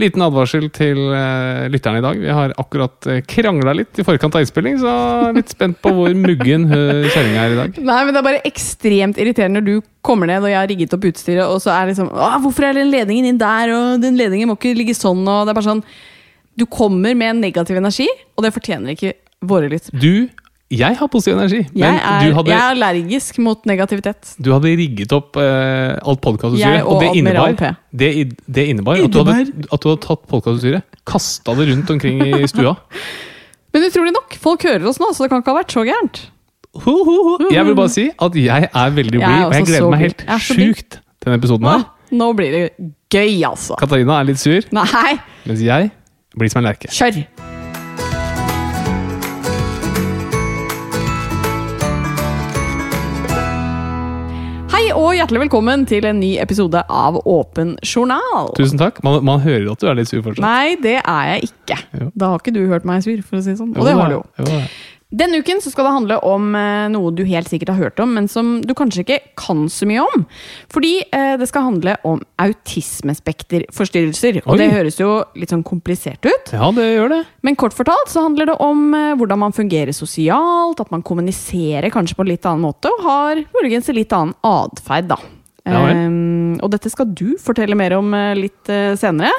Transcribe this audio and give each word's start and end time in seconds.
Liten 0.00 0.22
advarsel 0.24 0.70
til 0.72 0.96
uh, 1.12 1.66
lytterne 1.68 2.00
i 2.00 2.04
dag. 2.04 2.16
Vi 2.16 2.32
har 2.32 2.54
akkurat 2.56 3.08
uh, 3.12 3.18
krangla 3.28 3.74
litt 3.76 3.98
i 4.00 4.04
forkant 4.06 4.38
av 4.38 4.40
innspilling, 4.40 4.78
så 4.80 4.92
litt 5.36 5.52
spent 5.52 5.76
på 5.84 5.92
hvor 5.92 6.14
muggen 6.16 6.64
uh, 6.70 7.04
kjerringa 7.12 7.42
er 7.42 7.52
i 7.52 7.58
dag. 7.58 7.80
Nei, 7.90 7.98
men 8.00 8.16
Det 8.16 8.22
er 8.22 8.24
bare 8.24 8.40
ekstremt 8.48 9.20
irriterende 9.20 9.60
når 9.60 9.66
du 9.68 9.90
kommer 10.00 10.30
ned 10.30 10.40
og 10.40 10.48
jeg 10.48 10.58
har 10.58 10.70
rigget 10.70 10.96
opp 10.96 11.04
utstyret, 11.10 11.44
og 11.44 11.60
så 11.60 11.74
er 11.74 11.84
det 11.84 11.92
liksom 11.92 12.08
Åh, 12.08 12.38
'Hvorfor 12.40 12.70
er 12.70 12.80
den 12.80 12.88
ledningen 12.88 13.28
inn 13.28 13.42
der?' 13.42 13.74
og 13.76 14.00
'Den 14.00 14.16
ledningen 14.16 14.48
må 14.48 14.56
ikke 14.56 14.72
ligge 14.78 14.96
sånn', 14.96 15.28
og 15.28 15.44
det 15.44 15.52
er 15.52 15.60
bare 15.60 15.70
sånn 15.70 15.84
Du 16.56 16.64
kommer 16.64 17.12
med 17.12 17.28
en 17.28 17.44
negativ 17.44 17.76
energi, 17.76 18.08
og 18.36 18.44
det 18.44 18.56
fortjener 18.56 18.96
ikke 18.96 19.12
våre 19.44 19.68
lyttere. 19.68 20.00
Du, 20.00 20.28
jeg 20.72 20.96
har 20.98 21.08
positiv 21.12 21.36
energi, 21.36 21.60
men 21.74 21.82
Jeg 21.82 21.98
er, 22.00 22.22
du, 22.24 22.34
hadde, 22.38 22.50
jeg 22.52 22.58
er 22.58 22.70
allergisk 22.72 23.38
mot 23.44 23.66
negativitet. 23.68 24.34
du 24.40 24.48
hadde 24.54 24.72
rigget 24.80 25.12
opp 25.16 25.36
uh, 25.36 25.98
alt 26.00 26.22
podkastutstyret, 26.24 26.82
og 26.86 26.94
og 26.96 27.02
det 27.02 27.10
innebar, 27.20 27.52
det, 27.92 28.10
det 28.46 28.64
innebar 28.72 28.96
at, 29.02 29.12
du 29.12 29.18
hadde, 29.20 29.66
at 29.68 29.84
du 29.84 29.88
hadde 29.90 30.02
tatt 30.06 30.24
podkastutstyret, 30.30 30.86
kasta 31.08 31.56
det 31.58 31.68
rundt 31.72 31.92
omkring 31.92 32.22
i 32.24 32.46
stua. 32.52 32.76
Men 33.72 33.88
utrolig 33.88 34.14
nok, 34.16 34.36
folk 34.40 34.64
hører 34.68 34.88
oss 34.88 35.00
nå, 35.00 35.12
så 35.12 35.24
det 35.26 35.32
kan 35.32 35.44
ikke 35.44 35.54
ha 35.54 35.60
vært 35.60 35.76
så 35.76 35.84
gærent. 35.88 36.22
Ho, 36.72 36.96
ho, 37.04 37.16
ho. 37.28 37.38
Jeg 37.52 37.68
vil 37.68 37.76
bare 37.76 37.92
si 37.92 38.06
at 38.16 38.36
jeg 38.40 38.68
er 38.72 38.96
veldig 38.96 39.18
blid, 39.20 39.44
og 39.44 39.56
jeg 39.58 39.68
gleder 39.68 39.92
meg 39.92 40.06
helt 40.06 40.26
sjukt 40.40 40.98
til 40.98 41.28
denne 41.28 41.40
episoden 41.40 41.68
her. 41.68 41.86
nå 42.16 42.32
blir 42.36 42.52
det 42.56 42.64
gøy, 43.12 43.42
altså. 43.48 43.76
Katarina 43.80 44.22
er 44.22 44.32
litt 44.32 44.40
sur, 44.40 44.64
Nei, 44.72 45.16
mens 45.44 45.64
jeg 45.64 45.92
blir 46.32 46.52
som 46.52 46.64
en 46.64 46.70
lerke. 46.72 46.88
kjør! 46.88 47.51
Og 54.96 55.12
hjertelig 55.16 55.44
velkommen 55.44 55.84
til 55.88 56.04
en 56.08 56.18
ny 56.20 56.32
episode 56.42 56.80
av 56.92 57.18
Åpen 57.28 57.74
journal. 57.86 58.50
Tusen 58.58 58.80
takk. 58.80 59.00
Man, 59.06 59.20
man 59.26 59.42
hører 59.44 59.70
at 59.72 59.82
du 59.82 59.88
er 59.90 59.98
litt 59.98 60.10
sur 60.10 60.22
fortsatt. 60.24 60.44
Nei, 60.44 60.74
det 60.82 60.98
er 61.00 61.28
jeg 61.32 61.50
ikke. 61.50 61.78
Jo. 62.00 62.08
Da 62.18 62.32
har 62.32 62.42
ikke 62.42 62.54
du 62.56 62.62
hørt 62.70 62.88
meg 62.88 63.04
sur, 63.04 63.20
for 63.26 63.40
å 63.40 63.44
si 63.44 63.52
det 63.54 63.60
sånn. 63.60 63.72
Og 63.76 63.88
det 63.88 63.94
har 63.98 64.12
du 64.12 64.18
jo. 64.18 64.24
Jo. 64.42 64.60
Denne 65.12 65.42
uken 65.44 65.58
så 65.60 65.68
skal 65.68 65.84
det 65.84 65.92
handle 65.92 66.16
om 66.24 66.54
eh, 66.56 66.86
noe 66.92 67.10
du 67.12 67.20
helt 67.28 67.50
sikkert 67.50 67.74
har 67.74 67.84
hørt 67.84 68.00
om, 68.00 68.14
men 68.16 68.28
som 68.32 68.54
du 68.64 68.72
kanskje 68.76 69.02
ikke 69.04 69.18
kan 69.38 69.66
så 69.72 69.84
mye 69.88 70.04
om. 70.06 70.24
Fordi 70.72 70.92
eh, 71.04 71.34
det 71.40 71.48
skal 71.50 71.66
handle 71.66 71.98
om 72.08 72.22
autismespekterforstyrrelser. 72.40 74.40
Og 74.46 74.54
Oi. 74.54 74.58
det 74.62 74.70
høres 74.72 74.96
jo 75.02 75.10
litt 75.36 75.52
sånn 75.52 75.66
komplisert 75.68 76.24
ut. 76.24 76.54
Ja, 76.56 76.70
det 76.72 76.88
gjør 76.94 77.12
det. 77.12 77.20
Men 77.44 77.60
kort 77.60 77.76
fortalt 77.76 78.08
så 78.12 78.24
handler 78.24 78.54
det 78.54 78.56
om 78.64 78.88
eh, 78.96 79.12
hvordan 79.20 79.42
man 79.44 79.56
fungerer 79.56 79.92
sosialt, 79.96 80.80
at 80.80 80.92
man 80.94 81.04
kommuniserer 81.04 81.92
kanskje 81.92 82.16
på 82.16 82.24
en 82.24 82.32
litt 82.32 82.48
annen 82.48 82.64
måte, 82.64 82.88
og 82.88 83.04
har 83.04 83.44
muligens 83.58 83.92
en 83.92 84.00
litt 84.00 84.16
annen 84.16 84.32
atferd, 84.48 85.12
da. 85.12 85.20
Ja. 85.68 85.84
Ehm, 85.92 86.56
og 86.64 86.72
dette 86.72 86.90
skal 86.90 87.12
du 87.14 87.36
fortelle 87.38 87.76
mer 87.78 87.92
om 87.94 88.08
litt 88.34 88.66
senere. 88.98 89.30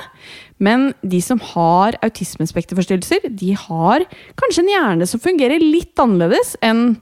Men 0.63 0.91
de 1.03 1.19
som 1.23 1.41
har 1.53 1.97
autismespekterforstyrrelser, 2.05 3.29
de 3.29 3.53
har 3.65 4.05
kanskje 4.39 4.63
en 4.63 4.73
hjerne 4.73 5.07
som 5.09 5.21
fungerer 5.23 5.63
litt 5.63 5.99
annerledes 5.99 6.55
enn 6.63 6.93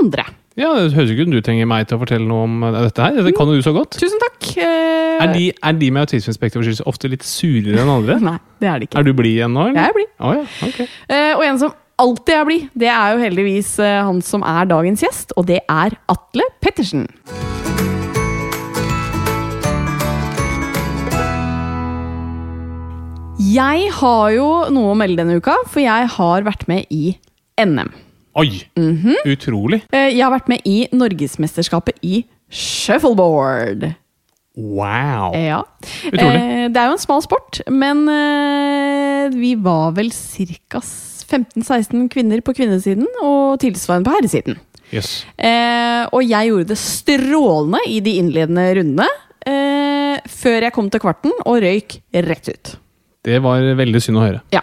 andre. 0.00 0.24
Ja, 0.58 0.72
Det 0.74 0.92
høres 0.96 1.12
ikke 1.12 1.24
ut 1.24 1.28
som 1.30 1.36
du 1.36 1.44
trenger 1.46 1.68
meg 1.70 1.86
til 1.88 1.96
å 1.96 2.02
fortelle 2.02 2.26
noe 2.26 2.46
om 2.48 2.64
eh, 2.66 2.78
dette 2.88 3.04
her. 3.04 3.20
Det 3.24 3.34
kan 3.36 3.48
jo 3.48 3.60
du 3.60 3.64
så 3.64 3.72
godt. 3.76 3.96
Tusen 4.00 4.20
takk! 4.22 4.48
Er 4.60 5.30
de, 5.34 5.50
er 5.52 5.76
de 5.78 5.90
med 5.94 6.08
autismespekterforstyrrelser 6.08 6.88
ofte 6.90 7.10
litt 7.12 7.24
surere 7.26 7.84
enn 7.84 7.92
andre? 7.92 8.18
Nei, 8.30 8.38
det 8.62 8.72
er 8.72 8.80
det 8.80 8.90
ikke. 8.90 9.00
Er 9.00 9.06
du 9.08 9.14
blid 9.16 9.38
igjen 9.38 9.54
nå? 9.56 9.68
eller? 9.70 9.78
Jeg 9.80 9.92
er 9.92 9.96
blid. 10.00 10.10
Oh, 10.18 10.34
ja, 10.36 10.48
okay. 10.68 10.90
Eh, 11.08 11.30
og 11.36 11.46
en 11.46 11.62
som 11.62 11.76
alltid 12.00 12.34
er 12.38 12.48
blid, 12.48 12.66
det 12.82 12.90
er 12.96 13.14
jo 13.14 13.22
heldigvis 13.26 13.76
eh, 13.84 14.00
han 14.08 14.20
som 14.24 14.44
er 14.46 14.68
dagens 14.72 15.06
gjest, 15.06 15.36
og 15.36 15.48
det 15.52 15.62
er 15.68 15.96
Atle 16.12 16.50
Pettersen. 16.64 17.06
Jeg 23.50 23.88
har 23.96 24.26
jo 24.34 24.46
noe 24.74 24.92
å 24.92 24.98
melde 24.98 25.22
denne 25.22 25.38
uka, 25.40 25.54
for 25.70 25.82
jeg 25.82 26.08
har 26.14 26.44
vært 26.46 26.66
med 26.70 26.90
i 26.92 27.14
NM. 27.58 27.88
Oi! 28.38 28.60
Mhm. 28.78 29.16
Utrolig. 29.26 29.80
Eh, 29.92 30.10
Jeg 30.14 30.22
har 30.22 30.30
vært 30.30 30.48
med 30.52 30.60
i 30.68 30.86
Norgesmesterskapet 30.92 31.98
i 32.06 32.24
shuffleboard. 32.50 33.88
Wow. 34.56 35.32
Ja. 35.34 35.62
Utrolig. 36.12 36.36
Eh, 36.36 36.68
det 36.68 36.76
er 36.82 36.90
jo 36.90 36.96
en 36.98 37.02
smal 37.02 37.22
sport, 37.24 37.60
men 37.70 38.04
eh, 38.12 39.30
vi 39.34 39.54
var 39.56 39.92
vel 39.96 40.10
ca. 40.12 40.80
15-16 41.30 42.08
kvinner 42.10 42.40
på 42.42 42.54
kvinnesiden 42.54 43.06
og 43.22 43.58
tilsvarende 43.62 44.06
på 44.10 44.14
herresiden. 44.16 44.58
Yes. 44.90 45.24
Og 46.10 46.24
jeg 46.26 46.48
gjorde 46.50 46.66
det 46.72 46.78
strålende 46.82 47.78
i 47.86 48.00
de 48.02 48.16
innledende 48.18 48.64
rundene. 48.80 49.06
Før 50.26 50.66
jeg 50.66 50.74
kom 50.74 50.88
til 50.90 51.02
kvarten 51.04 51.30
og 51.46 51.60
røyk 51.62 52.00
rett 52.26 52.50
ut. 52.50 52.72
Det 53.24 53.36
var 53.44 53.60
veldig 53.76 54.00
synd 54.02 54.16
å 54.20 54.24
høre. 54.24 54.40
Ja. 54.54 54.62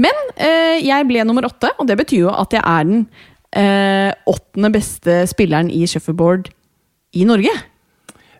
Men 0.00 0.16
eh, 0.36 0.78
jeg 0.80 1.06
ble 1.10 1.24
nummer 1.28 1.44
åtte, 1.44 1.68
og 1.78 1.86
det 1.90 1.98
betyr 2.00 2.22
jo 2.26 2.30
at 2.32 2.54
jeg 2.56 2.62
er 2.64 2.86
den 2.88 3.02
eh, 3.52 4.12
åttende 4.32 4.70
beste 4.72 5.18
spilleren 5.28 5.68
i 5.70 5.82
shuffleboard 5.90 6.48
i 7.20 7.26
Norge. 7.28 7.52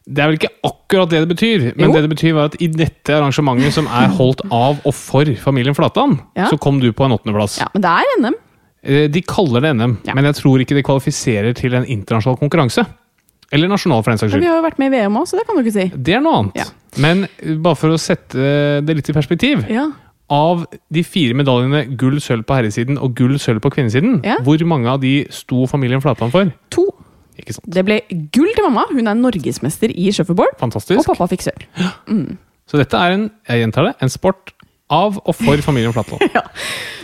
Det 0.02 0.18
er 0.24 0.30
vel 0.32 0.38
ikke 0.40 0.50
akkurat 0.66 1.12
det 1.12 1.20
det 1.22 1.28
betyr, 1.30 1.66
men 1.76 1.84
Jo. 1.90 1.92
det 1.94 2.00
det 2.08 2.10
betyr 2.16 2.32
var 2.34 2.48
at 2.50 2.56
i 2.64 2.66
dette 2.72 3.12
arrangementet 3.14 3.76
som 3.76 3.86
er 3.86 4.08
holdt 4.16 4.40
av 4.50 4.80
og 4.88 4.94
for 4.96 5.28
familien 5.38 5.76
Flatan, 5.78 6.16
Ja. 6.34 6.48
så 6.50 6.58
kom 6.58 6.80
du 6.82 6.88
på 6.92 7.04
en 7.06 7.12
åttendeplass. 7.14 7.60
Ja, 7.60 7.68
Men 7.74 7.82
det 7.84 7.92
er 7.92 8.16
NM. 8.18 8.34
Eh, 8.82 9.06
De 9.08 9.22
kaller 9.22 9.60
det 9.60 9.76
NM, 9.76 9.98
Ja. 10.08 10.14
men 10.14 10.24
jeg 10.24 10.34
tror 10.40 10.58
ikke 10.58 10.74
det 10.74 10.84
kvalifiserer 10.88 11.54
til 11.54 11.74
en 11.74 11.84
internasjonal 11.86 12.38
konkurranse. 12.40 12.86
Eller 13.52 13.68
nasjonal, 13.68 14.00
for 14.02 14.12
den 14.14 14.18
saks 14.22 14.32
Men 14.32 14.40
vi 14.44 14.48
har 14.48 14.56
jo 14.60 14.64
vært 14.64 14.78
med 14.80 14.88
i 14.92 14.96
VM 14.96 15.18
òg, 15.20 15.26
så 15.28 15.36
det 15.38 15.44
kan 15.48 15.58
du 15.58 15.62
ikke 15.62 15.74
si. 15.76 15.84
Det 16.08 16.14
er 16.16 16.22
noe 16.24 16.38
annet. 16.40 16.56
Ja. 16.62 16.64
Men 17.04 17.26
eh, 17.28 17.52
bare 17.60 17.76
for 17.76 17.92
å 17.92 17.98
sette 18.00 18.46
det 18.86 18.96
litt 18.96 19.10
i 19.12 19.16
perspektiv. 19.16 19.66
Ja. 19.72 19.90
Av 20.32 20.62
de 20.88 21.02
fire 21.04 21.36
medaljene 21.36 21.84
gull, 22.00 22.16
sølv 22.24 22.46
på 22.48 22.56
herresiden 22.56 22.96
og 22.96 23.12
gull, 23.18 23.34
sølv 23.42 23.60
på 23.64 23.72
kvinnesiden, 23.74 24.22
Ja. 24.24 24.38
hvor 24.46 24.62
mange 24.64 24.88
av 24.88 25.02
de 25.02 25.26
sto 25.34 25.66
familien 25.68 26.00
Flatland 26.00 26.32
for? 26.32 26.48
To. 26.78 26.86
Ikke 27.36 27.52
sant? 27.56 27.68
Det 27.68 27.84
ble 27.84 28.00
gull 28.32 28.48
til 28.56 28.64
mamma. 28.64 28.86
Hun 28.92 29.08
er 29.08 29.14
norgesmester 29.18 29.92
i 29.92 30.08
shuffleboard. 30.12 30.56
Fantastisk. 30.60 31.00
Og 31.00 31.08
pappa 31.12 31.28
fikk 31.32 31.44
sølv. 31.48 31.68
Så 32.72 32.78
dette 32.78 32.96
er 32.96 33.12
en, 33.16 33.24
jeg 33.50 33.64
gjentar 33.64 33.84
det, 33.90 33.94
en 34.00 34.08
sport 34.12 34.51
av 34.92 35.16
og 35.22 35.34
for 35.38 35.62
familien 35.64 35.94
Flatland. 35.96 36.22
Ja. 36.36 36.42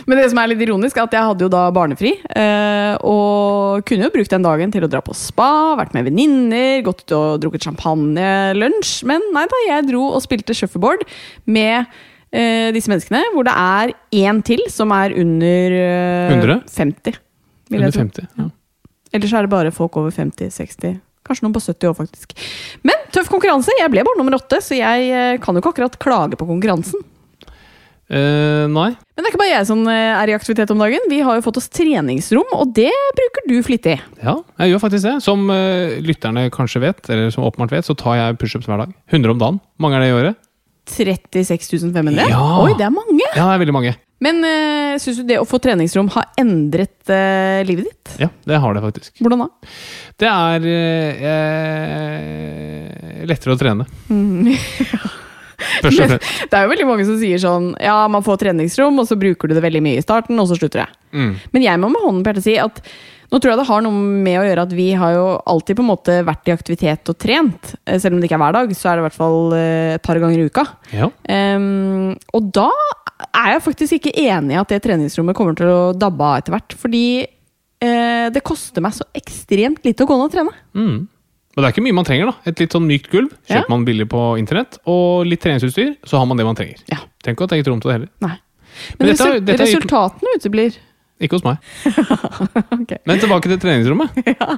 Men 0.09 0.17
det 0.17 0.29
som 0.31 0.39
er 0.41 0.49
litt 0.49 0.61
ironisk, 0.63 0.97
er 0.97 1.05
at 1.05 1.13
jeg 1.13 1.25
hadde 1.27 1.43
jo 1.45 1.49
da 1.53 1.63
barnefri. 1.75 2.15
eh, 2.33 2.95
Og 3.05 3.83
kunne 3.85 4.07
jo 4.07 4.13
brukt 4.13 4.31
den 4.33 4.45
dagen 4.45 4.71
til 4.73 4.85
å 4.85 4.89
dra 4.89 5.01
på 5.05 5.13
spa, 5.17 5.75
vært 5.77 5.93
med 5.93 6.07
venninner, 6.07 6.79
gått 6.85 7.03
ut 7.03 7.13
og 7.17 7.41
drukket 7.43 7.67
champagnelunsj. 7.67 8.93
Men 9.09 9.25
nei 9.35 9.43
da, 9.51 9.59
jeg 9.67 9.87
dro 9.91 10.05
og 10.15 10.23
spilte 10.25 10.55
shuffleboard 10.57 11.03
med 11.45 11.83
eh, 12.31 12.69
disse 12.75 12.89
menneskene. 12.89 13.21
Hvor 13.35 13.45
det 13.45 13.53
er 13.53 13.93
én 14.23 14.41
til 14.47 14.63
som 14.73 14.93
er 14.95 15.13
under 15.19 15.77
eh, 15.77 16.33
100? 16.39 16.57
50. 16.73 17.19
vil 17.69 17.83
Under 17.85 17.99
50. 17.99 18.31
Ja. 18.39 18.49
Ellers 19.13 19.33
er 19.33 19.45
det 19.45 19.53
bare 19.53 19.73
folk 19.73 19.97
over 19.97 20.13
50-60, 20.13 20.97
Kanskje 21.29 21.45
noen 21.45 21.53
på 21.53 21.61
70 21.61 21.89
år, 21.91 21.95
faktisk. 21.97 22.31
Men 22.85 22.97
tøff 23.13 23.27
konkurranse. 23.29 23.73
Jeg 23.77 23.91
ble 23.93 24.01
bare 24.07 24.17
nummer 24.17 24.37
åtte, 24.39 24.57
så 24.65 24.73
jeg 24.77 25.09
eh, 25.13 25.37
kan 25.43 25.53
jo 25.53 25.61
ikke 25.61 25.75
akkurat 25.75 25.97
klage 26.01 26.37
på 26.39 26.47
konkurransen. 26.49 27.03
Eh, 28.09 28.65
nei. 28.73 28.89
Men 28.89 29.21
det 29.21 29.27
er 29.27 29.33
ikke 29.33 29.41
bare 29.43 29.51
jeg 29.51 29.67
som 29.69 29.83
eh, 29.85 30.17
er 30.17 30.31
i 30.31 30.35
aktivitet 30.35 30.71
om 30.73 30.81
dagen. 30.81 31.05
Vi 31.11 31.21
har 31.25 31.37
jo 31.37 31.45
fått 31.45 31.59
oss 31.61 31.69
treningsrom, 31.69 32.49
og 32.57 32.73
det 32.77 32.91
bruker 33.17 33.45
du 33.49 33.57
flittig. 33.65 33.99
Ja, 34.23 34.39
jeg 34.63 34.73
gjør 34.73 34.83
faktisk 34.87 35.05
det. 35.05 35.15
Som 35.25 35.45
uh, 35.53 35.99
lytterne 36.01 36.47
kanskje 36.53 36.81
vet, 36.87 37.01
eller 37.09 37.29
som 37.33 37.45
åpenbart 37.45 37.77
vet, 37.77 37.85
så 37.85 37.97
tar 37.97 38.17
jeg 38.17 38.39
pushups 38.41 38.69
hver 38.69 38.81
dag. 38.85 38.93
100 39.13 39.35
om 39.35 39.41
dagen. 39.41 39.63
Mange 39.81 39.99
er 39.99 40.05
det 40.05 40.11
i 40.11 40.17
året? 40.17 40.45
36 40.89 41.93
500? 41.93 42.29
Ja. 42.31 42.41
Oi, 42.63 42.73
det 42.77 42.85
er 42.87 42.93
mange! 42.93 43.21
Ja, 43.35 43.45
det 43.45 43.53
er 43.53 43.61
veldig 43.61 43.77
mange. 43.77 43.93
Men 44.23 44.41
uh, 44.43 44.97
syns 44.99 45.21
du 45.21 45.23
det 45.29 45.37
å 45.39 45.45
få 45.47 45.61
treningsrom 45.63 46.09
har 46.11 46.25
endret 46.39 47.07
eh, 47.13 47.61
livet 47.67 47.87
ditt? 47.87 48.17
Ja, 48.25 48.27
det 48.49 48.57
har 48.59 48.73
det 48.75 48.81
faktisk. 48.83 49.13
Hvordan 49.21 49.45
da? 49.45 49.47
Det 50.19 50.27
er 50.27 50.59
eh, 51.29 52.89
lettere 53.29 53.55
å 53.55 53.59
trene. 53.61 53.85
Mm. 54.11 54.51
Men 55.83 56.17
det 56.17 56.55
er 56.55 56.65
jo 56.65 56.73
veldig 56.73 56.89
mange 56.89 57.05
som 57.07 57.19
sier 57.21 57.41
sånn 57.41 57.71
Ja, 57.83 58.01
man 58.11 58.25
får 58.25 58.41
treningsrom, 58.45 58.99
og 59.01 59.07
så 59.09 59.17
bruker 59.19 59.49
du 59.49 59.57
det 59.57 59.63
veldig 59.65 59.83
mye 59.85 60.01
i 60.01 60.05
starten, 60.05 60.39
og 60.41 60.49
så 60.49 60.57
slutter 60.59 60.85
det. 60.85 60.89
Mm. 61.13 61.31
Men 61.55 61.65
jeg 61.65 61.81
må 61.81 61.89
med 61.93 62.05
hånden 62.05 62.25
på 62.25 62.33
hjertet 62.33 62.47
si 62.47 62.59
at 62.61 62.83
nå 63.29 63.37
tror 63.37 63.53
jeg 63.53 63.59
det 63.59 63.67
har 63.69 63.83
noe 63.85 63.93
med 64.25 64.39
å 64.39 64.45
gjøre 64.47 64.63
at 64.65 64.71
vi 64.73 64.87
har 64.97 65.13
jo 65.13 65.25
alltid 65.51 65.77
på 65.77 65.83
en 65.83 65.89
måte 65.91 66.15
vært 66.25 66.49
i 66.49 66.53
aktivitet 66.55 67.11
og 67.11 67.17
trent. 67.21 67.75
Eh, 67.85 67.99
Selv 68.01 68.15
om 68.15 68.21
det 68.21 68.29
ikke 68.29 68.39
er 68.39 68.41
hver 68.41 68.55
dag, 68.57 68.71
så 68.77 68.89
er 68.89 68.97
det 68.97 69.03
i 69.03 69.05
hvert 69.05 69.19
fall 69.19 69.53
eh, 69.57 69.97
et 69.97 70.05
par 70.05 70.21
ganger 70.21 70.41
i 70.41 70.47
uka. 70.49 70.65
Ja. 70.95 71.11
Um, 71.29 72.15
og 72.33 72.49
da 72.57 72.71
er 73.27 73.53
jeg 73.53 73.65
faktisk 73.67 73.99
ikke 73.99 74.15
enig 74.23 74.55
i 74.55 74.61
at 74.61 74.73
det 74.73 74.81
treningsrommet 74.87 75.37
kommer 75.37 75.57
til 75.59 75.69
å 75.69 75.91
dabbe 75.93 76.25
av 76.25 76.41
etter 76.41 76.55
hvert. 76.55 76.73
Fordi 76.81 77.05
uh, 77.21 78.27
det 78.33 78.45
koster 78.47 78.81
meg 78.85 78.97
så 78.97 79.05
ekstremt 79.21 79.85
lite 79.85 80.07
å 80.07 80.09
gå 80.09 80.17
ned 80.17 80.25
og 80.31 80.33
trene. 80.33 80.57
Mm. 80.73 80.99
Og 81.59 81.63
det 81.65 81.67
er 81.67 81.73
ikke 81.75 81.83
mye 81.83 81.95
man 81.97 82.05
trenger. 82.07 82.29
da. 82.31 82.35
Et 82.47 82.59
litt 82.63 82.71
sånn 82.71 82.85
mykt 82.87 83.09
gulv 83.11 83.33
Ja. 83.49 83.57
kjøper 83.59 83.69
man 83.73 83.81
billig 83.83 84.05
på 84.07 84.21
internett. 84.39 84.77
Og 84.87 85.25
litt 85.27 85.41
treningsutstyr, 85.43 85.97
så 86.07 86.17
har 86.21 86.25
man 86.29 86.37
det 86.39 86.45
man 86.47 86.55
trenger. 86.55 86.79
Ja. 86.87 87.01
Tenk 87.21 87.41
å 87.43 87.47
ta 87.51 87.57
eget 87.57 87.67
rom 87.67 87.81
til 87.83 87.91
det 87.91 87.97
heller. 87.97 88.09
Nei. 88.23 88.37
Men 88.97 89.07
Men, 89.09 89.15
dette 89.17 89.39
dette 89.43 89.65
resultatene 89.65 90.37
uteblir. 90.39 90.77
Ikke 91.19 91.35
hos 91.35 91.43
meg. 91.43 91.57
okay. 92.79 93.01
Men 93.05 93.19
tilbake 93.19 93.51
til 93.51 93.59
treningsrommet. 93.59 94.23
ja. 94.39 94.55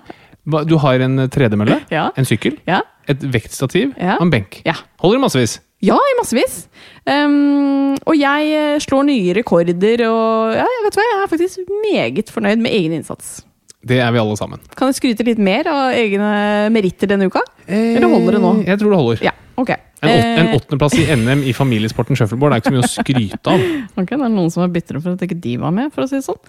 Du 0.70 0.76
har 0.78 1.02
en 1.02 1.26
tredemølle, 1.34 1.80
Ja. 1.90 2.12
en 2.16 2.26
sykkel, 2.26 2.60
Ja. 2.70 2.82
et 3.10 3.18
vektstativ 3.34 3.96
Ja. 3.98 4.18
og 4.20 4.28
en 4.28 4.30
benk. 4.30 4.62
Ja. 4.66 4.76
Holder 5.02 5.18
i 5.18 5.22
massevis. 5.26 5.60
Ja, 5.82 5.96
i 5.98 6.14
massevis. 6.20 6.68
Um, 7.10 7.96
og 8.06 8.14
jeg 8.14 8.52
eh, 8.54 8.78
slår 8.78 9.08
nye 9.08 9.34
rekorder, 9.34 10.04
og 10.06 10.54
ja, 10.54 10.68
vet 10.86 10.94
du 10.94 11.00
hva, 11.02 11.08
jeg 11.10 11.24
er 11.24 11.32
faktisk 11.32 11.72
meget 11.82 12.30
fornøyd 12.30 12.62
med 12.62 12.72
egen 12.78 12.94
innsats. 13.00 13.40
Det 13.82 13.98
er 13.98 14.12
vi 14.14 14.20
alle 14.22 14.38
sammen. 14.38 14.62
Kan 14.78 14.92
jeg 14.92 15.00
skryte 15.00 15.26
litt 15.26 15.40
mer 15.42 15.68
av 15.72 15.96
egne 15.98 16.34
meritter 16.74 17.10
denne 17.10 17.30
uka? 17.32 17.42
Eller 17.66 18.10
holder 18.12 18.38
det 18.38 18.42
nå? 18.44 18.52
Jeg 18.68 18.82
tror 18.82 18.94
det 18.94 19.00
holder. 19.00 19.24
Ja, 19.26 19.34
ok. 19.58 19.72
En, 20.02 20.10
åt, 20.10 20.26
en 20.26 20.48
Eh, 20.48 20.56
åttendeplass 20.58 20.96
i 20.98 21.04
NM 21.16 21.44
i 21.46 21.54
familiesporten 21.54 22.18
shuffleboard 22.18 22.56
er 22.56 22.62
ikke 22.62 22.72
så 22.72 22.76
mye 22.76 22.86
å 22.86 22.90
skryte 22.90 23.54
av. 23.54 23.66
ok, 24.02 24.10
Det 24.10 24.18
er 24.18 24.34
noen 24.34 24.54
som 24.54 24.64
er 24.66 24.72
bitre 24.74 25.02
for 25.02 25.14
at 25.14 25.26
ikke 25.26 25.38
de 25.44 25.58
var 25.62 25.74
med, 25.76 25.92
for 25.94 26.06
å 26.06 26.10
si 26.10 26.18
det 26.18 26.26
sånn. 26.26 26.42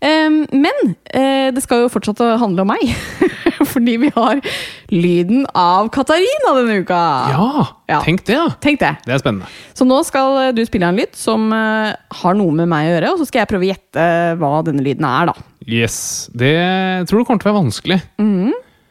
Men 0.00 0.94
eh, 1.12 1.48
det 1.52 1.64
skal 1.64 1.84
jo 1.84 1.92
fortsatt 1.92 2.20
handle 2.40 2.64
om 2.64 2.72
meg. 2.72 2.92
Fordi 3.72 3.96
vi 4.00 4.12
har 4.14 4.40
lyden 4.90 5.44
av 5.54 5.88
Katarina 5.94 6.52
denne 6.58 6.80
uka. 6.82 7.00
Ja, 7.32 7.66
Ja. 7.90 8.00
tenk 8.04 8.24
det, 8.26 8.34
ja. 8.34 8.48
Tenk 8.62 8.80
det. 8.82 8.90
Det 9.06 9.14
er 9.14 9.22
spennende. 9.22 9.46
Så 9.74 9.86
nå 9.86 10.00
skal 10.06 10.38
eh, 10.48 10.52
du 10.56 10.62
spille 10.66 10.88
en 10.90 10.98
lyd 10.98 11.14
som 11.18 11.48
eh, 11.54 11.92
har 12.22 12.34
noe 12.38 12.52
med 12.54 12.68
meg 12.70 12.88
å 12.88 12.92
gjøre, 12.96 13.12
og 13.14 13.20
så 13.22 13.28
skal 13.30 13.42
jeg 13.44 13.50
prøve 13.52 13.66
å 13.66 13.70
gjette 13.70 14.06
hva 14.40 14.52
denne 14.66 14.82
lyden 14.86 15.06
er, 15.06 15.30
da. 15.30 15.34
Yes. 15.66 16.28
Det 16.34 16.54
tror 17.10 17.22
du 17.22 17.24
kommer 17.28 17.42
til 17.42 17.50
å 17.50 17.52
være 17.54 17.62
vanskelig. 17.64 18.00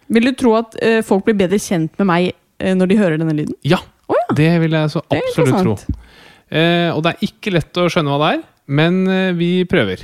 Vil 0.10 0.26
du 0.26 0.32
tro 0.40 0.56
at 0.58 0.78
eh, 0.82 1.02
folk 1.06 1.28
blir 1.28 1.38
bedre 1.38 1.60
kjent 1.62 1.92
med 2.02 2.08
meg 2.10 2.32
eh, 2.32 2.74
når 2.78 2.90
de 2.94 2.98
hører 3.02 3.20
denne 3.22 3.36
lyden? 3.38 3.56
Ja, 3.68 3.82
Oh, 4.10 4.16
ja. 4.18 4.34
det 4.34 4.48
vil 4.64 4.74
jeg 4.74 4.90
så 4.90 5.04
absolutt 5.14 5.60
tro. 5.62 5.74
Eh, 6.50 6.90
og 6.96 7.04
det 7.06 7.12
er 7.12 7.28
ikke 7.28 7.52
lett 7.54 7.78
å 7.78 7.84
skjønne 7.94 8.10
hva 8.10 8.18
det 8.24 8.30
er, 8.40 8.40
men 8.80 8.96
eh, 9.06 9.28
vi 9.38 9.50
prøver. 9.70 10.02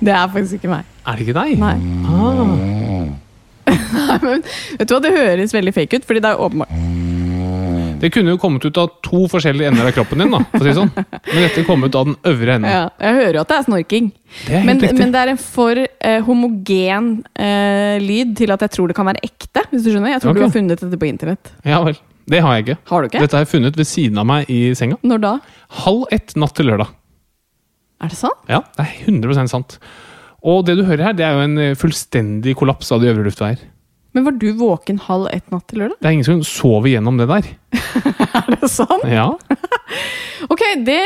Det 0.00 0.12
er 0.12 0.26
faktisk 0.32 0.60
ikke 0.60 0.72
meg. 0.72 0.88
Er 1.06 1.18
det 1.18 1.26
ikke 1.26 1.36
deg? 1.36 1.54
Nei. 1.60 1.76
Ah. 2.06 3.14
Nei, 3.66 4.18
men 4.26 4.44
vet 4.78 4.86
du 4.86 4.94
hva, 4.94 5.00
Det 5.02 5.10
høres 5.10 5.54
veldig 5.54 5.72
fake 5.74 5.98
ut, 5.98 6.04
fordi 6.06 6.22
det 6.22 6.30
er 6.30 6.42
åpenbart 6.42 6.70
Det 7.98 8.12
kunne 8.14 8.34
jo 8.34 8.38
kommet 8.38 8.62
ut 8.62 8.78
av 8.78 8.92
to 9.02 9.24
forskjellige 9.32 9.72
ender 9.72 9.88
av 9.88 9.94
kroppen 9.96 10.22
din, 10.22 10.30
da, 10.30 10.42
for 10.52 10.60
å 10.60 10.64
si 10.64 10.68
det 10.68 10.76
sånn. 10.76 10.90
Men 10.92 11.38
dette 11.40 11.64
kom 11.66 11.86
ut 11.86 11.96
av 11.96 12.10
den 12.10 12.18
øvre 12.28 12.58
enden. 12.58 12.70
ja, 12.70 12.82
Jeg 13.00 13.16
hører 13.22 13.38
jo 13.38 13.42
at 13.42 13.52
det 13.52 13.56
er 13.56 13.64
snorking, 13.66 14.10
Det 14.42 14.58
er 14.58 14.66
men, 14.68 14.82
men 15.00 15.14
det 15.14 15.22
er 15.22 15.32
en 15.32 15.40
for 15.40 15.80
eh, 15.80 16.18
homogen 16.26 17.08
eh, 17.32 17.96
lyd 18.04 18.36
til 18.38 18.52
at 18.52 18.66
jeg 18.66 18.74
tror 18.76 18.92
det 18.92 18.98
kan 18.98 19.08
være 19.08 19.24
ekte. 19.24 19.64
Hvis 19.72 19.86
du 19.86 19.90
skjønner? 19.94 20.12
Jeg 20.12 20.22
tror 20.26 20.34
okay. 20.34 20.42
du 20.42 20.46
har 20.46 20.54
funnet 20.58 20.84
dette 20.84 21.00
på 21.00 21.08
internett. 21.08 21.54
Ja 21.64 21.80
vel. 21.88 21.98
Det 22.26 22.42
har 22.42 22.58
jeg 22.58 22.66
ikke. 22.66 22.78
Har 22.90 23.02
du 23.02 23.08
ikke? 23.08 23.24
Dette 23.24 23.38
har 23.38 23.46
jeg 23.46 23.52
funnet 23.54 23.80
ved 23.80 23.88
siden 23.88 24.20
av 24.20 24.28
meg 24.28 24.52
i 24.52 24.60
senga. 24.76 25.00
Når 25.06 25.24
da? 25.24 25.34
Halv 25.86 26.06
ett 26.14 26.36
natt 26.36 26.56
til 26.58 26.68
lørdag. 26.68 26.92
Er 28.02 28.12
det 28.12 28.18
sant? 28.18 28.42
Ja, 28.50 28.60
det 28.76 28.84
er 28.84 29.06
100% 29.08 29.52
sant. 29.52 29.78
Og 30.46 30.66
det 30.68 30.76
du 30.78 30.84
hører 30.86 31.08
her, 31.08 31.16
det 31.16 31.24
er 31.26 31.38
jo 31.38 31.46
en 31.46 31.56
eh, 31.62 31.78
fullstendig 31.78 32.54
kollaps 32.58 32.92
av 32.94 33.02
de 33.02 33.08
øvre 33.10 33.24
luftveier. 33.26 33.62
Men 34.16 34.24
var 34.24 34.36
du 34.40 34.46
våken 34.56 34.96
halv 35.04 35.26
ett 35.28 35.44
natt 35.52 35.66
til 35.68 35.82
lørdag? 35.82 35.98
Det 36.00 36.08
er 36.08 36.14
ingen 36.16 36.24
som 36.24 36.38
sover 36.46 36.88
gjennom 36.88 37.18
det 37.20 37.26
der. 37.28 37.48
Er 38.36 38.54
det 38.54 38.70
sant? 38.72 39.04
Ja. 39.08 39.32
Ok, 40.52 40.60
det, 40.84 40.98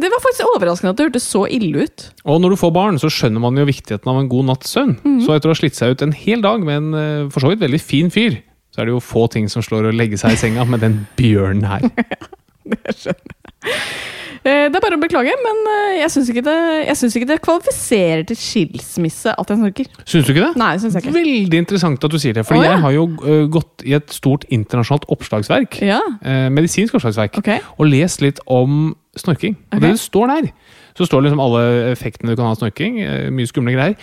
det 0.00 0.08
var 0.08 0.22
faktisk 0.24 0.48
overraskende 0.56 0.94
at 0.94 0.98
det 0.98 1.04
hørtes 1.04 1.26
så 1.28 1.42
ille 1.52 1.84
ut. 1.84 2.04
Og 2.24 2.38
når 2.40 2.54
du 2.54 2.58
får 2.58 2.70
barn, 2.74 2.96
så 2.98 3.10
skjønner 3.12 3.42
man 3.44 3.58
jo 3.60 3.66
viktigheten 3.68 4.08
av 4.08 4.16
en 4.18 4.30
god 4.32 4.46
natts 4.48 4.72
søvn. 4.72 4.94
Så 5.22 5.34
etter 5.36 5.50
å 5.50 5.52
ha 5.52 5.58
slitt 5.60 5.76
seg 5.76 5.92
ut 5.92 6.02
en 6.06 6.14
hel 6.16 6.40
dag 6.42 6.64
med 6.64 6.78
en 6.80 6.96
eh, 6.98 7.26
for 7.30 7.44
så 7.44 7.52
vidt 7.52 7.60
veldig 7.62 7.78
fin 7.84 8.08
fyr, 8.10 8.40
så 8.72 8.82
er 8.82 8.88
det 8.88 8.94
jo 8.96 9.02
få 9.04 9.26
ting 9.30 9.46
som 9.52 9.62
slår 9.62 9.90
å 9.90 9.94
legge 9.94 10.18
seg 10.18 10.34
i 10.34 10.40
senga 10.40 10.64
med 10.66 10.82
den 10.82 11.02
bjørnen 11.20 11.68
her. 11.68 11.84
Det 12.72 12.96
skjønner 12.96 13.36
jeg. 13.36 13.41
Det 14.42 14.74
er 14.74 14.82
bare 14.82 14.96
å 14.96 14.98
beklage, 14.98 15.30
men 15.38 15.58
eh, 15.70 16.00
jeg 16.00 16.10
syns 16.10 16.30
ikke, 16.32 16.42
ikke 17.20 17.28
det 17.30 17.36
kvalifiserer 17.44 18.24
til 18.26 18.38
skilsmisse 18.38 19.30
at 19.38 19.52
jeg 19.52 19.60
snorker. 19.60 19.90
Syns 20.02 20.26
du 20.26 20.32
ikke 20.32 20.48
det? 20.48 20.56
Nei, 20.58 20.72
synes 20.82 20.96
jeg 20.98 21.04
ikke. 21.04 21.14
Veldig 21.14 21.60
interessant 21.62 22.06
at 22.08 22.10
du 22.10 22.18
sier 22.18 22.34
det, 22.34 22.42
for 22.48 22.58
oh, 22.58 22.64
ja. 22.64 22.72
jeg 22.72 22.82
har 22.82 22.96
jo 22.96 23.04
eh, 23.22 23.44
gått 23.54 23.84
i 23.86 23.94
et 23.94 24.10
stort 24.10 24.42
internasjonalt 24.50 25.06
oppslagsverk, 25.14 25.78
Ja, 25.86 26.00
eh, 26.26 26.48
medisinsk 26.50 26.98
oppslagsverk, 26.98 27.38
Okay. 27.38 27.62
og 27.78 27.86
lest 27.92 28.24
litt 28.24 28.42
om 28.50 28.96
snorking. 29.14 29.54
Og 29.70 29.78
okay. 29.78 29.86
det 29.86 29.94
det 29.94 30.02
står 30.08 30.34
der, 30.34 30.50
så 30.98 31.06
står 31.06 31.28
liksom 31.28 31.46
alle 31.46 31.62
effektene 31.92 32.34
du 32.34 32.40
kan 32.40 32.50
ha 32.50 32.56
av 32.56 32.58
snorking, 32.58 32.98
eh, 32.98 33.30
mye 33.30 33.46
skumle 33.46 33.76
greier, 33.78 33.94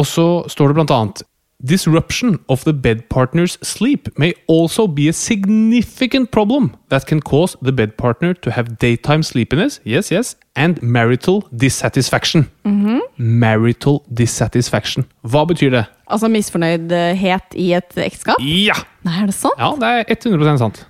og 0.00 0.08
så 0.08 0.28
står 0.48 0.72
det 0.72 0.80
blant 0.80 0.96
annet 0.96 1.26
Disruption 1.64 2.38
of 2.48 2.64
the 2.64 2.74
bed 2.74 3.08
partner's 3.08 3.56
sleep 3.62 4.08
may 4.18 4.34
also 4.46 4.86
be 4.86 5.08
a 5.08 5.12
significant 5.12 6.30
problem 6.30 6.74
that 6.90 7.06
can 7.06 7.22
cause 7.22 7.56
the 7.62 7.72
bed 7.72 7.96
partner 7.96 8.34
to 8.34 8.50
have 8.50 8.76
daytime 8.78 9.22
sleepiness, 9.22 9.80
yes, 9.84 10.10
yes, 10.12 10.36
and 10.56 10.82
marital 10.82 11.48
dissatisfaction. 11.56 12.50
Mhm. 12.64 13.00
Marital 13.16 14.02
dissatisfaction. 14.12 15.06
Hva 15.24 15.46
betyr 15.48 15.70
det? 15.70 15.86
Altså 16.06 16.28
misfornøydhet 16.28 17.56
i 17.56 17.72
et 17.72 17.96
ekteskap? 17.96 18.36
Ja! 18.44 18.76
Nei, 19.06 19.22
er 19.22 19.32
det 19.32 19.34
sant? 19.38 19.56
Ja, 19.56 19.72
det 19.80 19.88
er 19.88 20.04
100% 20.04 20.58
sant. 20.58 20.84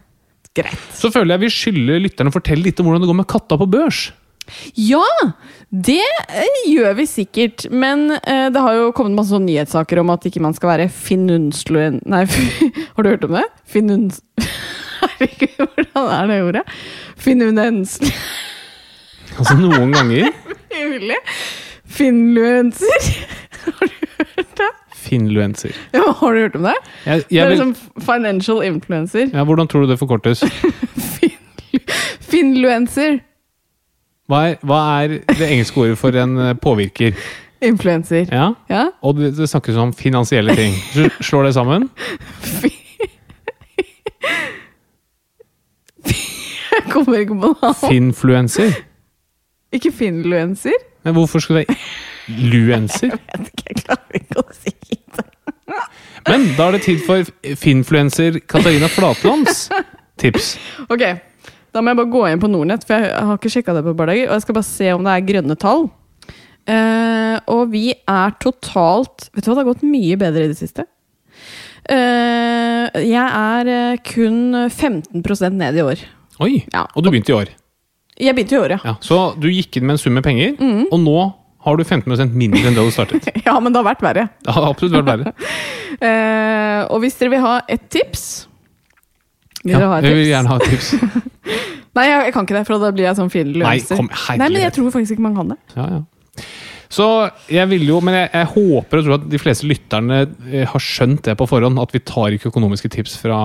Greit. 0.54 0.82
Så 0.94 1.10
føler 1.14 1.34
jeg 1.34 1.46
vi 1.46 1.54
skylder 1.54 2.02
lytterne 2.02 2.30
å 2.30 2.34
fortelle 2.34 2.66
litt 2.66 2.80
om 2.82 2.86
hvordan 2.86 3.02
det 3.02 3.10
går 3.10 3.20
med 3.22 3.30
katta 3.30 3.58
på 3.58 3.70
børs. 3.70 4.08
Ja, 4.78 5.04
det 5.70 6.00
eh, 6.28 6.58
gjør 6.70 6.94
vi 7.00 7.06
sikkert. 7.08 7.66
Men 7.72 8.10
eh, 8.20 8.48
det 8.52 8.60
har 8.60 8.76
jo 8.78 8.92
kommet 8.96 9.16
masse 9.18 9.38
nyhetssaker 9.40 10.00
om 10.02 10.12
at 10.14 10.26
ikke 10.28 10.42
man 10.44 10.54
skal 10.56 10.74
være 10.74 10.88
finunsluen... 10.92 12.00
Nei, 12.06 12.24
har 12.96 13.02
du 13.06 13.10
hørt 13.14 13.24
om 13.28 13.36
det? 13.38 13.44
Finuns... 13.70 14.20
Herregud, 15.04 15.56
hvordan 15.68 16.10
er 16.16 16.30
det 16.30 16.40
ordet? 16.48 16.66
Finunensl... 17.20 18.10
Altså 19.34 19.56
noen 19.58 19.90
ganger 19.90 20.28
Mulig. 20.70 21.16
Finluenser. 21.90 23.06
Har 23.64 23.88
du 23.90 23.94
hørt 24.20 24.52
det? 24.60 24.68
Finluenser. 25.04 25.74
Ja, 25.94 26.04
har 26.20 26.36
du 26.36 26.40
hørt 26.44 26.54
om 26.60 26.68
det? 26.68 26.74
Jeg, 27.04 27.24
Det 27.30 27.40
er 27.40 27.48
vil, 27.50 27.56
liksom 27.58 28.02
financial 28.06 28.62
influencer. 28.62 29.26
ja, 29.34 29.42
hvordan 29.44 29.66
tror 29.70 29.84
du 29.84 29.90
det 29.90 29.98
forkortes? 29.98 30.44
Finluencer. 32.30 33.18
Hva 34.30 34.38
er, 34.50 34.54
hva 34.64 34.78
er 35.04 35.18
det 35.36 35.48
engelske 35.50 35.80
ordet 35.82 35.98
for 36.00 36.16
en 36.16 36.38
eh, 36.40 36.54
påvirker? 36.56 37.16
Influencer. 37.64 38.26
Ja, 38.32 38.50
Ja? 38.68 38.86
Og 39.04 39.16
det, 39.18 39.34
det 39.36 39.48
snakkes 39.48 39.76
om 39.80 39.92
finansielle 39.96 40.54
ting. 40.56 40.74
Slår 41.24 41.42
det 41.48 41.54
sammen. 41.56 41.88
Jeg 46.74 46.90
kommer 46.90 47.20
ikke 47.22 47.36
på 47.38 47.52
noe. 47.54 47.72
Finfluenser. 47.84 48.74
Ikke 49.74 49.92
finluencer? 49.94 50.74
Men 51.04 51.14
hvorfor 51.16 51.38
skulle 51.42 51.64
det 51.64 51.76
Luenser? 52.28 53.12
Jeg 53.12 53.38
vet 53.38 53.48
ikke, 53.52 53.64
jeg 53.68 53.82
klarer 53.84 54.18
ikke 54.20 54.40
å 54.40 54.44
si 54.56 54.72
det. 55.18 55.24
Men 56.28 56.46
da 56.56 56.68
er 56.70 56.76
det 56.78 56.82
tid 56.86 57.02
for 57.04 57.26
finfluencer 57.60 58.38
Katarina 58.48 58.88
Flatlands 58.88 59.66
tips. 60.20 60.54
Ok, 60.88 61.02
da 61.74 61.82
må 61.82 61.90
jeg 61.92 61.98
bare 61.98 62.12
gå 62.14 62.22
inn 62.30 62.40
på 62.42 62.48
Nordnett, 62.52 62.84
for 62.86 62.94
jeg 63.02 63.10
har 63.28 63.36
ikke 63.38 63.50
sjekka 63.52 63.74
det 63.76 63.82
på 63.84 63.92
et 63.94 63.98
par 63.98 64.10
dager. 64.12 64.28
Og 64.30 64.36
jeg 64.38 64.44
skal 64.46 64.56
bare 64.60 64.68
se 64.70 64.90
om 64.94 65.04
det 65.06 65.14
er 65.16 65.28
grønne 65.28 65.56
tall. 65.58 65.88
Uh, 66.64 67.36
og 67.52 67.66
vi 67.74 67.90
er 67.92 68.30
totalt 68.40 69.26
Vet 69.34 69.44
du 69.44 69.50
hva, 69.50 69.56
det 69.58 69.60
har 69.60 69.66
gått 69.68 69.82
mye 69.84 70.16
bedre 70.16 70.46
i 70.46 70.52
det 70.54 70.56
siste. 70.56 70.86
Uh, 71.84 72.88
jeg 73.04 73.20
er 73.20 73.68
eh, 73.68 73.98
kun 74.08 74.54
15% 74.70 75.58
ned 75.60 75.76
i 75.76 75.82
år. 75.84 76.00
Oi, 76.40 76.54
Ja. 76.72 76.86
Og 76.96 77.04
du 77.04 77.10
begynte 77.12 77.34
i 77.34 77.36
år. 77.36 77.50
Jeg 78.16 78.32
begynte 78.38 78.56
i 78.56 78.60
år, 78.62 78.76
ja. 78.76 78.80
Ja, 78.86 78.94
så 79.04 79.18
du 79.36 79.48
gikk 79.50 79.76
inn 79.76 79.84
med 79.88 79.96
en 79.98 80.00
sum 80.00 80.14
med 80.16 80.24
penger, 80.24 80.54
Mm. 80.56 80.86
og 80.92 81.00
nå 81.02 81.18
har 81.66 81.76
du 81.76 81.82
15% 81.84 82.32
mindre 82.36 82.62
enn 82.68 82.76
det 82.76 82.84
du 82.86 82.90
startet. 82.94 83.28
Ja, 83.46 83.58
men 83.60 83.72
det 83.74 83.80
har 83.82 83.88
vært 83.90 84.04
verre. 84.04 84.28
Det 84.44 84.54
har 84.54 84.68
absolutt 84.70 84.96
vært 84.96 85.10
verre. 85.12 85.34
uh, 86.00 86.82
og 86.94 87.00
hvis 87.04 87.18
dere 87.20 87.34
vil 87.34 87.44
ha 87.44 87.54
et 87.68 87.84
tips 87.92 88.46
Vil 89.64 89.72
Ja, 89.72 89.80
dere 89.80 89.92
ha 89.92 90.00
et 90.00 90.08
jeg 90.08 90.18
vil 90.20 90.28
gjerne 90.28 90.52
ha 90.52 90.60
et 90.60 90.74
tips. 90.74 90.92
Nei, 91.96 92.04
jeg, 92.10 92.26
jeg 92.26 92.34
kan 92.34 92.46
ikke 92.46 92.58
det, 92.58 92.66
for 92.68 92.82
da 92.82 92.90
blir 92.94 93.06
jeg 93.06 93.16
sånn 93.20 93.30
fin 93.32 93.50
Nei, 93.54 93.78
Nei, 93.78 94.48
men 94.48 94.60
jeg 94.64 94.74
tror 94.76 94.90
faktisk 94.92 95.16
ikke 95.16 95.24
man 95.24 95.36
kan 95.38 95.54
det. 95.54 95.60
Ja, 95.76 95.86
ja. 95.98 96.02
Så 96.94 97.06
jeg 97.50 97.66
vil 97.72 97.88
jo, 97.88 97.96
men 98.04 98.14
jeg, 98.14 98.28
jeg 98.30 98.48
håper 98.52 99.00
og 99.00 99.06
tror 99.06 99.16
at 99.16 99.24
de 99.32 99.38
fleste 99.40 99.66
lytterne 99.66 100.18
eh, 100.46 100.62
har 100.68 100.82
skjønt 100.82 101.24
det 101.26 101.34
på 101.40 101.48
forhånd, 101.50 101.80
at 101.82 101.94
vi 101.94 102.02
tar 102.06 102.36
ikke 102.36 102.52
økonomiske 102.52 102.90
tips 102.92 103.16
fra 103.18 103.38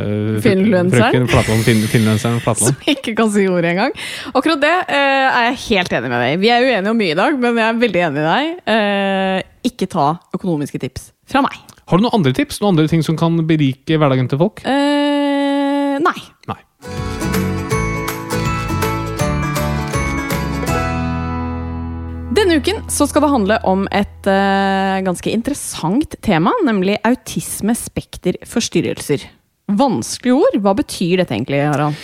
uh, 0.00 0.38
frøken 0.40 1.28
Flatland, 1.28 1.66
fin, 1.66 1.82
finfluenseren 1.90 2.40
Flatland. 2.44 2.72
Som 2.72 2.88
ikke 2.94 3.12
kan 3.18 3.32
si 3.34 3.44
ordet 3.52 3.74
engang. 3.74 3.92
Akkurat 4.32 4.62
det 4.62 4.72
uh, 4.72 4.96
er 4.96 5.50
jeg 5.50 5.60
helt 5.66 5.96
enig 5.98 6.12
med 6.14 6.24
deg. 6.24 6.40
Vi 6.46 6.52
er 6.54 6.64
uenige 6.64 6.94
om 6.94 7.00
mye 7.02 7.12
i 7.12 7.20
dag, 7.20 7.40
men 7.42 7.60
jeg 7.60 7.68
er 7.68 7.84
veldig 7.84 8.04
enig 8.08 8.24
i 8.24 8.28
deg. 8.30 8.52
Uh, 8.70 9.70
ikke 9.72 9.90
ta 9.92 10.10
økonomiske 10.38 10.80
tips 10.86 11.10
fra 11.28 11.44
meg. 11.44 11.58
Har 11.86 12.00
du 12.00 12.02
noen 12.02 12.16
andre 12.18 12.32
tips? 12.34 12.58
Noen 12.62 12.74
andre 12.74 12.88
ting 12.90 13.04
som 13.06 13.18
kan 13.18 13.36
berike 13.46 13.98
hverdagen 14.00 14.26
til 14.30 14.40
folk? 14.40 14.62
Eh, 14.66 15.15
nei. 16.02 16.18
Nei. 16.50 16.62
Denne 22.36 22.58
uken 22.60 22.82
så 22.92 23.06
skal 23.08 23.24
det 23.24 23.32
handle 23.32 23.56
om 23.64 23.86
et 23.94 24.26
uh, 24.28 25.00
ganske 25.06 25.30
interessant 25.32 26.16
tema, 26.24 26.52
nemlig 26.66 26.98
autisme-spekter-forstyrrelser. 27.06 29.20
Vanskelig 29.72 30.32
ord. 30.36 30.56
Hva 30.62 30.74
betyr 30.76 31.16
dette 31.22 31.34
egentlig, 31.34 31.60
Harald? 31.64 31.94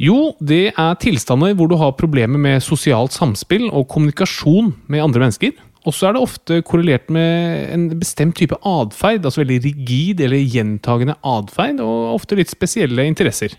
Jo, 0.00 0.32
det 0.44 0.72
er 0.76 0.94
tilstander 1.00 1.54
hvor 1.56 1.68
du 1.70 1.76
har 1.80 1.92
problemer 1.96 2.38
med 2.40 2.62
sosialt 2.64 3.12
samspill 3.16 3.70
og 3.70 3.88
kommunikasjon 3.92 4.74
med 4.92 5.02
andre 5.04 5.20
mennesker. 5.24 5.52
Og 5.86 5.94
så 5.94 6.08
er 6.08 6.16
det 6.16 6.22
ofte 6.24 6.58
korrelert 6.66 7.10
med 7.14 7.70
en 7.70 7.86
bestemt 8.00 8.34
type 8.38 8.56
atferd, 8.66 9.24
altså 9.24 9.44
veldig 9.44 9.60
rigid 9.68 10.20
eller 10.26 10.42
gjentagende 10.42 11.14
atferd, 11.22 11.80
og 11.84 12.16
ofte 12.16 12.38
litt 12.38 12.50
spesielle 12.50 13.06
interesser. 13.06 13.54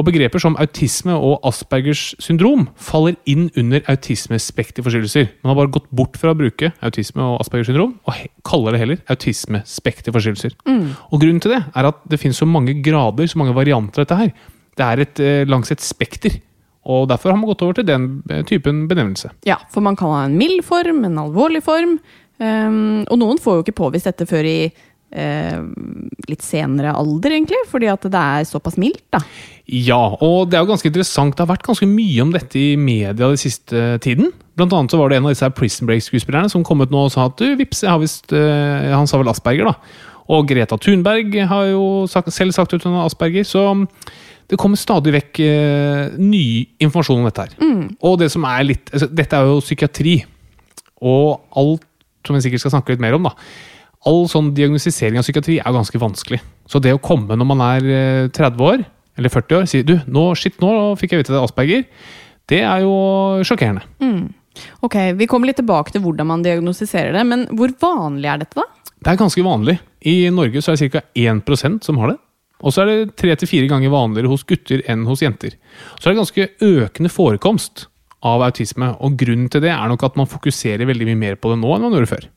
Og 0.00 0.06
begreper 0.08 0.40
som 0.40 0.56
autisme 0.56 1.12
og 1.12 1.42
Aspergers 1.44 2.14
syndrom 2.24 2.70
faller 2.80 3.18
inn 3.28 3.50
under 3.60 3.82
autismespekterforstyrrelser. 3.92 5.26
Man 5.44 5.52
har 5.52 5.58
bare 5.58 5.72
gått 5.74 5.90
bort 5.92 6.16
fra 6.16 6.32
å 6.32 6.38
bruke 6.38 6.70
autisme 6.80 7.20
og 7.20 7.42
Aspergers 7.44 7.68
syndrom, 7.68 7.98
og 8.08 8.22
kaller 8.48 8.72
det 8.72 8.80
heller 8.80 9.02
autismespekterforstyrrelser. 9.12 10.56
Og 11.12 11.20
grunnen 11.20 11.42
til 11.44 11.52
det 11.58 11.60
er 11.76 11.90
at 11.90 12.00
det 12.08 12.20
finnes 12.22 12.40
så 12.40 12.48
mange 12.48 12.78
grader, 12.80 13.28
så 13.28 13.42
mange 13.42 13.54
varianter 13.54 14.00
av 14.00 14.08
dette 14.08 14.20
her. 14.22 14.32
Det 14.80 14.86
er 14.88 15.04
et, 15.04 15.20
eh, 15.20 15.44
langs 15.44 15.70
et 15.70 15.84
spekter. 15.84 16.40
Og 16.90 17.06
derfor 17.10 17.30
har 17.30 17.38
man 17.38 17.50
gått 17.52 17.62
over 17.62 17.78
til 17.78 17.86
den 17.86 18.08
eh, 18.30 18.42
typen 18.48 18.86
benevnelse. 18.90 19.30
Ja, 19.46 19.60
for 19.70 19.84
man 19.84 19.98
kan 19.98 20.10
ha 20.10 20.24
en 20.26 20.38
mild 20.38 20.64
form, 20.66 21.04
en 21.06 21.20
alvorlig 21.22 21.62
form. 21.66 21.98
Um, 22.42 23.04
og 23.06 23.20
noen 23.20 23.38
får 23.38 23.58
jo 23.58 23.62
ikke 23.62 23.78
påvist 23.84 24.08
dette 24.08 24.26
før 24.26 24.46
i 24.48 24.56
uh, 24.66 25.60
litt 26.26 26.42
senere 26.42 26.94
alder, 26.98 27.36
egentlig, 27.36 27.60
fordi 27.70 27.90
at 27.92 28.08
det 28.10 28.22
er 28.38 28.48
såpass 28.48 28.78
mildt, 28.82 29.04
da. 29.14 29.20
Ja, 29.70 30.00
og 30.18 30.50
det 30.50 30.58
er 30.58 30.64
jo 30.64 30.72
ganske 30.72 30.90
interessant. 30.90 31.36
Det 31.36 31.44
har 31.44 31.52
vært 31.52 31.68
ganske 31.68 31.86
mye 31.86 32.24
om 32.24 32.32
dette 32.34 32.58
i 32.58 32.72
media 32.80 33.28
den 33.28 33.38
siste 33.38 34.00
tiden. 34.02 34.32
Blant 34.58 34.74
annet 34.74 34.92
så 34.92 34.98
var 34.98 35.12
det 35.12 35.20
en 35.20 35.28
av 35.28 35.36
disse 35.36 35.52
Prison 35.54 35.88
Break-skuespillerne 35.88 36.50
som 36.50 36.66
kom 36.66 36.82
ut 36.82 36.90
nå 36.92 37.06
og 37.06 37.14
sa 37.14 37.28
at 37.30 37.38
du, 37.38 37.46
vips, 37.60 37.84
jeg 37.86 37.92
har 37.92 38.02
visst 38.02 38.34
uh, 38.34 38.90
Han 38.96 39.06
sa 39.06 39.22
vel 39.22 39.30
Asperger, 39.30 39.70
da. 39.70 40.00
Og 40.32 40.50
Greta 40.50 40.78
Thunberg 40.80 41.34
har 41.50 41.70
jo 41.70 41.84
sagt, 42.10 42.32
selv 42.34 42.54
sagt 42.56 42.74
ut 42.74 42.84
hun 42.86 42.98
har 42.98 43.06
Asperger. 43.06 43.46
Så 43.46 43.64
det 44.50 44.58
kommer 44.60 44.80
stadig 44.80 45.12
vekk 45.14 45.40
eh, 45.44 46.14
ny 46.18 46.44
informasjon 46.82 47.20
om 47.22 47.28
dette 47.28 47.46
her. 47.46 47.54
Og 48.04 48.18
det 48.20 48.30
som 48.34 48.44
er 48.48 48.66
litt 48.66 48.90
altså, 48.92 49.08
Dette 49.08 49.38
er 49.38 49.48
jo 49.48 49.60
psykiatri. 49.64 50.16
Og 51.02 51.40
alt 51.58 51.86
som 52.26 52.36
vi 52.36 52.42
sikkert 52.44 52.62
skal 52.62 52.74
snakke 52.76 52.94
litt 52.94 53.02
mer 53.02 53.16
om, 53.16 53.26
da. 53.26 53.32
All 54.06 54.26
sånn 54.30 54.50
diagnostisering 54.54 55.18
av 55.20 55.26
psykiatri 55.26 55.60
er 55.62 55.74
ganske 55.74 55.98
vanskelig. 56.02 56.40
Så 56.70 56.80
det 56.82 56.94
å 56.94 57.00
komme 57.02 57.38
når 57.38 57.48
man 57.48 57.62
er 57.64 57.86
eh, 57.86 58.28
30 58.34 58.66
år, 58.66 58.84
eller 59.18 59.32
40 59.32 59.58
år, 59.58 59.64
og 59.66 59.70
si 59.72 59.82
du, 59.86 59.96
nå, 60.10 60.26
shit, 60.38 60.58
nå 60.62 60.94
fikk 61.00 61.14
jeg 61.14 61.22
vite 61.22 61.34
det 61.34 61.40
er 61.40 61.46
Asperger, 61.46 61.82
det 62.50 62.62
er 62.66 62.84
jo 62.84 62.94
sjokkerende. 63.46 63.84
Ok, 64.84 64.96
Vi 65.16 65.28
kommer 65.30 65.48
litt 65.48 65.60
tilbake 65.60 65.94
til 65.94 66.02
hvordan 66.04 66.28
man 66.28 66.42
diagnostiserer 66.44 67.14
det, 67.16 67.24
men 67.28 67.46
hvor 67.56 67.72
vanlig 67.80 68.28
er 68.28 68.42
dette, 68.42 68.58
da? 68.58 68.66
Det 69.02 69.10
er 69.10 69.18
ganske 69.18 69.42
vanlig. 69.44 69.78
I 70.06 70.28
Norge 70.34 70.62
så 70.62 70.72
er 70.72 70.78
det 70.78 70.90
ca. 70.92 71.02
1% 71.18 71.86
som 71.86 71.98
har 72.02 72.12
det. 72.12 72.18
Og 72.62 72.74
så 72.74 72.82
er 72.84 72.90
det 72.90 73.16
tre 73.20 73.34
til 73.38 73.50
fire 73.50 73.68
ganger 73.70 73.92
vanligere 73.92 74.30
hos 74.32 74.44
gutter 74.48 74.82
enn 74.90 75.04
hos 75.08 75.22
jenter. 75.24 75.56
Så 75.98 76.08
er 76.08 76.14
det 76.14 76.20
ganske 76.22 76.48
økende 76.62 77.10
forekomst 77.12 77.86
av 78.22 78.44
autisme, 78.46 78.92
og 79.02 79.16
grunnen 79.18 79.48
til 79.50 79.64
det 79.64 79.72
er 79.74 79.90
nok 79.90 80.04
at 80.06 80.16
man 80.20 80.30
fokuserer 80.30 80.86
veldig 80.86 81.08
mye 81.10 81.18
mer 81.18 81.38
på 81.42 81.50
det 81.50 81.58
nå 81.58 81.72
enn 81.74 81.82
man 81.88 81.96
gjorde 81.96 82.12
før. 82.12 82.28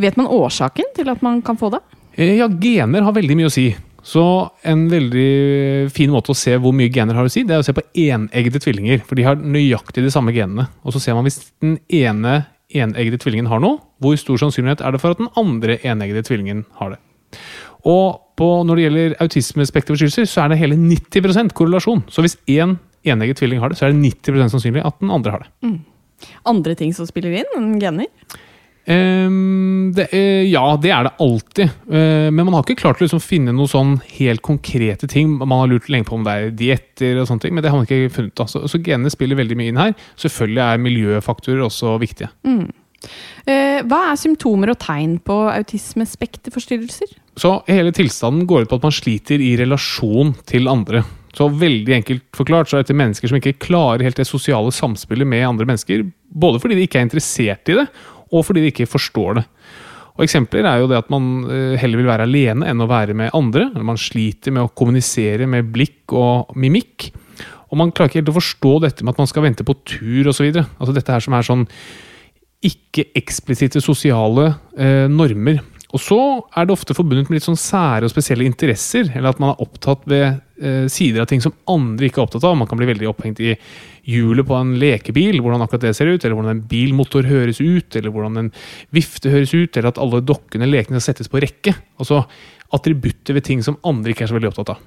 Vet 0.00 0.16
man 0.16 0.30
årsaken 0.32 0.94
til 0.96 1.12
at 1.12 1.22
man 1.26 1.42
kan 1.44 1.58
få 1.60 1.68
det? 1.74 1.82
Eh, 2.16 2.38
Ja, 2.40 2.48
gener 2.48 3.04
har 3.04 3.12
veldig 3.16 3.36
mye 3.36 3.50
å 3.50 3.52
si. 3.52 3.68
Så 4.02 4.22
en 4.64 4.86
veldig 4.88 5.90
fin 5.92 6.10
måte 6.10 6.32
å 6.32 6.38
se 6.38 6.54
hvor 6.56 6.72
mye 6.72 6.88
gener 6.92 7.14
har 7.18 7.28
å 7.28 7.32
si, 7.32 7.42
det 7.44 7.52
er 7.58 7.60
å 7.60 7.66
se 7.66 7.74
på 7.76 7.84
eneggede 7.92 8.62
tvillinger. 8.64 9.02
For 9.04 9.18
de 9.18 9.26
har 9.26 9.36
nøyaktig 9.36 10.06
de 10.06 10.12
samme 10.12 10.32
genene. 10.32 10.70
Og 10.84 10.96
så 10.96 11.02
ser 11.04 11.18
man 11.18 11.28
hvis 11.28 11.42
den 11.60 11.76
ene 11.92 12.46
eneggede 12.72 13.20
tvillingen 13.20 13.50
har 13.50 13.60
noe, 13.60 13.80
hvor 14.00 14.16
stor 14.16 14.40
sannsynlighet 14.40 14.80
er 14.80 14.94
det 14.94 15.02
for 15.02 15.12
at 15.12 15.20
den 15.20 15.28
andre 15.36 15.76
eneggede 15.84 16.24
tvillingen 16.24 16.64
har 16.80 16.94
det. 16.94 17.00
Og 17.88 18.20
på, 18.40 18.48
når 18.66 18.76
det 18.76 18.84
gjelder 18.86 19.16
autismespekterforstyrrelser, 19.24 20.28
så 20.28 20.44
er 20.44 20.52
det 20.52 20.60
hele 20.60 20.78
90% 20.80 21.54
korrelasjon. 21.56 22.04
Så 22.12 22.24
hvis 22.24 22.38
én 22.48 22.78
enegget 23.04 23.40
tvilling 23.40 23.60
har 23.62 23.72
det, 23.72 23.78
så 23.80 23.88
er 23.88 23.94
det 23.94 24.12
90% 24.24 24.54
sannsynlig 24.54 24.84
at 24.84 25.00
den 25.00 25.12
andre 25.12 25.34
har 25.34 25.44
det. 25.44 25.72
Andre 26.48 26.76
ting 26.76 26.94
som 26.96 27.08
spiller 27.08 27.40
inn 27.40 27.52
enn 27.56 27.74
gener? 27.80 28.08
Um, 28.90 29.92
det, 29.94 30.08
uh, 30.10 30.42
ja, 30.48 30.62
det 30.80 30.90
er 30.90 31.06
det 31.06 31.12
alltid. 31.22 31.74
Uh, 31.86 32.28
men 32.32 32.42
man 32.42 32.56
har 32.56 32.64
ikke 32.64 32.80
klart 32.80 33.00
å 33.00 33.04
liksom 33.04 33.22
finne 33.22 33.52
noen 33.54 33.70
sånn 33.70 33.92
helt 34.16 34.42
konkrete 34.46 35.06
ting. 35.10 35.36
Man 35.38 35.52
har 35.60 35.70
lurt 35.70 35.90
lenge 35.92 36.08
på 36.08 36.16
om 36.16 36.24
det 36.26 36.34
er 36.34 36.54
dietter 36.56 37.20
og 37.20 37.28
sånne 37.28 37.44
ting, 37.44 37.54
men 37.54 37.64
det 37.64 37.70
har 37.70 37.78
man 37.78 37.86
ikke 37.86 38.14
funnet. 38.16 38.42
Altså. 38.42 38.64
Så, 38.70 38.80
genene 38.82 39.12
spiller 39.12 39.38
veldig 39.38 39.58
mye 39.60 39.74
inn 39.74 39.80
her. 39.80 39.94
Selvfølgelig 40.20 40.64
er 40.64 40.84
miljøfaktorer 40.86 41.62
også 41.68 41.98
viktige. 42.02 42.32
Eh, 42.48 42.64
hva 43.00 43.98
er 44.10 44.18
symptomer 44.20 44.74
og 44.74 44.76
tegn 44.82 45.14
på 45.24 45.36
autismespekterforstyrrelser? 45.48 47.14
Så 47.40 47.54
hele 47.70 47.94
tilstanden 47.96 48.44
går 48.46 48.66
ut 48.66 48.72
på 48.72 48.76
at 48.76 48.84
man 48.84 48.94
sliter 48.94 49.40
i 49.40 49.54
relasjon 49.56 50.34
til 50.50 50.68
andre. 50.68 51.00
Så 51.36 51.46
veldig 51.54 51.94
enkelt 51.94 52.24
forklart 52.34 52.70
så 52.70 52.78
er 52.78 52.84
dette 52.84 52.96
mennesker 52.98 53.30
som 53.30 53.38
ikke 53.38 53.58
klarer 53.62 54.04
helt 54.04 54.18
det 54.18 54.26
sosiale 54.28 54.72
samspillet 54.74 55.28
med 55.28 55.46
andre 55.46 55.68
mennesker. 55.68 56.02
Både 56.28 56.60
fordi 56.62 56.78
de 56.78 56.88
ikke 56.88 57.00
er 57.00 57.06
interessert 57.06 57.70
i 57.70 57.78
det, 57.78 57.86
og 58.34 58.44
fordi 58.46 58.64
de 58.64 58.72
ikke 58.72 58.90
forstår 58.90 59.40
det. 59.40 59.46
Og 60.18 60.26
Eksempler 60.26 60.66
er 60.66 60.82
jo 60.82 60.90
det 60.90 60.98
at 60.98 61.08
man 61.12 61.30
eh, 61.46 61.78
heller 61.80 62.02
vil 62.02 62.10
være 62.10 62.26
alene 62.26 62.66
enn 62.68 62.82
å 62.82 62.90
være 62.90 63.14
med 63.16 63.32
andre. 63.36 63.70
eller 63.70 63.86
Man 63.86 64.00
sliter 64.00 64.52
med 64.52 64.66
å 64.66 64.72
kommunisere 64.74 65.46
med 65.48 65.70
blikk 65.72 66.12
og 66.18 66.50
mimikk. 66.58 67.12
Og 67.70 67.78
man 67.78 67.94
klarer 67.94 68.10
ikke 68.10 68.20
helt 68.20 68.32
å 68.34 68.40
forstå 68.40 68.72
dette 68.84 69.06
med 69.06 69.14
at 69.14 69.22
man 69.22 69.30
skal 69.30 69.46
vente 69.46 69.64
på 69.64 69.78
tur 69.86 70.32
osv. 70.32 70.50
Altså 70.50 70.92
dette 70.96 71.14
her 71.14 71.24
som 71.24 71.38
er 71.38 71.46
sånn 71.46 71.64
ikke 72.66 73.08
eksplisitte 73.16 73.80
sosiale 73.82 74.50
eh, 74.76 75.06
normer. 75.10 75.62
Og 75.90 75.98
så 75.98 76.18
er 76.54 76.66
det 76.66 76.74
ofte 76.74 76.94
forbundet 76.94 77.30
med 77.30 77.40
litt 77.40 77.46
sånn 77.46 77.58
sære 77.58 78.06
og 78.06 78.12
spesielle 78.12 78.46
interesser, 78.46 79.08
eller 79.10 79.32
at 79.32 79.40
man 79.42 79.54
er 79.54 79.62
opptatt 79.64 80.04
ved 80.10 80.26
eh, 80.62 80.84
sider 80.92 81.24
av 81.24 81.30
ting 81.30 81.42
som 81.42 81.56
andre 81.72 82.06
ikke 82.06 82.20
er 82.20 82.28
opptatt 82.28 82.46
av. 82.46 82.54
Man 82.60 82.68
kan 82.70 82.78
bli 82.78 82.88
veldig 82.92 83.08
opphengt 83.10 83.42
i 83.42 83.56
hjulet 84.10 84.46
på 84.46 84.54
en 84.54 84.76
lekebil, 84.80 85.40
hvordan 85.42 85.64
akkurat 85.64 85.88
det 85.88 85.96
ser 85.98 86.12
ut, 86.12 86.22
eller 86.22 86.36
hvordan 86.38 86.54
en 86.54 86.62
bilmotor 86.70 87.26
høres 87.26 87.58
ut, 87.58 87.98
eller 87.98 88.14
hvordan 88.14 88.44
en 88.44 88.52
vifte 88.94 89.32
høres 89.34 89.54
ut, 89.56 89.74
eller 89.74 89.90
at 89.90 90.00
alle 90.02 90.22
dokkene, 90.22 90.70
lekene, 90.70 91.02
settes 91.02 91.30
på 91.32 91.42
rekke. 91.42 91.74
Altså 91.98 92.22
attributter 92.76 93.34
ved 93.34 93.48
ting 93.48 93.64
som 93.66 93.80
andre 93.86 94.14
ikke 94.14 94.28
er 94.28 94.30
så 94.30 94.38
veldig 94.38 94.52
opptatt 94.52 94.76
av. 94.76 94.82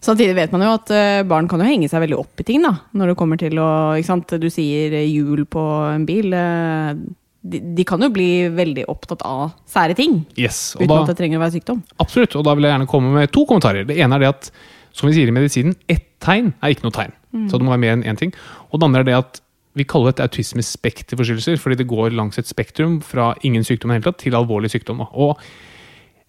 Samtidig 0.00 0.34
vet 0.36 0.52
man 0.52 0.62
jo 0.64 0.74
at 0.78 0.90
eh, 0.96 1.22
barn 1.28 1.48
kan 1.50 1.60
jo 1.60 1.66
henge 1.68 1.88
seg 1.92 2.00
veldig 2.04 2.18
opp 2.20 2.40
i 2.40 2.46
ting, 2.48 2.62
da. 2.64 2.74
Når 2.96 3.12
det 3.12 3.16
kommer 3.20 3.40
til 3.40 3.58
å 3.60 3.70
ikke 3.98 4.08
sant? 4.10 4.34
Du 4.40 4.48
sier 4.52 4.92
eh, 4.96 5.06
hjul 5.10 5.44
på 5.50 5.64
en 5.94 6.06
bil. 6.08 6.32
eh, 6.36 6.94
De, 7.42 7.56
de 7.76 7.84
kan 7.88 8.00
jo 8.04 8.10
bli 8.12 8.48
veldig 8.52 8.82
opptatt 8.92 9.22
av 9.24 9.54
sære 9.68 9.94
ting. 9.96 10.18
Yes, 10.36 10.74
Uten 10.76 10.88
da, 10.90 10.98
at 11.02 11.12
det 11.14 11.18
trenger 11.22 11.38
å 11.40 11.44
være 11.46 11.54
sykdom. 11.56 11.78
absolutt, 12.04 12.34
og 12.36 12.44
da 12.44 12.52
vil 12.54 12.66
jeg 12.68 12.74
gjerne 12.74 12.88
komme 12.90 13.12
med 13.14 13.30
to 13.32 13.46
kommentarer. 13.48 13.86
Det 13.88 13.96
ene 13.96 14.18
er 14.18 14.24
det 14.26 14.28
at, 14.34 14.50
som 14.92 15.08
vi 15.08 15.14
sier 15.16 15.28
i 15.30 15.32
medisinen, 15.32 15.72
ett 15.88 16.04
tegn 16.20 16.50
er 16.60 16.74
ikke 16.74 16.84
noe 16.84 16.92
tegn. 16.98 17.14
Så 17.48 17.56
det 17.56 17.64
må 17.64 17.72
være 17.72 17.80
mer 17.86 17.94
enn 17.96 18.04
én 18.10 18.18
ting. 18.20 18.34
Og 18.68 18.76
det 18.80 18.84
andre 18.90 19.00
er 19.00 19.08
det 19.08 19.16
at 19.22 19.40
vi 19.78 19.84
kaller 19.88 20.10
dette 20.12 20.26
autismespekterforstyrrelser, 20.26 21.56
fordi 21.62 21.78
det 21.80 21.86
går 21.88 22.12
langs 22.18 22.36
et 22.42 22.48
spektrum 22.50 22.98
fra 23.06 23.30
ingen 23.46 23.64
sykdom 23.64 23.90
i 23.92 23.94
det 23.96 24.00
hele 24.02 24.08
tatt 24.10 24.20
til 24.24 24.36
alvorlig 24.36 24.70
sykdom. 24.72 25.00
Og 25.14 25.38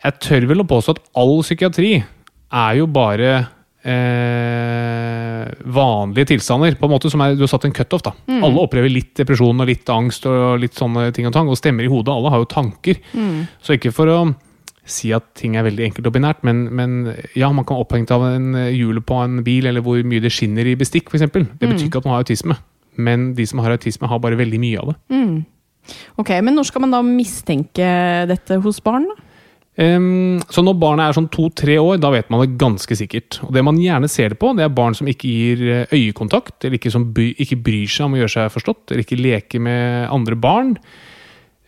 Jeg 0.04 0.16
tør 0.24 0.48
vel 0.50 0.64
å 0.64 0.68
påstå 0.70 0.96
at 0.96 1.02
all 1.20 1.42
psykiatri 1.44 1.92
er 2.52 2.76
jo 2.82 2.86
bare 2.92 3.32
eh, 3.84 5.46
vanlige 5.72 6.28
tilstander. 6.34 6.76
på 6.80 6.86
en 6.88 6.92
måte 6.94 7.10
som 7.12 7.22
er, 7.22 7.36
Du 7.36 7.44
har 7.46 7.52
satt 7.52 7.66
en 7.66 7.74
cutoff. 7.74 8.04
da. 8.04 8.14
Alle 8.28 8.60
opplever 8.62 8.90
litt 8.92 9.14
depresjon 9.16 9.60
og 9.62 9.68
litt 9.68 9.88
angst 9.90 10.26
og 10.30 10.60
litt 10.60 10.74
sånne 10.78 11.12
ting 11.14 11.28
og 11.28 11.34
tang, 11.34 11.48
og 11.50 11.58
stemmer 11.58 11.84
i 11.86 11.92
hodet. 11.92 12.14
Alle 12.14 12.30
har 12.30 12.40
jo 12.44 12.46
tanker. 12.52 12.96
Så 13.62 13.78
ikke 13.78 13.94
for 13.94 14.08
å 14.08 14.36
si 14.84 15.12
at 15.14 15.24
ting 15.38 15.56
er 15.56 15.64
veldig 15.64 15.86
enkelt 15.92 16.08
og 16.10 16.14
binært, 16.14 16.44
men, 16.44 16.66
men 16.74 17.16
ja, 17.38 17.52
man 17.54 17.64
kan 17.64 17.78
opphengt 17.78 18.12
av 18.12 18.24
en 18.26 18.54
hjulet 18.74 19.06
på 19.06 19.14
en 19.24 19.44
bil, 19.46 19.68
eller 19.70 19.80
hvor 19.86 20.02
mye 20.04 20.20
det 20.20 20.32
skinner 20.34 20.66
i 20.68 20.76
bestikk, 20.76 21.08
f.eks. 21.14 21.22
Det 21.32 21.70
betyr 21.70 21.86
ikke 21.88 22.02
at 22.02 22.06
man 22.10 22.16
har 22.18 22.24
autisme. 22.26 22.58
Men 22.98 23.34
de 23.38 23.46
som 23.48 23.60
har 23.64 23.72
autisme, 23.72 24.08
har 24.10 24.20
bare 24.20 24.36
veldig 24.36 24.60
mye 24.60 24.80
av 24.82 24.92
det. 24.92 24.98
Ok, 26.20 26.30
Men 26.44 26.56
når 26.58 26.68
skal 26.68 26.82
man 26.84 26.92
da 26.92 27.00
mistenke 27.06 28.28
dette 28.28 28.58
hos 28.62 28.82
barn? 28.84 29.06
da? 29.08 29.16
Ehm, 29.80 30.42
så 30.52 30.64
når 30.66 30.80
barnet 30.82 31.06
er 31.06 31.16
sånn 31.16 31.30
to-tre 31.32 31.78
år, 31.80 32.00
da 32.04 32.12
vet 32.12 32.28
man 32.32 32.44
det 32.44 32.58
ganske 32.60 32.96
sikkert. 32.98 33.40
Og 33.46 33.54
det 33.56 33.64
man 33.64 33.80
gjerne 33.80 34.10
ser 34.12 34.34
det 34.34 34.40
på, 34.42 34.52
det 34.58 34.66
er 34.66 34.74
barn 34.76 34.98
som 34.98 35.08
ikke 35.08 35.32
gir 35.32 35.64
eh, 35.64 35.96
øyekontakt, 35.96 36.58
eller 36.66 36.80
ikke, 36.80 36.92
som 36.92 37.08
by, 37.16 37.30
ikke 37.40 37.62
bryr 37.64 37.88
seg 37.88 38.10
om 38.10 38.18
å 38.18 38.22
gjøre 38.22 38.36
seg 38.36 38.52
forstått, 38.52 38.92
eller 38.92 39.06
ikke 39.06 39.22
leker 39.22 39.64
med 39.64 40.12
andre 40.12 40.36
barn. 40.36 40.76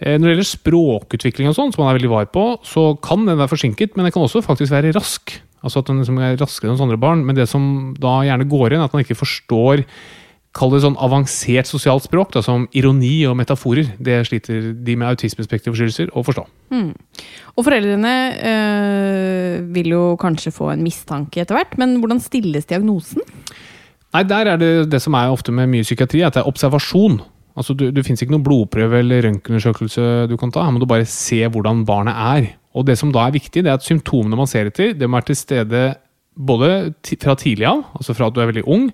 Uh, 0.04 0.18
Når 0.18 0.26
det 0.26 0.34
gjelder 0.34 0.50
språkutvikling 0.50 1.48
og 1.48 1.56
sånn, 1.56 1.72
som 1.72 1.86
man 1.86 1.94
er 1.94 2.02
veldig 2.02 2.12
var 2.12 2.28
på, 2.34 2.46
så 2.68 2.90
kan 3.00 3.24
den 3.24 3.40
være 3.40 3.54
forsinket, 3.54 3.96
men 3.96 4.08
den 4.08 4.16
kan 4.16 4.26
også 4.26 4.44
faktisk 4.44 4.74
være 4.74 4.92
rask. 4.98 5.38
Altså 5.64 5.80
at 5.80 5.88
den 5.88 6.02
liksom 6.02 6.18
er 6.20 6.36
raskere 6.36 6.68
enn 6.68 6.76
hos 6.76 6.84
andre 6.84 7.00
barn. 7.00 7.22
Men 7.24 7.38
det 7.38 7.48
som 7.48 7.94
da 7.96 8.18
gjerne 8.28 8.50
går 8.52 8.74
igjen, 8.74 8.84
er 8.84 8.90
at 8.90 8.98
man 8.98 9.06
ikke 9.06 9.22
forstår 9.22 9.86
Kall 10.54 10.70
det 10.70 10.84
sånn 10.84 10.98
avansert 11.02 11.66
sosialt 11.66 12.06
språk, 12.06 12.30
da, 12.36 12.44
som 12.46 12.68
ironi 12.78 13.24
og 13.26 13.34
metaforer. 13.40 13.88
Det 13.98 14.20
sliter 14.30 14.70
de 14.86 14.96
med 15.00 15.10
autismespekterforstyrrelser 15.10 16.12
å 16.14 16.22
forstå. 16.28 16.46
Og 17.58 17.66
foreldrene 17.66 18.14
øh, 18.52 19.56
vil 19.74 19.96
jo 19.96 20.04
kanskje 20.22 20.54
få 20.54 20.70
en 20.76 20.84
mistanke 20.86 21.42
etter 21.42 21.58
hvert, 21.58 21.74
men 21.82 21.98
hvordan 22.02 22.22
stilles 22.22 22.70
diagnosen? 22.70 23.26
Nei, 24.14 24.24
der 24.30 24.52
er 24.52 24.62
det 24.62 24.72
det 24.94 25.02
som 25.02 25.18
er 25.18 25.34
ofte 25.34 25.54
med 25.56 25.72
mye 25.72 25.86
psykiatri, 25.86 26.22
at 26.22 26.38
det 26.38 26.44
er 26.44 26.52
observasjon. 26.52 27.18
Altså, 27.58 27.74
du, 27.78 27.88
Det 27.90 28.06
finnes 28.06 28.22
ikke 28.22 28.34
noen 28.36 28.46
blodprøve 28.46 29.02
eller 29.02 29.26
røntgenundersøkelse 29.26 30.28
du 30.30 30.38
kan 30.38 30.54
ta. 30.54 30.66
Her 30.66 30.74
må 30.74 30.82
du 30.82 30.90
bare 30.90 31.10
se 31.10 31.42
hvordan 31.50 31.82
barnet 31.90 32.14
er. 32.14 32.54
Og 32.78 32.86
det 32.86 32.98
som 33.02 33.14
da 33.14 33.26
er 33.26 33.36
viktig, 33.36 33.66
det 33.66 33.70
er 33.70 33.78
at 33.78 33.86
symptomene 33.86 34.38
man 34.38 34.50
ser 34.50 34.70
etter, 34.70 34.94
det 34.98 35.10
må 35.10 35.18
være 35.18 35.32
til 35.32 35.42
stede 35.42 35.84
både 36.34 36.94
fra 37.22 37.36
tidlig 37.38 37.68
av, 37.70 37.84
altså 37.94 38.16
fra 38.18 38.30
at 38.30 38.34
du 38.34 38.42
er 38.42 38.50
veldig 38.50 38.66
ung. 38.66 38.88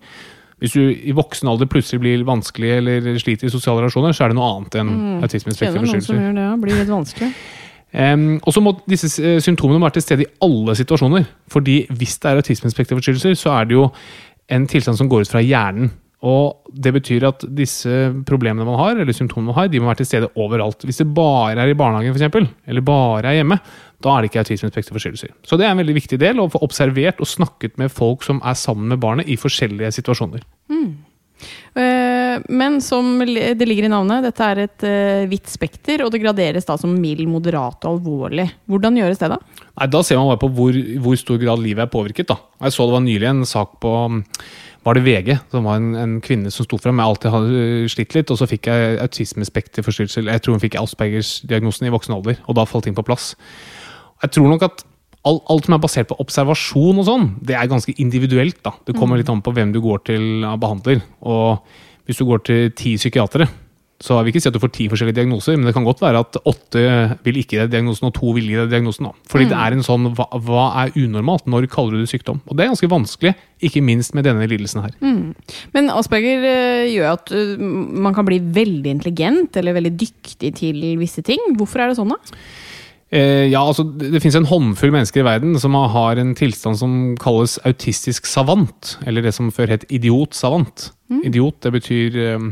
Hvis 0.60 0.76
du 0.76 0.82
i 0.92 1.16
voksen 1.16 1.48
alder 1.48 1.70
plutselig 1.72 2.02
blir 2.04 2.26
vanskelig 2.28 2.74
eller 2.82 3.08
sliter 3.22 3.48
i 3.48 3.54
sosiale 3.54 3.86
relasjoner, 3.86 4.16
så 4.16 4.26
er 4.26 4.34
det 4.34 4.40
noe 4.40 4.50
annet 4.58 4.76
enn 4.82 4.92
Kjenner 5.30 5.86
noen 5.86 6.04
som 6.04 6.20
gjør 6.20 6.36
det. 6.36 6.50
Blir 6.66 6.80
litt 6.82 6.92
vanskelig. 6.92 7.32
Um, 7.90 8.36
og 8.46 8.54
så 8.54 8.62
må 8.62 8.76
disse 8.86 9.10
eh, 9.26 9.40
symptomene 9.42 9.82
være 9.82 9.96
til 9.98 10.06
stede 10.06 10.26
i 10.28 10.30
alle 10.46 10.76
situasjoner. 10.78 11.26
Fordi 11.50 11.80
hvis 11.98 12.20
det 12.22 12.30
er 12.30 12.44
autismespekterforstyrrelser, 12.44 13.40
så 13.40 13.56
er 13.56 13.70
det 13.70 13.80
jo 13.80 13.88
en 14.54 14.68
tilstand 14.70 15.00
som 15.00 15.10
går 15.10 15.26
ut 15.26 15.32
fra 15.32 15.42
hjernen. 15.42 15.90
Og 16.20 16.74
det 16.76 16.92
betyr 16.98 17.24
at 17.30 17.46
disse 17.56 18.10
problemene 18.28 18.68
man 18.68 18.78
har, 18.82 19.00
eller 19.00 19.16
symptomene 19.16 19.54
man 19.54 19.62
har, 19.62 19.70
de 19.72 19.80
må 19.80 19.88
være 19.88 20.02
til 20.02 20.10
stede 20.10 20.32
overalt. 20.36 20.84
Hvis 20.84 21.00
det 21.00 21.08
bare 21.16 21.56
er 21.56 21.72
i 21.72 21.78
barnehagen, 21.80 22.12
eksempel, 22.12 22.50
eller 22.68 22.84
bare 22.84 23.32
er 23.32 23.40
hjemme, 23.40 23.58
da 24.04 24.16
er 24.16 24.24
det 24.24 24.32
ikke 24.32 24.46
autismespekterforstyrrelser. 24.46 25.36
Så 25.44 25.60
det 25.60 25.68
er 25.68 25.74
en 25.74 25.82
veldig 25.82 25.98
viktig 25.98 26.20
del, 26.22 26.40
å 26.40 26.50
få 26.52 26.62
observert 26.66 27.20
og 27.20 27.28
snakket 27.30 27.78
med 27.82 27.92
folk 27.92 28.24
som 28.28 28.42
er 28.48 28.58
sammen 28.60 28.92
med 28.94 29.02
barnet 29.04 29.28
i 29.28 29.38
forskjellige 29.40 29.92
situasjoner. 30.00 30.46
Mm. 30.72 30.90
Men 32.50 32.80
som 32.84 33.20
det 33.24 33.68
ligger 33.68 33.88
i 33.88 33.92
navnet, 33.92 34.26
dette 34.26 34.44
er 34.44 34.62
et 34.66 34.84
hvitt 34.84 35.30
vidt 35.32 35.52
spekter, 35.52 36.04
og 36.04 36.12
det 36.12 36.20
graderes 36.24 36.68
da 36.68 36.76
som 36.80 36.92
mild, 37.00 37.24
moderat 37.32 37.86
og 37.86 38.00
alvorlig. 38.00 38.48
Hvordan 38.68 38.98
gjøres 39.00 39.22
det, 39.22 39.30
da? 39.32 39.38
Nei, 39.80 39.88
Da 39.88 40.02
ser 40.04 40.20
man 40.20 40.32
bare 40.32 40.42
på 40.42 40.50
hvor, 40.58 40.80
hvor 41.04 41.20
stor 41.20 41.40
grad 41.40 41.64
livet 41.64 41.86
er 41.86 41.94
påvirket. 41.94 42.28
da. 42.28 42.40
Jeg 42.66 42.76
så 42.76 42.88
det 42.88 42.98
var 42.98 43.06
nylig 43.06 43.30
en 43.30 43.46
sak 43.48 43.80
på 43.80 43.94
var 44.84 44.96
det 44.96 45.04
VG, 45.04 45.36
som 45.52 45.66
var 45.68 45.80
en, 45.80 45.90
en 45.96 46.22
kvinne 46.24 46.52
som 46.52 46.66
sto 46.66 46.78
frem. 46.80 47.00
Jeg 47.00 47.12
alltid 47.12 47.34
hadde 47.34 47.64
øh, 47.64 47.90
slitt 47.92 48.16
litt, 48.16 48.32
og 48.32 48.40
så 48.40 48.48
fikk 48.48 48.70
jeg 48.72 49.00
autismespekterforstyrrelse. 49.04 50.24
Jeg 50.24 50.44
tror 50.44 50.56
hun 50.56 50.64
fikk 50.64 50.80
Aspergers-diagnosen 50.80 51.90
i 51.90 51.92
voksen 51.94 52.16
alder, 52.16 52.40
og 52.48 52.56
da 52.56 52.66
falt 52.68 52.88
ting 52.88 52.96
på 52.96 53.06
plass. 53.06 53.34
Jeg 54.24 54.36
tror 54.36 54.52
nok 54.52 54.66
at 54.68 54.84
alt, 55.28 55.44
alt 55.52 55.68
som 55.68 55.76
er 55.76 55.84
basert 55.84 56.10
på 56.10 56.18
observasjon 56.24 57.00
og 57.02 57.08
sånn, 57.08 57.30
det 57.46 57.56
er 57.58 57.72
ganske 57.72 57.96
individuelt. 58.00 58.62
da. 58.64 58.74
Det 58.88 58.96
kommer 58.98 59.20
litt 59.20 59.30
an 59.32 59.44
på 59.44 59.54
hvem 59.56 59.74
du 59.76 59.82
går 59.84 60.04
til 60.12 60.46
av 60.48 60.60
behandler. 60.62 61.02
Og 61.22 61.60
hvis 62.08 62.22
du 62.22 62.26
går 62.28 62.46
til 62.48 62.72
ti 62.78 62.96
psykiatere, 63.00 63.50
så 64.00 64.16
jeg 64.16 64.24
vil 64.24 64.32
ikke 64.32 64.42
si 64.46 64.48
at 64.48 64.56
du 64.56 64.62
får 64.64 64.72
ti 64.72 64.86
forskjellige 64.88 65.18
diagnoser, 65.18 65.58
men 65.60 65.68
det 65.68 65.74
kan 65.76 65.84
godt 65.84 66.00
være 66.00 66.22
at 66.24 66.38
åtte 66.48 66.84
vil 67.26 67.40
ikke 67.42 67.58
gi 67.58 67.60
deg 67.60 67.74
diagnosen, 67.74 68.08
og 68.08 68.14
to 68.16 68.32
vil 68.38 68.48
gi 68.48 68.56
deg 68.56 68.72
diagnosen. 68.72 69.10
da. 69.10 69.28
Fordi 69.28 69.50
det 69.50 69.58
er 69.60 69.76
en 69.76 69.84
sånn 69.84 70.08
hva, 70.16 70.30
hva 70.40 70.68
er 70.86 70.96
unormalt? 70.96 71.50
Når 71.52 71.68
kaller 71.74 71.98
du 71.98 72.06
det 72.06 72.12
sykdom? 72.14 72.40
Og 72.48 72.56
det 72.56 72.64
er 72.64 72.72
ganske 72.72 72.92
vanskelig, 72.94 73.34
ikke 73.68 73.84
minst 73.84 74.16
med 74.16 74.24
denne 74.30 74.48
lidelsen 74.48 74.86
her. 74.86 74.96
Men 75.76 75.92
Asperger 75.92 76.48
eh, 76.48 76.86
gjør 76.94 77.18
at 77.18 77.36
eh, 77.36 77.60
man 77.60 78.16
kan 78.16 78.28
bli 78.30 78.40
veldig 78.40 78.96
intelligent 78.96 79.60
eller 79.60 79.76
veldig 79.76 79.92
dyktig 80.00 80.56
til 80.64 80.80
visse 81.02 81.26
ting. 81.28 81.44
Hvorfor 81.60 81.84
er 81.84 81.92
det 81.92 82.00
sånn, 82.00 82.16
da? 82.16 82.40
Eh, 83.10 83.50
ja, 83.50 83.64
altså 83.66 83.84
Det, 83.84 84.22
finnes 84.22 84.38
en 84.38 84.50
håndfull 84.50 84.92
mennesker 84.94 85.24
i 85.24 85.26
verden 85.26 85.56
som 85.58 85.74
har 85.74 86.20
en 86.22 86.36
tilstand 86.38 86.78
som 86.78 86.98
kalles 87.22 87.58
autistisk 87.66 88.30
savant. 88.30 88.98
Eller 89.10 89.26
det 89.26 89.34
som 89.34 89.50
før 89.52 89.74
het 89.74 89.88
idiot-savant. 89.90 90.92
Idiot 91.26 91.58
det 91.66 91.74
betyr 91.74 92.20
eh, 92.22 92.50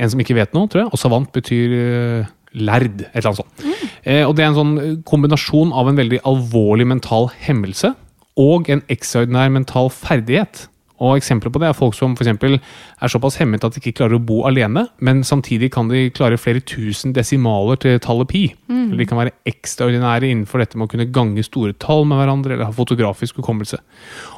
en 0.00 0.12
som 0.12 0.22
ikke 0.22 0.38
vet 0.38 0.54
noe, 0.54 0.70
tror 0.70 0.84
jeg. 0.84 0.92
Og 0.94 1.02
savant 1.02 1.32
betyr 1.34 1.74
eh, 1.74 2.30
lærd. 2.54 3.02
Et 3.10 3.18
eller 3.18 3.32
annet 3.32 3.42
sånt. 3.42 3.66
Eh, 4.04 4.22
og 4.26 4.36
Det 4.36 4.44
er 4.44 4.52
en 4.52 4.60
sånn 4.60 4.76
eh, 4.78 4.94
kombinasjon 5.06 5.74
av 5.74 5.90
en 5.90 5.98
veldig 5.98 6.22
alvorlig 6.28 6.86
mental 6.86 7.28
hemmelse 7.42 7.94
og 8.40 8.70
en 8.72 8.82
ekstraordinær 8.88 9.50
mental 9.52 9.90
ferdighet. 9.92 10.68
Og 11.00 11.16
Eksempler 11.16 11.52
på 11.52 11.60
det 11.62 11.70
er 11.70 11.76
folk 11.76 11.94
som 11.96 12.12
for 12.16 12.26
eksempel 12.26 12.58
er 12.60 13.08
såpass 13.12 13.38
hemmet 13.40 13.64
at 13.64 13.72
de 13.72 13.80
ikke 13.80 14.02
klarer 14.02 14.18
å 14.18 14.24
bo 14.24 14.42
alene, 14.48 14.86
men 15.00 15.22
samtidig 15.24 15.70
kan 15.72 15.88
de 15.88 16.10
klare 16.12 16.36
flere 16.40 16.60
tusen 16.60 17.14
desimaler 17.16 17.80
til 17.80 17.96
tallet 18.04 18.28
pi. 18.28 18.42
Eller 18.90 19.00
de 19.00 19.06
kan 19.08 19.20
være 19.20 19.32
ekstraordinære 19.48 20.28
innenfor 20.28 20.60
dette 20.60 20.76
med 20.76 20.88
å 20.88 20.92
kunne 20.92 21.08
gange 21.14 21.44
store 21.46 21.72
tall 21.80 22.04
med 22.04 22.20
hverandre, 22.20 22.52
eller 22.54 22.68
ha 22.68 22.76
fotografisk 22.76 23.40
hukommelse. 23.40 23.80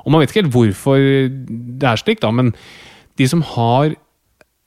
Og 0.04 0.12
Man 0.12 0.22
vet 0.22 0.30
ikke 0.30 0.42
helt 0.44 0.54
hvorfor 0.54 1.02
det 1.02 1.88
er 1.88 2.00
slik, 2.00 2.22
da, 2.22 2.30
men 2.30 2.52
de 3.18 3.28
som 3.28 3.42
har 3.42 3.90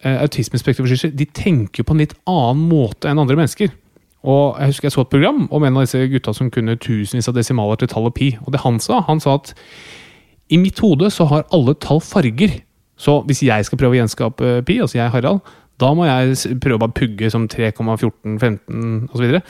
eh, 0.03 0.17
autismespekterforstyrrelser, 0.19 1.15
de 1.15 1.25
tenker 1.25 1.83
på 1.83 1.95
en 1.95 2.03
litt 2.03 2.15
annen 2.27 2.67
måte 2.69 3.09
enn 3.09 3.21
andre 3.21 3.39
mennesker. 3.39 3.71
Og 4.25 4.57
Jeg 4.59 4.71
husker 4.71 4.87
jeg 4.89 4.95
så 4.95 5.05
et 5.05 5.13
program 5.13 5.47
om 5.51 5.63
en 5.63 5.77
av 5.77 5.85
disse 5.85 6.01
gutta 6.09 6.33
som 6.33 6.49
kunne 6.51 6.75
tusenvis 6.81 7.29
av 7.29 7.37
desimaler 7.37 7.77
til 7.77 7.87
tallet 7.91 8.13
pi. 8.17 8.31
Og 8.43 8.51
det 8.53 8.63
han 8.65 8.79
sa, 8.81 9.03
han 9.05 9.21
sa 9.21 9.37
at 9.37 9.53
i 10.49 10.59
mitt 10.61 10.79
hode 10.83 11.09
så 11.13 11.27
har 11.29 11.47
alle 11.55 11.75
tall 11.81 12.01
farger. 12.03 12.59
Så 12.95 13.19
hvis 13.27 13.43
jeg 13.43 13.65
skal 13.67 13.79
prøve 13.79 13.97
å 13.97 13.99
gjenskape 13.99 14.59
pi, 14.67 14.79
altså 14.83 14.99
jeg 14.99 15.11
Harald, 15.13 15.41
da 15.81 15.89
må 15.95 16.05
jeg 16.07 16.59
prøve 16.63 16.77
å 16.77 16.83
bare 16.85 16.95
pugge 16.95 17.31
som 17.33 17.49
3,14, 17.51 18.37
15 18.39 19.09
osv. 19.11 19.41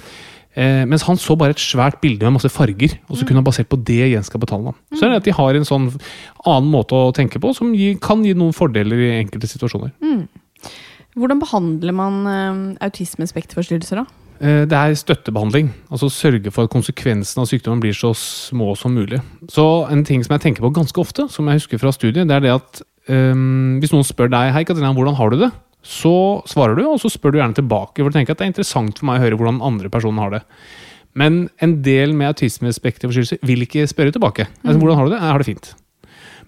Eh, 0.56 0.86
mens 0.88 1.04
han 1.06 1.20
så 1.20 1.36
bare 1.38 1.54
et 1.54 1.62
svært 1.62 2.00
bilde 2.02 2.24
med 2.26 2.38
masse 2.38 2.50
farger, 2.50 2.96
og 3.10 3.20
så 3.20 3.28
kunne 3.28 3.44
han 3.44 3.48
basert 3.48 3.70
på 3.70 3.80
det 3.86 4.08
gjenskape 4.14 4.48
tallene. 4.50 4.74
Så 4.96 5.06
er 5.06 5.12
det 5.14 5.20
at 5.20 5.28
de 5.28 5.36
har 5.36 5.58
en 5.58 5.68
sånn 5.68 5.90
annen 6.48 6.72
måte 6.72 6.96
å 6.98 7.14
tenke 7.16 7.42
på, 7.44 7.52
som 7.58 7.76
gi, 7.76 7.92
kan 8.02 8.24
gi 8.26 8.34
noen 8.38 8.56
fordeler 8.56 9.04
i 9.04 9.12
enkelte 9.20 9.52
situasjoner. 9.52 9.92
Hvordan 11.16 11.44
behandler 11.44 11.96
man 11.96 12.22
eh, 12.32 12.62
autismespekterforstyrrelser, 12.88 14.02
da? 14.02 14.25
Eh, 14.42 14.66
Det 14.66 14.76
er 14.76 14.96
støttebehandling. 14.96 15.72
Altså 15.92 16.10
sørge 16.12 16.52
for 16.52 16.66
at 16.68 16.74
konsekvensen 16.74 17.42
av 17.42 17.48
sykdommen 17.48 17.82
blir 17.84 17.94
så 17.96 18.14
små 18.16 18.76
som 18.78 18.96
mulig. 18.96 19.22
Så 19.50 19.90
en 19.92 20.04
ting 20.04 20.24
som 20.24 20.36
jeg 20.36 20.42
tenker 20.42 20.62
på 20.66 20.74
ganske 20.76 21.00
ofte, 21.00 21.30
som 21.32 21.48
jeg 21.48 21.62
husker 21.62 21.80
fra 21.80 21.92
studiet, 21.92 22.28
det 22.28 22.36
er 22.36 22.44
det 22.44 22.56
at 22.56 22.82
um, 23.08 23.80
hvis 23.80 23.94
noen 23.94 24.04
spør 24.04 24.30
deg 24.34 24.52
Hei 24.54 24.64
Katrina, 24.68 24.94
hvordan 24.94 25.16
har 25.16 25.30
du 25.32 25.38
det? 25.46 25.52
Så 25.86 26.42
svarer 26.50 26.76
du, 26.76 26.84
og 26.90 27.00
så 27.00 27.12
spør 27.14 27.32
du 27.32 27.40
gjerne 27.40 27.56
tilbake. 27.56 28.02
For 28.02 28.10
du 28.10 28.18
tenker 28.18 28.34
at 28.34 28.42
det 28.42 28.48
er 28.48 28.54
interessant 28.56 28.98
for 29.00 29.06
meg 29.06 29.22
å 29.22 29.26
høre 29.28 29.38
hvordan 29.38 29.62
andre 29.62 29.92
personer 29.94 30.26
har 30.26 30.32
det. 30.40 30.44
Men 31.16 31.46
en 31.64 31.78
del 31.86 32.12
med 32.18 32.34
autismespekterforstyrrelse 32.34 33.38
vil 33.46 33.64
ikke 33.64 33.86
spørre 33.88 34.12
tilbake. 34.12 34.50
Altså, 34.66 34.80
hvordan 34.82 34.98
har 35.00 35.06
du 35.06 35.14
det? 35.14 35.22
Jeg 35.22 35.32
har 35.32 35.44
det 35.44 35.48
fint. 35.48 35.70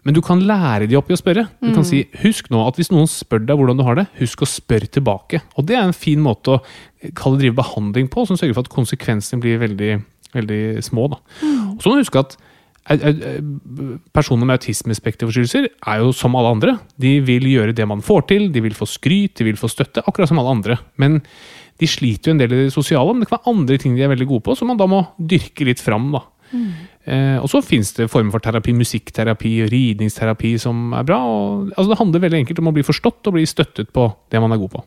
Men 0.08 0.16
du 0.16 0.22
kan 0.24 0.40
lære 0.48 0.88
de 0.88 0.96
opp 0.96 1.10
i 1.12 1.16
å 1.18 1.20
spørre. 1.20 1.44
Du 1.60 1.74
kan 1.76 1.84
si, 1.84 2.06
Husk 2.24 2.48
nå 2.54 2.62
at 2.64 2.78
hvis 2.80 2.90
noen 2.94 3.10
spør 3.12 3.44
deg 3.44 3.60
hvordan 3.60 3.78
du 3.78 3.84
har 3.84 3.98
det, 4.00 4.06
husk 4.22 4.46
å 4.46 4.48
spørre 4.48 4.88
tilbake. 4.88 5.42
Og 5.60 5.66
det 5.68 5.76
er 5.76 5.84
en 5.84 5.92
fin 5.98 6.22
måte 6.24 6.56
å 6.56 6.62
kalle 7.20 7.42
drive 7.42 7.58
behandling 7.60 8.08
på, 8.14 8.24
som 8.30 8.40
sørger 8.40 8.56
for 8.56 8.64
at 8.64 8.72
konsekvensene 8.72 9.42
blir 9.44 9.60
veldig, 9.60 9.98
veldig 10.38 10.62
små. 10.88 11.10
Da. 11.12 11.20
Og 11.76 11.82
så 11.84 11.92
må 11.92 11.98
du 12.00 12.06
huske 12.06 12.24
at 12.24 12.38
au- 12.88 13.04
au- 13.04 14.00
personer 14.16 14.48
med 14.48 14.62
autismespekterforstyrrelser 14.62 15.68
er 15.92 16.00
jo 16.06 16.14
som 16.16 16.36
alle 16.40 16.54
andre. 16.56 16.78
De 16.98 17.18
vil 17.28 17.44
gjøre 17.52 17.76
det 17.76 17.88
man 17.92 18.00
får 18.06 18.28
til, 18.32 18.48
de 18.56 18.64
vil 18.64 18.74
få 18.78 18.88
skryt, 18.88 19.36
de 19.42 19.44
vil 19.52 19.60
få 19.60 19.68
støtte, 19.72 20.06
akkurat 20.08 20.32
som 20.32 20.40
alle 20.40 20.56
andre. 20.56 20.80
Men 20.98 21.20
de 21.78 21.86
sliter 21.86 22.32
jo 22.32 22.38
en 22.38 22.40
del 22.42 22.54
i 22.56 22.64
det 22.66 22.74
sosiale, 22.74 23.12
men 23.14 23.22
det 23.22 23.30
kan 23.30 23.38
være 23.42 23.54
andre 23.54 23.78
ting 23.78 23.94
de 23.98 24.02
er 24.08 24.10
veldig 24.16 24.28
gode 24.32 24.46
på, 24.48 24.56
som 24.58 24.72
man 24.72 24.80
da 24.80 24.88
må 24.90 25.04
dyrke 25.20 25.68
litt 25.68 25.84
fram. 25.84 26.10
da. 26.16 26.24
Eh, 26.52 27.38
og 27.40 27.48
så 27.52 27.62
fins 27.66 27.94
det 27.98 28.10
former 28.12 28.34
for 28.34 28.44
terapi, 28.44 28.74
musikkterapi, 28.78 29.54
ridningsterapi 29.72 30.54
som 30.62 30.96
er 30.98 31.06
bra. 31.08 31.20
Og, 31.28 31.70
altså 31.74 31.90
det 31.92 32.00
handler 32.02 32.26
veldig 32.26 32.42
enkelt 32.44 32.64
om 32.64 32.72
å 32.72 32.76
bli 32.76 32.86
forstått 32.88 33.30
og 33.30 33.38
bli 33.38 33.46
støttet 33.50 33.92
på 33.96 34.08
det 34.32 34.42
man 34.44 34.56
er 34.56 34.62
god 34.64 34.74
på. 34.76 34.84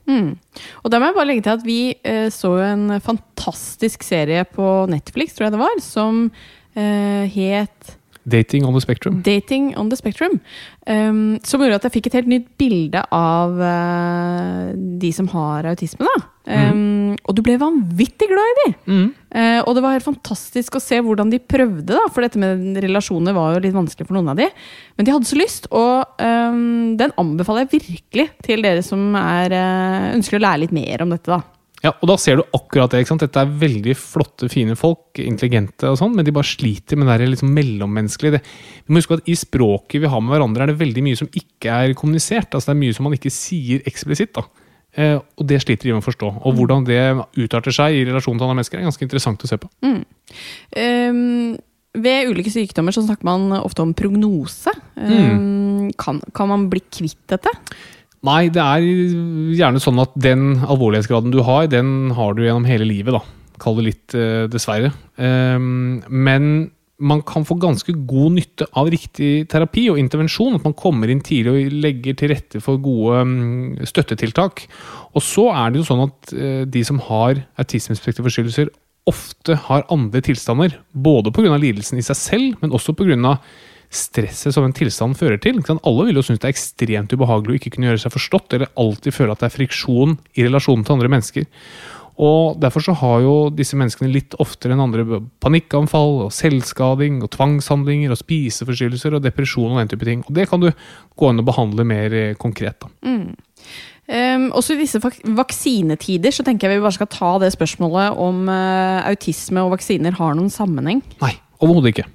Og 0.85 0.93
da 0.93 1.01
må 1.01 1.11
jeg 1.11 1.19
bare 1.21 1.31
legge 1.31 1.47
til 1.47 1.57
at 1.57 1.65
vi 1.67 1.81
eh, 1.97 2.27
så 2.35 2.57
en 2.65 2.99
fantastisk 3.05 4.05
serie 4.07 4.45
på 4.49 4.69
Netflix, 4.91 5.37
tror 5.37 5.49
jeg 5.49 5.57
det 5.57 5.65
var, 5.65 5.81
som 5.85 6.27
eh, 6.75 7.25
het 7.31 7.97
Dating 8.31 8.67
on 8.67 8.75
the 8.75 8.81
spectrum. 8.81 9.23
Dating 9.23 9.77
on 9.77 9.89
the 9.89 9.97
Spectrum. 9.97 10.41
Um, 10.87 11.39
som 11.45 11.63
gjorde 11.63 11.81
at 11.81 11.87
jeg 11.89 11.97
fikk 11.97 12.11
et 12.11 12.19
helt 12.21 12.31
nytt 12.31 12.51
bilde 12.61 13.01
av 13.17 13.57
uh, 13.57 14.77
de 14.77 15.13
som 15.17 15.31
har 15.33 15.71
autisme. 15.73 16.05
da. 16.05 16.29
Um, 16.49 17.13
Og 17.29 17.37
du 17.37 17.43
ble 17.45 17.59
vanvittig 17.61 18.27
glad 18.31 18.49
i 18.49 18.57
de! 18.61 18.71
Mm. 18.89 19.09
Uh, 19.31 19.61
og 19.61 19.75
det 19.77 19.83
var 19.85 19.93
helt 19.95 20.07
fantastisk 20.07 20.79
å 20.79 20.83
se 20.83 20.99
hvordan 21.05 21.31
de 21.31 21.39
prøvde, 21.43 21.93
da, 21.93 22.07
for 22.11 22.25
dette 22.25 22.41
med 22.41 22.81
relasjoner 22.81 23.37
var 23.37 23.55
jo 23.55 23.63
litt 23.67 23.77
vanskelig 23.77 24.09
for 24.09 24.17
noen 24.17 24.33
av 24.33 24.41
de. 24.41 24.49
Men 24.97 25.07
de 25.07 25.15
hadde 25.15 25.29
så 25.29 25.39
lyst, 25.39 25.69
og 25.71 26.23
um, 26.25 26.97
den 26.99 27.15
anbefaler 27.21 27.67
jeg 27.67 27.75
virkelig 27.77 28.31
til 28.47 28.65
dere 28.65 28.83
som 28.87 29.13
er, 29.21 29.53
uh, 29.53 30.13
ønsker 30.17 30.41
å 30.41 30.45
lære 30.47 30.65
litt 30.65 30.77
mer 30.77 31.05
om 31.05 31.13
dette. 31.13 31.29
da. 31.31 31.43
Ja, 31.81 31.95
og 31.97 32.11
da 32.11 32.17
ser 32.21 32.37
du 32.37 32.43
akkurat 32.57 32.93
det. 32.93 33.01
ikke 33.01 33.15
sant? 33.15 33.23
Dette 33.25 33.41
er 33.41 33.53
veldig 33.63 33.95
flotte, 33.97 34.51
fine 34.53 34.75
folk, 34.77 35.17
intelligente 35.23 35.89
og 35.89 35.97
sånn, 35.97 36.13
men 36.17 36.27
de 36.27 36.35
bare 36.37 36.49
sliter 36.49 36.99
med 37.01 37.09
det 37.09 37.31
liksom 37.31 37.55
mellommenneskelige. 37.57 38.43
Vi 38.85 38.93
må 38.93 39.01
huske 39.01 39.17
at 39.17 39.31
i 39.31 39.37
språket 39.39 40.03
vi 40.03 40.11
har 40.13 40.21
med 40.21 40.35
hverandre, 40.35 40.67
er 40.67 40.75
det 40.75 40.81
veldig 40.83 41.05
mye 41.07 41.21
som 41.21 41.31
ikke 41.33 41.79
er 41.85 41.95
kommunisert. 41.97 42.53
Altså 42.53 42.73
Det 42.73 42.77
er 42.77 42.83
mye 42.83 42.97
som 42.97 43.09
man 43.09 43.17
ikke 43.17 43.33
sier 43.33 43.81
eksplisitt. 43.89 44.35
da. 44.37 44.45
Eh, 44.99 45.17
og 45.19 45.47
det 45.47 45.61
sliter 45.63 45.89
de 45.89 45.95
med 45.95 46.03
å 46.03 46.07
forstå. 46.09 46.31
Og 46.47 46.57
hvordan 46.59 46.87
det 46.89 47.03
utarter 47.39 47.75
seg 47.75 47.99
i 47.99 48.05
relasjon 48.09 48.39
til 48.39 48.47
andre 48.47 48.59
mennesker, 48.59 48.81
er 48.81 48.89
ganske 48.89 49.07
interessant 49.07 49.45
å 49.47 49.51
se 49.51 49.59
på. 49.61 49.71
Um, 49.87 51.55
ved 52.01 52.31
ulike 52.31 52.53
sykdommer 52.55 52.95
så 52.95 53.05
snakker 53.07 53.27
man 53.27 53.55
ofte 53.61 53.85
om 53.85 53.95
prognose. 53.99 54.75
Um, 54.97 55.91
kan, 56.01 56.21
kan 56.37 56.51
man 56.51 56.69
bli 56.73 56.83
kvitt 56.91 57.23
dette? 57.31 57.55
Nei, 58.27 58.51
det 58.53 58.61
er 58.61 58.85
gjerne 59.57 59.81
sånn 59.81 60.01
at 60.03 60.13
den 60.21 60.59
alvorlighetsgraden 60.61 61.33
du 61.33 61.41
har, 61.47 61.71
den 61.73 62.11
har 62.19 62.35
du 62.37 62.45
gjennom 62.45 62.69
hele 62.69 62.89
livet, 62.89 63.17
da. 63.17 63.23
Kall 63.61 63.79
det 63.79 63.87
litt, 63.87 64.17
eh, 64.17 64.45
dessverre. 64.49 64.93
Um, 65.21 66.01
men 66.09 66.71
man 67.01 67.23
kan 67.27 67.47
få 67.49 67.57
ganske 67.61 67.95
god 68.09 68.37
nytte 68.37 68.67
av 68.77 68.91
riktig 68.93 69.49
terapi 69.51 69.87
og 69.93 69.99
intervensjon. 70.01 70.59
At 70.59 70.67
man 70.67 70.77
kommer 70.79 71.11
inn 71.11 71.23
tidlig 71.25 71.53
og 71.53 71.81
legger 71.87 72.19
til 72.19 72.33
rette 72.35 72.61
for 72.65 72.81
gode 72.83 73.25
mm, 73.27 73.89
støttetiltak. 73.89 74.67
Og 75.17 75.25
så 75.25 75.49
er 75.55 75.73
det 75.73 75.81
jo 75.81 75.89
sånn 75.89 76.05
at 76.07 76.35
eh, 76.37 76.63
de 76.69 76.85
som 76.87 77.01
har 77.09 77.43
autismespektre 77.61 78.25
forstyrrelser, 78.27 78.71
ofte 79.11 79.57
har 79.67 79.89
andre 79.91 80.23
tilstander. 80.25 80.77
Både 80.93 81.33
pga. 81.35 81.57
lidelsen 81.57 81.99
i 81.99 82.07
seg 82.07 82.19
selv, 82.19 82.61
men 82.61 82.77
også 82.77 82.95
pga. 82.97 83.39
stresset 83.91 84.55
som 84.55 84.63
en 84.63 84.77
tilstand 84.77 85.17
fører 85.19 85.41
til. 85.43 85.57
Alle 85.83 86.05
vil 86.07 86.21
jo 86.21 86.23
synes 86.23 86.39
det 86.39 86.47
er 86.47 86.55
ekstremt 86.55 87.15
ubehagelig 87.17 87.57
å 87.57 87.59
ikke 87.59 87.73
kunne 87.75 87.89
gjøre 87.91 88.05
seg 88.05 88.13
forstått, 88.15 88.53
eller 88.55 88.71
alltid 88.79 89.17
føle 89.17 89.35
at 89.35 89.41
det 89.41 89.49
er 89.49 89.57
friksjon 89.57 90.19
i 90.37 90.45
relasjonen 90.47 90.85
til 90.85 90.95
andre 90.95 91.11
mennesker. 91.11 91.49
Og 92.21 92.59
Derfor 92.61 92.85
så 92.85 92.95
har 93.01 93.23
jo 93.25 93.35
disse 93.55 93.79
menneskene 93.81 94.11
litt 94.13 94.35
oftere 94.43 94.75
enn 94.75 94.83
andre 94.85 95.23
panikkanfall, 95.41 96.27
og 96.27 96.35
selvskading, 96.37 97.23
og 97.25 97.33
tvangshandlinger, 97.33 98.13
og 98.13 98.21
spiseforstyrrelser 98.21 99.17
og 99.17 99.25
depresjon 99.25 99.73
og 99.73 99.81
den 99.81 99.93
type 99.95 100.09
ting. 100.09 100.25
Og 100.27 100.35
Det 100.37 100.49
kan 100.51 100.61
du 100.61 100.69
gå 100.71 101.31
inn 101.31 101.41
og 101.41 101.49
behandle 101.49 101.87
mer 101.89 102.13
eh, 102.13 102.37
konkret. 102.41 102.85
da. 102.85 102.91
Um, 104.11 104.49
også 104.59 104.75
i 104.75 104.81
disse 104.81 104.99
vak 104.99 105.21
vaksinetider 105.39 106.35
så 106.35 106.43
tenker 106.43 106.67
jeg 106.67 106.81
vi 106.81 106.83
bare 106.83 106.97
skal 106.97 107.09
ta 107.13 107.29
det 107.39 107.53
spørsmålet 107.55 108.17
om 108.19 108.49
uh, 108.51 109.07
autisme 109.07 109.63
og 109.63 109.77
vaksiner 109.77 110.17
har 110.19 110.35
noen 110.35 110.51
sammenheng. 110.51 111.05
Nei, 111.23 111.37
overhodet 111.63 111.93
ikke. 111.95 112.09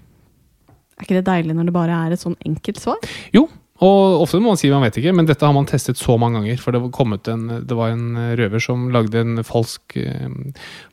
Er 0.96 1.08
ikke 1.08 1.16
det 1.22 1.28
deilig 1.30 1.56
når 1.56 1.70
det 1.70 1.76
bare 1.76 2.02
er 2.06 2.16
et 2.16 2.20
sånn 2.20 2.36
enkelt 2.44 2.82
svar? 2.84 3.00
Jo, 3.36 3.46
og 3.84 4.22
ofte 4.24 4.40
må 4.40 4.54
man 4.54 4.60
si 4.60 4.70
man 4.72 4.86
vet 4.86 4.96
ikke, 5.02 5.12
men 5.12 5.28
dette 5.28 5.44
har 5.44 5.52
man 5.56 5.66
testet 5.68 6.00
så 6.00 6.16
mange 6.22 6.40
ganger. 6.40 6.60
For 6.64 6.72
det 6.72 6.80
var, 6.80 7.34
en, 7.34 7.48
det 7.68 7.76
var 7.76 7.92
en 7.92 8.06
røver 8.40 8.62
som 8.64 8.86
lagde 8.94 9.20
en 9.20 9.42
falsk 9.44 9.98
eh, 10.00 10.30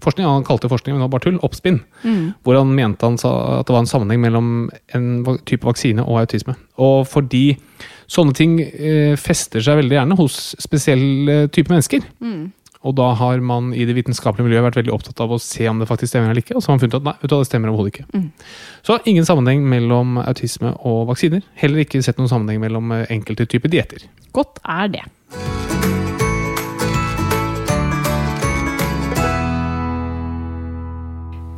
forskning. 0.02 0.26
Han 0.26 0.46
kalte 0.48 0.66
det 0.66 0.72
forskning, 0.72 0.96
men 0.96 1.04
det 1.04 1.06
var 1.06 1.12
bare 1.14 1.26
tull. 1.28 1.38
Oppspinn. 1.46 1.78
Hvor 2.42 2.58
han 2.58 2.74
mente 2.74 3.06
han 3.06 3.20
sa 3.22 3.60
at 3.60 3.68
det 3.68 3.76
var 3.76 3.84
en 3.84 3.90
sammenheng 3.92 4.24
mellom 4.24 4.48
en 4.98 5.06
type 5.46 5.62
vaksine 5.68 6.02
og 6.02 6.24
autisme. 6.24 6.56
Og 6.82 7.06
fordi 7.06 7.44
sånne 8.10 8.34
ting 8.34 8.58
eh, 8.60 9.14
fester 9.16 9.62
seg 9.62 9.78
veldig 9.78 9.96
gjerne 10.00 10.18
hos 10.18 10.40
spesielle 10.60 11.46
typer 11.54 11.76
mennesker. 11.76 12.02
Og 12.82 12.96
da 12.98 13.12
har 13.18 13.42
man 13.44 13.70
i 13.74 13.86
det 13.86 13.94
vitenskapelige 13.98 14.48
miljøet 14.48 14.66
vært 14.66 14.80
veldig 14.80 14.94
opptatt 14.94 15.22
av 15.22 15.34
å 15.34 15.40
se 15.42 15.68
om 15.70 15.78
det 15.82 15.88
faktisk 15.90 16.12
stemmer 16.12 16.32
eller 16.32 16.42
ikke. 16.42 16.56
Og 16.58 16.64
så 16.64 16.70
har 16.70 16.78
man 16.78 16.82
funnet 16.82 16.98
at 16.98 17.06
nei, 17.06 17.14
vet 17.22 17.30
du, 17.30 17.36
det 17.36 17.50
stemmer 17.50 17.72
overhodet 17.72 17.94
ikke. 17.94 18.24
Så 18.82 18.98
ingen 19.06 19.28
sammenheng 19.28 19.64
mellom 19.70 20.18
autisme 20.24 20.74
og 20.80 21.06
vaksiner. 21.12 21.46
Heller 21.62 21.84
ikke 21.84 22.02
sett 22.02 22.18
noen 22.18 22.32
sammenheng 22.32 22.62
mellom 22.64 22.94
eh, 22.96 23.06
enkelte 23.14 23.46
typer 23.46 23.72
dietter. 23.72 24.06
Godt 24.34 24.62
er 24.66 24.94
det. 24.98 25.06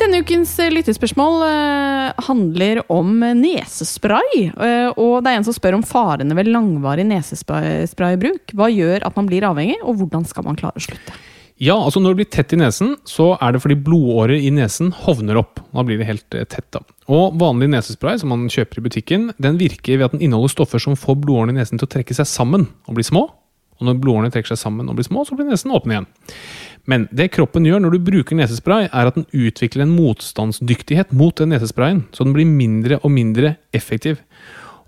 Denne 0.04 0.20
ukens 0.20 0.50
eh, 0.60 0.68
lyttespørsmål 0.68 1.42
eh, 1.46 2.24
handler 2.26 2.82
om 2.92 3.22
nesespray. 3.38 4.50
eh, 4.52 4.90
og 5.00 5.22
det 5.24 5.30
er 5.30 5.38
en 5.38 5.46
som 5.46 5.54
spør 5.56 5.78
om 5.78 5.84
farene 5.86 6.36
ved 6.36 6.50
langvarig 6.52 7.06
nesespraybruk. 7.08 8.52
Hva 8.52 8.68
gjør 8.68 9.06
at 9.08 9.16
man 9.16 9.30
blir 9.30 9.46
avhengig, 9.48 9.78
og 9.80 10.02
hvordan 10.02 10.26
skal 10.28 10.44
man 10.44 10.58
klare 10.60 10.76
å 10.76 10.84
slutte? 10.84 11.14
Ja, 11.56 11.78
altså 11.78 12.02
Når 12.02 12.12
det 12.12 12.18
blir 12.18 12.28
tett 12.34 12.52
i 12.52 12.58
nesen, 12.60 12.98
så 13.08 13.30
er 13.38 13.54
det 13.54 13.62
fordi 13.64 13.78
blodårer 13.80 14.36
i 14.36 14.50
nesen 14.52 14.90
hovner 15.06 15.40
opp. 15.40 15.62
Da 15.72 15.86
blir 15.86 16.02
det 16.02 16.10
helt 16.10 16.28
tett. 16.28 16.66
da. 16.74 16.82
Og 17.08 17.38
Vanlig 17.40 17.70
nesespray 17.72 18.20
som 18.20 18.34
man 18.34 18.44
kjøper 18.52 18.82
i 18.82 18.84
butikken, 18.90 19.30
den 19.40 19.56
virker 19.56 19.96
ved 19.96 20.10
at 20.10 20.18
den 20.18 20.26
inneholder 20.26 20.52
stoffer 20.52 20.82
som 20.84 20.98
får 21.00 21.16
blodårene 21.22 21.56
i 21.56 21.62
nesen 21.62 21.80
til 21.80 21.88
å 21.88 21.94
trekke 21.96 22.18
seg 22.18 22.28
sammen 22.28 22.68
og 22.84 22.98
bli 22.98 23.06
små. 23.08 23.24
Og 23.80 23.88
når 23.88 24.00
blodårene 24.02 24.30
trekker 24.32 24.52
seg 24.52 24.60
sammen 24.60 24.88
og 24.88 24.98
blir 24.98 25.06
små, 25.06 25.24
så 25.26 25.36
blir 25.36 25.48
nesen 25.48 25.72
åpen 25.74 25.94
igjen. 25.94 26.08
Men 26.90 27.06
det 27.16 27.30
kroppen 27.34 27.64
gjør 27.66 27.80
når 27.82 27.96
du 27.96 28.04
bruker 28.06 28.38
nesespray, 28.38 28.90
er 28.90 29.08
at 29.08 29.16
den 29.16 29.26
utvikler 29.32 29.86
en 29.86 29.94
motstandsdyktighet 29.96 31.14
mot 31.16 31.34
den 31.40 31.54
nesesprayen, 31.54 32.04
så 32.12 32.26
den 32.26 32.36
blir 32.36 32.48
mindre 32.48 33.00
og 33.02 33.12
mindre 33.14 33.56
effektiv. 33.74 34.20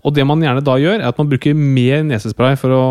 Og 0.05 0.13
det 0.15 0.23
man 0.29 0.43
gjerne 0.43 0.63
da 0.63 0.77
gjør, 0.79 1.01
er 1.01 1.09
at 1.09 1.19
man 1.19 1.29
bruker 1.31 1.57
mer 1.57 2.05
nesespray 2.05 2.55
for 2.59 2.73
å 2.73 2.83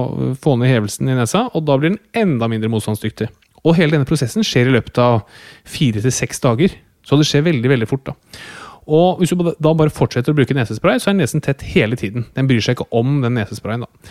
få 0.43 0.57
ned 0.61 0.73
hevelsen 0.75 1.09
i 1.09 1.17
nesa, 1.17 1.47
og 1.55 1.65
da 1.69 1.79
blir 1.79 1.95
den 1.95 2.03
enda 2.19 2.51
mindre 2.51 2.71
motstandsdyktig. 2.73 3.31
Og 3.67 3.79
hele 3.79 3.97
denne 3.97 4.09
prosessen 4.09 4.45
skjer 4.47 4.69
i 4.69 4.77
løpet 4.77 4.99
av 5.03 5.23
fire 5.67 6.03
til 6.03 6.15
seks 6.15 6.43
dager. 6.43 6.75
Så 7.07 7.19
det 7.19 7.27
skjer 7.29 7.47
veldig, 7.47 7.71
veldig 7.73 7.89
fort. 7.89 8.11
da. 8.11 8.43
Og 8.87 9.19
hvis 9.19 9.33
du 9.35 9.43
da 9.43 9.73
bare 9.75 9.95
fortsetter 9.95 10.35
å 10.35 10.39
bruke 10.39 10.55
nesespray, 10.55 11.01
så 11.03 11.11
er 11.11 11.19
nesen 11.19 11.43
tett 11.43 11.65
hele 11.75 11.99
tiden. 11.99 12.27
Den 12.37 12.51
bryr 12.51 12.63
seg 12.63 12.77
ikke 12.77 12.91
om 12.95 13.21
den 13.25 13.39
nesesprayen. 13.39 13.87
da. 13.87 14.11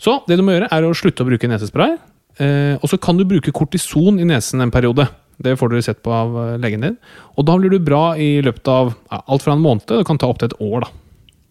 Så 0.00 0.16
det 0.28 0.38
du 0.40 0.44
må 0.46 0.54
gjøre, 0.56 0.70
er 0.72 0.86
å 0.88 0.94
slutte 0.96 1.24
å 1.24 1.28
bruke 1.28 1.48
nesespray. 1.50 1.98
Eh, 2.40 2.76
og 2.80 2.88
så 2.88 2.96
kan 3.02 3.18
du 3.20 3.26
bruke 3.28 3.52
kortison 3.52 4.16
i 4.20 4.24
nesen 4.28 4.62
en 4.64 4.72
periode. 4.72 5.04
Det 5.40 5.54
får 5.60 5.72
du 5.72 5.78
sett 5.84 6.00
på 6.04 6.12
av 6.14 6.34
eh, 6.40 6.56
legen 6.62 6.80
din. 6.86 6.96
Og 7.36 7.44
da 7.48 7.56
blir 7.60 7.72
du 7.74 7.78
bra 7.84 8.14
i 8.16 8.38
løpet 8.44 8.68
av 8.72 8.94
ja, 9.10 9.20
alt 9.26 9.44
fra 9.44 9.52
en 9.56 9.62
måned, 9.64 9.84
det 9.90 10.06
kan 10.08 10.20
ta 10.20 10.28
opptil 10.32 10.48
et 10.50 10.56
år. 10.64 10.86
da. 10.86 10.90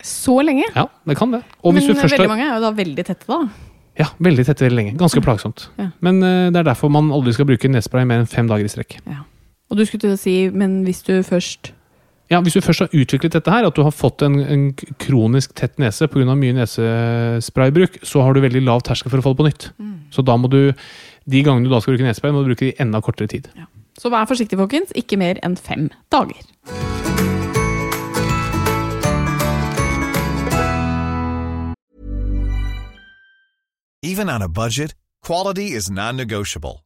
Så 0.05 0.37
lenge? 0.45 0.65
Ja, 0.75 0.87
det 1.05 1.17
kan 1.19 1.33
det. 1.35 1.43
Men 1.63 1.75
du 1.83 1.93
først 1.93 2.15
veldig 2.15 2.25
har- 2.25 2.31
mange 2.31 2.45
er 2.47 2.53
jo 2.55 2.61
da 2.65 2.71
veldig 2.71 3.05
tette, 3.05 3.27
da. 3.27 3.39
Ja, 3.99 4.05
veldig 4.23 4.45
tette 4.47 4.63
veldig 4.63 4.77
lenge. 4.79 4.97
Ganske 4.97 5.21
plagsomt. 5.21 5.67
Ja. 5.77 5.89
Men 6.01 6.23
eh, 6.23 6.49
det 6.53 6.61
er 6.61 6.69
derfor 6.71 6.89
man 6.89 7.11
aldri 7.11 7.33
skal 7.35 7.45
bruke 7.49 7.69
nesespray 7.69 8.05
mer 8.07 8.21
enn 8.23 8.29
fem 8.31 8.47
dager 8.47 8.63
i 8.65 8.71
strekk. 8.71 8.97
Ja. 9.05 9.25
Og 9.69 9.77
du 9.77 9.83
skulle 9.85 10.01
til 10.07 10.15
å 10.15 10.17
si, 10.17 10.49
men 10.49 10.79
hvis 10.87 11.03
du 11.05 11.19
først 11.21 11.73
Ja, 12.29 12.41
Hvis 12.45 12.53
du 12.53 12.61
først 12.61 12.83
har 12.83 12.93
utviklet 12.93 13.33
dette 13.33 13.49
her, 13.49 13.65
at 13.65 13.73
du 13.75 13.81
har 13.81 13.93
fått 13.95 14.21
en, 14.21 14.35
en 14.37 14.65
kronisk 15.01 15.55
tett 15.57 15.79
nese 15.81 16.05
pga. 16.07 16.35
mye 16.37 16.53
nesespraybruk, 16.59 17.97
så 18.05 18.21
har 18.21 18.37
du 18.37 18.41
veldig 18.43 18.61
lav 18.67 18.83
terskel 18.85 19.09
for 19.09 19.17
å 19.17 19.25
få 19.25 19.33
det 19.33 19.39
på 19.39 19.47
nytt. 19.47 19.65
Så 20.13 20.21
da 20.21 20.35
må 20.37 20.49
du, 20.51 20.69
de 21.25 21.41
gangene 21.45 21.65
du 21.65 21.73
da 21.73 21.81
skal 21.81 21.95
bruke 21.95 22.05
nesespray, 22.05 22.33
må 22.33 22.43
du 22.45 22.51
bruke 22.51 22.67
det 22.67 22.75
i 22.75 22.81
enda 22.85 23.01
kortere 23.01 23.31
tid. 23.33 23.49
Så 23.97 24.13
vær 24.13 24.29
forsiktig, 24.29 24.59
folkens. 24.61 24.93
Ikke 24.93 25.17
mer 25.17 25.41
enn 25.41 25.57
fem 25.57 25.89
dager. 26.13 26.37
Even 34.05 34.29
on 34.29 34.41
a 34.41 34.47
budget, 34.47 34.93
quality 35.25 35.73
is 35.73 35.89
non-negotiable. 35.89 36.85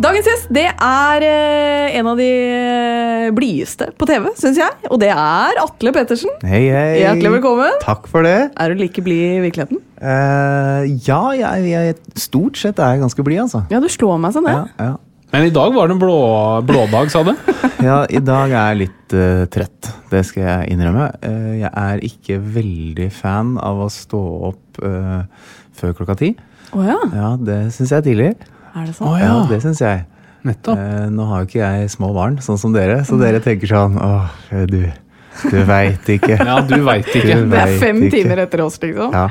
Dagens 0.00 0.24
gjest 0.24 0.46
det 0.56 0.62
er 0.64 1.24
eh, 1.26 1.96
en 1.98 2.06
av 2.08 2.16
de 2.16 2.24
eh, 2.24 3.26
blideste 3.36 3.90
på 4.00 4.06
TV, 4.08 4.30
syns 4.38 4.56
jeg. 4.56 4.72
Og 4.88 4.96
det 5.02 5.10
er 5.12 5.58
Atle 5.60 5.90
Pettersen. 5.92 6.30
Hei, 6.40 6.62
hei. 6.72 7.02
Hjertelig 7.02 7.34
velkommen. 7.34 7.74
Takk 7.82 8.06
for 8.08 8.24
det. 8.24 8.48
Er 8.56 8.72
du 8.72 8.80
like 8.80 9.02
blid 9.04 9.34
i 9.36 9.42
virkeligheten? 9.44 9.82
Uh, 10.00 10.88
ja, 11.04 11.20
jeg, 11.36 11.66
jeg, 11.68 11.98
stort 12.16 12.56
sett 12.56 12.80
er 12.80 12.94
jeg 12.94 13.02
ganske 13.02 13.24
blid, 13.26 13.42
altså. 13.42 13.60
Ja, 13.68 13.82
du 13.84 13.90
slår 13.92 14.16
meg 14.22 14.32
sånn, 14.32 14.48
det. 14.48 14.54
Ja, 14.56 14.86
ja. 14.88 15.26
Men 15.34 15.44
i 15.50 15.52
dag 15.52 15.74
var 15.76 15.90
det 15.90 15.98
en 15.98 16.00
blå, 16.00 16.16
blådag, 16.70 17.12
sa 17.12 17.20
du? 17.26 17.34
ja, 17.90 17.98
i 18.08 18.22
dag 18.24 18.54
er 18.54 18.70
jeg 18.72 18.78
litt 18.86 19.16
uh, 19.18 19.42
trett. 19.52 19.90
Det 20.08 20.22
skal 20.30 20.46
jeg 20.46 20.78
innrømme. 20.78 21.10
Uh, 21.20 21.58
jeg 21.58 21.74
er 21.74 22.06
ikke 22.08 22.38
veldig 22.56 23.10
fan 23.18 23.58
av 23.60 23.84
å 23.84 23.90
stå 23.92 24.22
opp 24.48 24.80
uh, 24.80 25.20
før 25.76 25.92
klokka 26.00 26.16
ti. 26.24 26.32
Oh, 26.72 26.80
ja. 26.88 26.96
Ja, 27.12 27.34
det 27.36 27.66
syns 27.76 27.92
jeg 27.92 28.00
er 28.00 28.08
tidlig. 28.08 28.32
Er 28.74 28.86
det 28.86 28.94
sånn? 28.94 29.06
sånn? 29.08 29.18
Ja, 29.20 29.26
ja, 29.34 29.46
det 29.50 29.60
syns 29.64 29.80
jeg. 29.82 30.04
nettopp. 30.44 30.78
Eh, 30.78 31.06
nå 31.12 31.26
har 31.28 31.42
jo 31.42 31.46
ikke 31.50 31.60
jeg 31.60 31.90
små 31.90 32.12
barn, 32.16 32.38
sånn 32.40 32.58
som 32.58 32.72
dere, 32.72 33.02
så 33.04 33.18
dere 33.20 33.40
tenker 33.44 33.68
sånn 33.68 33.98
Åh, 34.00 34.30
du, 34.70 34.86
du 35.50 35.58
veit 35.68 36.06
ikke. 36.08 36.38
Ja, 36.48 36.60
du 36.64 36.78
veit 36.86 37.06
ikke. 37.12 37.34
Du 37.44 37.50
Det 37.50 37.58
er 37.60 37.74
fem 37.78 38.02
ikke. 38.06 38.14
timer 38.16 38.38
etter 38.46 38.62
oss, 38.64 38.78
liksom. 38.80 39.12
Ja. 39.12 39.28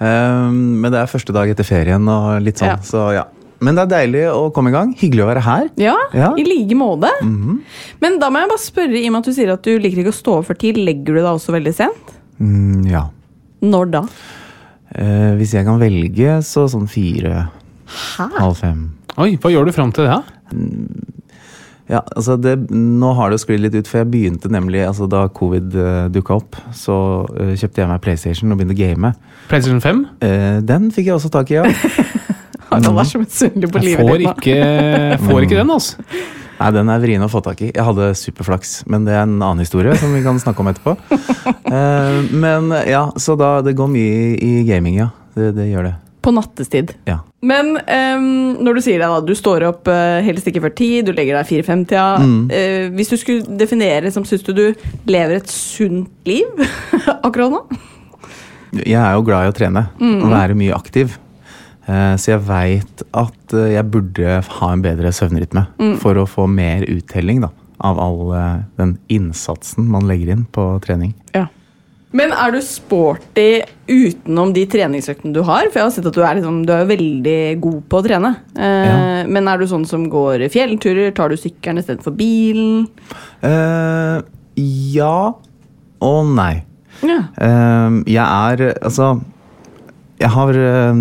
Um, 0.00 0.80
men 0.82 0.90
det 0.90 0.98
er 1.04 1.06
første 1.12 1.32
dag 1.36 1.48
etter 1.52 1.64
ferien 1.68 2.08
og 2.10 2.40
litt 2.42 2.58
sånn, 2.58 2.72
Ja. 2.74 2.76
så 2.82 3.04
ja. 3.14 3.24
Men 3.64 3.76
det 3.78 3.84
er 3.84 3.90
deilig 3.94 4.24
å 4.34 4.48
komme 4.52 4.68
i 4.68 4.74
gang. 4.74 4.90
Hyggelig 4.98 5.22
å 5.24 5.28
være 5.30 5.42
her. 5.46 5.68
Ja, 5.80 5.94
Ja. 6.12 6.32
i 6.36 6.42
like 6.44 6.74
måte. 6.76 7.08
Mhm. 7.22 7.60
Men 8.02 8.18
da 8.18 8.28
må 8.28 8.40
jeg 8.42 8.50
bare 8.50 8.58
spørre, 8.60 8.98
i 8.98 9.06
og 9.06 9.12
med 9.14 9.18
at 9.22 9.24
du 9.30 9.32
sier 9.32 9.52
at 9.54 9.62
du 9.62 9.78
liker 9.78 10.02
ikke 10.02 10.12
å 10.12 10.18
stå 10.18 10.34
opp 10.40 10.46
for 10.50 10.54
tid, 10.58 10.76
legger 10.76 11.14
du 11.14 11.20
deg 11.22 11.30
også 11.30 11.54
veldig 11.54 11.72
sent? 11.74 12.10
Mm, 12.42 12.90
ja. 12.90 13.06
Når 13.62 13.90
da? 13.94 14.02
Eh, 14.94 15.30
hvis 15.38 15.54
jeg 15.54 15.64
kan 15.64 15.78
velge, 15.80 16.34
så 16.44 16.66
sånn 16.68 16.88
fire, 16.90 17.46
Hæ? 17.86 18.28
halv 18.38 18.56
fem. 18.58 18.86
Oi, 19.20 19.34
hva 19.38 19.52
gjør 19.52 19.68
du 19.68 19.74
fram 19.76 19.92
til 19.94 20.08
det? 20.08 20.16
da? 20.16 21.14
Ja, 21.84 22.00
altså 22.16 22.38
det, 22.40 22.54
Nå 22.72 23.10
har 23.18 23.32
det 23.32 23.42
sklidd 23.42 23.60
litt 23.60 23.74
ut, 23.76 23.88
for 23.88 24.00
jeg 24.00 24.08
begynte 24.12 24.48
nemlig 24.52 24.80
altså 24.86 25.04
Da 25.10 25.26
covid 25.36 25.74
uh, 25.76 26.06
dukka 26.12 26.38
opp, 26.38 26.56
så 26.72 26.96
uh, 27.28 27.52
kjøpte 27.52 27.82
jeg 27.82 27.90
meg 27.90 28.00
PlayStation 28.04 28.54
og 28.54 28.60
begynte 28.60 28.76
å 28.76 28.78
game. 28.78 29.10
PlayStation 29.50 29.82
5? 29.84 30.00
Uh, 30.24 30.62
den 30.64 30.88
fikk 30.94 31.10
jeg 31.10 31.18
også 31.18 31.32
tak 31.34 31.52
i, 31.52 31.58
ja. 31.60 31.66
Harald 32.70 33.02
er 33.02 33.10
så 33.10 33.20
misunnelig 33.20 33.68
på 33.70 33.82
Jeg 33.82 33.86
livet 33.90 34.08
får 34.08 34.22
ditt 34.22 34.30
nå. 34.30 34.32
ikke, 34.40 35.18
får 35.28 35.46
ikke 35.46 35.58
den, 35.60 35.74
altså. 35.76 36.08
Nei, 36.54 36.70
Den 36.74 36.90
er 36.94 37.02
vrien 37.02 37.22
å 37.26 37.28
få 37.28 37.42
tak 37.44 37.60
i. 37.66 37.68
Jeg 37.74 37.84
hadde 37.84 38.08
superflaks, 38.16 38.72
men 38.90 39.04
det 39.06 39.12
er 39.14 39.26
en 39.26 39.36
annen 39.36 39.60
historie 39.62 39.94
som 40.00 40.14
vi 40.14 40.22
kan 40.24 40.38
snakke 40.40 40.64
om 40.64 40.70
etterpå. 40.72 40.96
uh, 41.68 42.24
men 42.46 42.72
ja, 42.88 43.04
så 43.20 43.36
da 43.38 43.58
Det 43.66 43.76
går 43.76 43.92
mye 43.92 44.16
i, 44.16 44.32
i 44.40 44.64
gaming, 44.70 44.96
ja. 45.02 45.10
Det, 45.36 45.52
det 45.58 45.68
gjør 45.68 45.90
det. 45.90 45.94
På 46.24 46.32
nattestid. 46.32 46.94
Ja. 47.04 47.18
Men 47.44 47.74
um, 47.76 48.28
når 48.64 48.78
du 48.78 48.82
sier 48.86 49.02
det, 49.02 49.08
da, 49.12 49.20
du 49.20 49.34
står 49.36 49.66
opp 49.68 49.88
uh, 49.92 50.22
helst 50.24 50.46
ikke 50.48 50.62
før 50.64 50.72
ti, 50.78 50.88
du 51.04 51.12
legger 51.12 51.36
deg 51.36 51.48
fire-fem-tida. 51.50 52.04
Mm. 52.24 52.38
Uh, 52.48 52.94
hvis 52.96 53.12
du 53.12 53.18
skulle 53.20 53.58
definere 53.60 54.12
som 54.14 54.24
syns 54.28 54.46
du 54.46 54.54
du 54.56 54.62
lever 55.10 55.36
et 55.36 55.50
sunt 55.52 56.08
liv 56.28 56.64
akkurat 57.26 57.52
nå? 57.52 57.60
Jeg 58.80 58.98
er 58.98 59.12
jo 59.14 59.26
glad 59.26 59.44
i 59.44 59.52
å 59.52 59.54
trene 59.54 59.84
og 60.00 60.30
være 60.32 60.56
mye 60.58 60.74
aktiv. 60.76 61.18
Uh, 61.84 62.14
Så 62.16 62.32
jeg 62.32 62.44
veit 62.48 63.04
at 63.12 63.54
jeg 63.54 63.84
burde 63.92 64.38
ha 64.48 64.70
en 64.72 64.82
bedre 64.82 65.12
søvnrytme 65.12 65.66
for 66.00 66.16
å 66.16 66.24
få 66.26 66.48
mer 66.50 66.86
uttelling 66.88 67.44
da, 67.44 67.52
av 67.84 68.00
all 68.00 68.32
den 68.80 68.96
innsatsen 69.12 69.92
man 69.92 70.08
legger 70.08 70.32
inn 70.32 70.48
på 70.56 70.64
trening. 70.86 71.12
Ja. 71.36 71.50
Men 72.14 72.30
er 72.30 72.52
du 72.54 72.60
sporty 72.62 73.46
utenom 73.90 74.52
de 74.54 74.62
treningsøktene 74.70 75.34
du 75.34 75.40
har? 75.42 75.66
For 75.72 75.80
jeg 75.80 75.88
har 75.88 75.94
sett 75.96 76.06
at 76.06 76.14
du 76.14 76.22
er, 76.22 76.36
liksom, 76.38 76.60
du 76.68 76.70
er 76.76 76.86
veldig 76.86 77.38
god 77.64 77.80
på 77.90 77.98
å 78.00 78.04
trene. 78.06 78.30
Eh, 78.54 78.84
Ja. 78.86 79.00
Men 79.26 79.48
er 79.50 79.58
du 79.58 79.66
sånn 79.66 79.86
som 79.88 80.04
går 80.12 80.44
fjellturer? 80.52 81.10
Tar 81.16 81.32
du 81.32 81.36
sykkelen 81.40 81.80
istedenfor 81.82 82.14
bilen? 82.16 82.86
Eh, 83.42 84.22
ja 84.94 85.16
og 86.04 86.26
nei. 86.36 86.62
Ja. 87.02 87.18
Eh, 87.42 87.96
jeg 88.06 88.22
er 88.22 88.62
altså 88.84 89.20
Jeg 90.20 90.30
har 90.30 90.54
eh, 90.54 91.00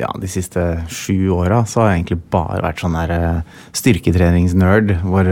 ja, 0.00 0.08
de 0.18 0.28
siste 0.32 0.62
sju 0.88 1.28
åra 1.36 1.60
så 1.68 1.82
har 1.82 1.90
jeg 1.90 1.98
egentlig 2.00 2.22
bare 2.32 2.62
vært 2.64 2.80
sånn 2.80 2.96
der 2.96 3.12
eh, 3.12 3.40
styrketreningsnerd. 3.76 4.96
Hvor 5.04 5.28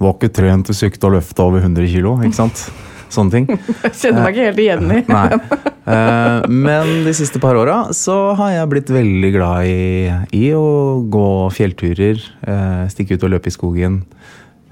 var 0.00 0.14
ikke 0.14 0.32
trent 0.36 0.68
til 0.68 0.76
sykt 0.76 1.04
å 1.08 1.14
løfte 1.16 1.42
over 1.44 1.64
100 1.64 1.88
kilo, 1.92 2.18
ikke 2.20 2.36
sant? 2.42 2.66
Sånne 3.10 3.30
ting. 3.34 3.46
Jeg 3.84 3.92
kjenner 3.98 4.22
meg 4.24 4.36
ikke 4.36 4.48
helt 4.50 4.62
igjen 4.64 4.92
i 4.94 5.00
Nei. 5.10 5.26
Eh, 5.90 6.44
men 6.46 6.90
de 7.06 7.12
siste 7.16 7.40
par 7.42 7.56
åra 7.58 7.80
så 7.96 8.34
har 8.38 8.52
jeg 8.54 8.68
blitt 8.70 8.92
veldig 8.94 9.30
glad 9.34 9.66
i, 9.66 10.10
i 10.38 10.50
å 10.54 11.00
gå 11.10 11.28
fjellturer. 11.56 12.20
eh, 12.46 12.84
stikke 12.92 13.16
ut 13.18 13.24
og 13.26 13.32
løpe 13.34 13.50
i 13.50 13.54
skogen. 13.56 14.02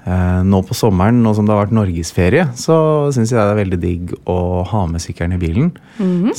Eh, 0.07 0.39
nå 0.47 0.61
på 0.65 0.73
sommeren, 0.77 1.19
nå 1.21 1.33
som 1.35 1.45
det 1.45 1.51
har 1.53 1.65
vært 1.65 1.75
norgesferie, 1.75 2.45
så 2.57 2.77
syns 3.13 3.33
jeg 3.33 3.37
det 3.41 3.51
er 3.51 3.59
veldig 3.59 3.79
digg 3.83 4.13
å 4.31 4.37
ha 4.71 4.85
med 4.89 5.03
sykkelen 5.03 5.35
i 5.35 5.41
bilen. 5.41 5.67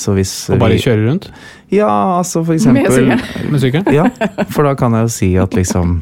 Så 0.01 0.17
hvis 0.17 0.33
Og 0.51 0.59
bare 0.63 0.79
vi- 0.79 0.85
kjøre 0.87 1.05
rundt 1.07 1.29
Ja, 1.71 1.91
altså 2.19 2.41
for 2.47 2.57
eksempel 2.57 3.13
med 3.13 3.61
sykkelen? 3.61 3.93
Ja, 3.95 4.09
for 4.51 4.65
da 4.65 4.73
kan 4.75 4.97
jeg 4.97 5.05
jo 5.11 5.13
si 5.21 5.29
at 5.39 5.53
liksom 5.55 6.01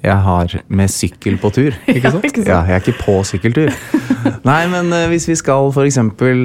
jeg 0.00 0.16
har 0.24 0.54
med 0.72 0.92
sykkel 0.92 1.36
på 1.40 1.50
tur. 1.52 1.74
Ikke 1.92 2.12
sant? 2.12 2.24
ikke 2.24 2.42
sant? 2.42 2.48
Ja, 2.48 2.60
jeg 2.68 2.78
er 2.78 2.84
ikke 2.84 3.02
på 3.02 3.16
sykkeltur. 3.28 3.72
Nei, 4.46 4.60
men 4.72 4.88
eh, 4.96 5.08
hvis 5.12 5.26
vi 5.28 5.36
skal 5.36 5.68
f.eks. 5.74 5.98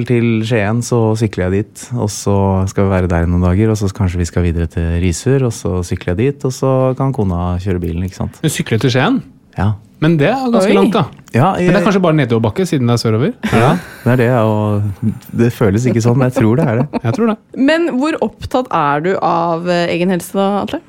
til 0.08 0.28
Skien, 0.46 0.82
så 0.84 1.00
sykler 1.16 1.46
jeg 1.46 1.64
dit. 1.64 1.86
Og 1.96 2.10
så 2.12 2.36
skal 2.68 2.86
vi 2.86 2.94
være 2.96 3.10
der 3.12 3.30
noen 3.30 3.46
dager, 3.48 3.72
og 3.72 3.80
så 3.80 3.88
kanskje 3.96 4.20
vi 4.20 4.28
skal 4.28 4.44
videre 4.44 4.68
til 4.72 4.98
Risør. 5.00 5.48
Og 5.48 5.56
så 5.56 5.80
sykler 5.88 6.14
jeg 6.14 6.20
dit, 6.24 6.44
og 6.48 6.52
så 6.52 6.74
kan 6.98 7.16
kona 7.16 7.56
kjøre 7.62 7.80
bilen, 7.82 8.04
ikke 8.04 8.20
sant. 8.20 8.40
Du 8.44 8.52
sykler 8.52 8.82
til 8.82 8.92
Skien? 8.92 9.22
Ja. 9.56 9.72
Men 10.04 10.18
det 10.20 10.28
er 10.28 10.50
ganske 10.52 10.68
Oi. 10.68 10.76
langt, 10.76 10.92
da. 10.92 11.06
Ja, 11.32 11.54
Men 11.56 11.72
det 11.72 11.78
er 11.80 11.84
kanskje 11.86 12.02
bare 12.04 12.16
nedoverbakke, 12.18 12.66
siden 12.68 12.88
det 12.88 12.98
er 12.98 13.00
sørover? 13.00 13.32
ja, 13.48 13.70
det 14.04 14.12
er 14.12 14.20
det, 14.20 14.28
og 14.44 15.14
det 15.40 15.48
føles 15.56 15.86
ikke 15.88 16.02
sånn, 16.04 16.18
men 16.20 16.28
jeg 16.28 16.36
tror 16.42 16.60
det 16.60 16.66
er 16.68 16.80
det. 16.82 16.86
Jeg 17.06 17.16
tror 17.16 17.32
det. 17.32 17.36
Men 17.56 17.88
hvor 17.96 18.18
opptatt 18.24 18.68
er 18.76 19.04
du 19.06 19.10
av 19.24 19.64
eh, 19.72 19.86
egen 19.94 20.12
helse, 20.12 20.36
da, 20.36 20.66
Atle? 20.66 20.82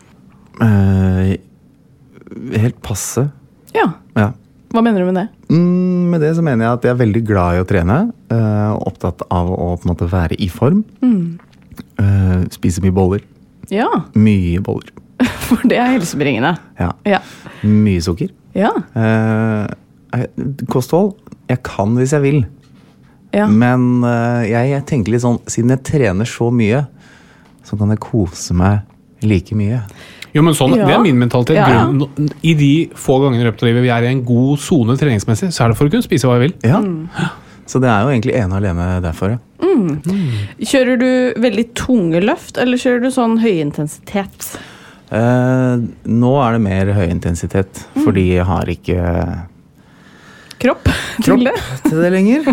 Eh, 0.66 1.38
helt 2.58 2.82
passe. 2.86 3.28
Ja. 3.76 3.90
Ja. 4.18 4.32
Hva 4.74 4.82
mener 4.84 5.00
du 5.00 5.08
med 5.08 5.16
det? 5.16 5.26
Mm, 5.50 6.10
med 6.12 6.22
det 6.22 6.34
så 6.36 6.44
mener 6.44 6.66
jeg 6.66 6.74
at 6.78 6.86
jeg 6.88 6.92
er 6.96 7.00
veldig 7.00 7.22
glad 7.30 7.56
i 7.56 7.62
å 7.64 7.68
trene. 7.70 7.98
Uh, 8.32 8.74
opptatt 8.84 9.24
av 9.32 9.48
å 9.54 9.70
på 9.80 9.88
en 9.88 9.94
måte 9.94 10.10
være 10.12 10.36
i 10.44 10.50
form. 10.52 10.82
Eh, 11.98 12.42
spise 12.54 12.82
mye 12.84 12.94
boller. 12.94 13.24
Ja, 13.72 13.88
Mye 14.16 14.60
boller. 14.64 14.92
for 15.48 15.64
det 15.68 15.78
er 15.80 15.94
helsebringende. 15.96 16.56
Ja. 16.80 16.92
Ja. 17.08 17.22
Mye 17.64 18.04
sukker. 18.04 18.30
Ja. 18.58 18.72
Eh, 18.98 20.28
kosthold 20.72 21.16
Jeg 21.50 21.62
kan 21.68 21.96
hvis 21.98 22.14
jeg 22.16 22.24
vil. 22.24 22.40
ja. 23.36 23.48
Men 23.48 24.02
jeg, 24.48 24.72
jeg 24.72 24.86
tenker 24.90 25.14
litt 25.14 25.22
sånn 25.22 25.38
Siden 25.52 25.74
jeg 25.76 25.84
trener 25.86 26.26
så 26.30 26.48
mye, 26.54 26.86
så 27.68 27.78
kan 27.78 27.92
jeg 27.94 28.02
kose 28.04 28.56
meg 28.58 29.24
like 29.26 29.56
mye. 29.58 29.82
Jo, 30.38 30.44
men 30.46 30.54
sånn, 30.58 30.76
Ja. 30.78 30.86
Det 30.86 30.94
er 30.96 31.02
min 31.04 31.18
mentalitet. 31.20 31.58
Ja. 31.58 31.66
Grunnen- 31.88 32.30
I 32.46 32.54
de 32.60 32.72
få 32.94 33.18
gangene 33.24 33.42
i 33.42 33.50
løpet 33.50 33.64
av 33.66 33.70
livet 33.72 33.82
vi 33.88 33.90
er 33.96 34.04
i 34.06 34.12
en 34.14 34.24
god 34.28 34.60
sone 34.62 34.96
treningsmessig, 35.00 35.50
så 35.52 35.66
er 35.66 35.74
det 35.74 35.78
for 35.82 35.90
å 35.90 35.92
kunne 35.92 36.06
spise 36.06 36.30
hva 36.30 36.38
jeg 36.40 36.52
vil. 36.52 36.70
Ja. 36.70 36.82
Så 37.68 37.82
det 37.84 37.90
er 37.92 38.04
jo 38.06 38.14
egentlig 38.14 38.36
ene 38.38 38.54
og 38.54 38.62
alene 38.62 39.02
derfor, 39.04 39.34
ja. 39.36 39.40
Kjører 40.62 40.98
du 41.00 41.10
veldig 41.42 41.66
tunge 41.78 42.22
løft, 42.24 42.58
eller 42.62 42.78
kjører 42.78 43.02
du 43.02 43.10
sånn 43.14 43.40
høyintensitet? 43.42 44.58
Eh, 45.12 45.78
nå 46.08 46.32
er 46.44 46.52
det 46.58 46.62
mer 46.62 46.94
høyintensitet, 46.94 47.86
fordi 48.04 48.26
jeg 48.36 48.46
har 48.46 48.66
ikke 48.66 49.02
Kropp 50.58 50.88
kropp 51.26 51.38
til 51.38 51.44
det? 51.46 51.54
til 51.86 52.00
det 52.02 52.10
lenger. 52.14 52.48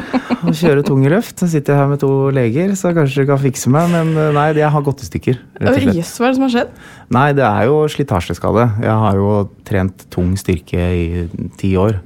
Å 0.45 0.53
kjøre 0.57 0.83
tunge 0.85 1.09
løft. 1.12 1.38
Så 1.40 1.49
sitter 1.53 1.73
jeg 1.75 1.81
her 1.83 1.88
med 1.93 2.01
to 2.03 2.11
leger, 2.37 2.75
så 2.77 2.93
kanskje 2.97 3.25
du 3.25 3.31
kan 3.31 3.40
fikse 3.40 3.71
meg, 3.73 3.88
men 3.93 4.11
eh, 4.21 4.31
nei, 4.37 4.47
jeg 4.59 4.69
har 4.75 4.85
gått 4.85 5.05
i 5.05 5.09
stykker. 5.09 5.38
rett 5.61 5.71
og 5.73 5.79
slett. 5.87 5.99
Jøss, 6.01 6.12
hva 6.21 6.27
er 6.29 6.35
det 6.35 6.38
som 6.38 6.45
har 6.47 6.53
skjedd? 6.55 6.75
Nei, 7.17 7.27
det 7.38 7.47
er 7.49 7.71
jo 7.71 7.79
slitasjeskade. 7.95 8.67
Jeg 8.85 8.99
har 9.05 9.21
jo 9.21 9.31
trent 9.69 10.05
tung 10.12 10.35
styrke 10.40 10.85
i 10.99 11.25
ti 11.61 11.73
år. 11.81 11.99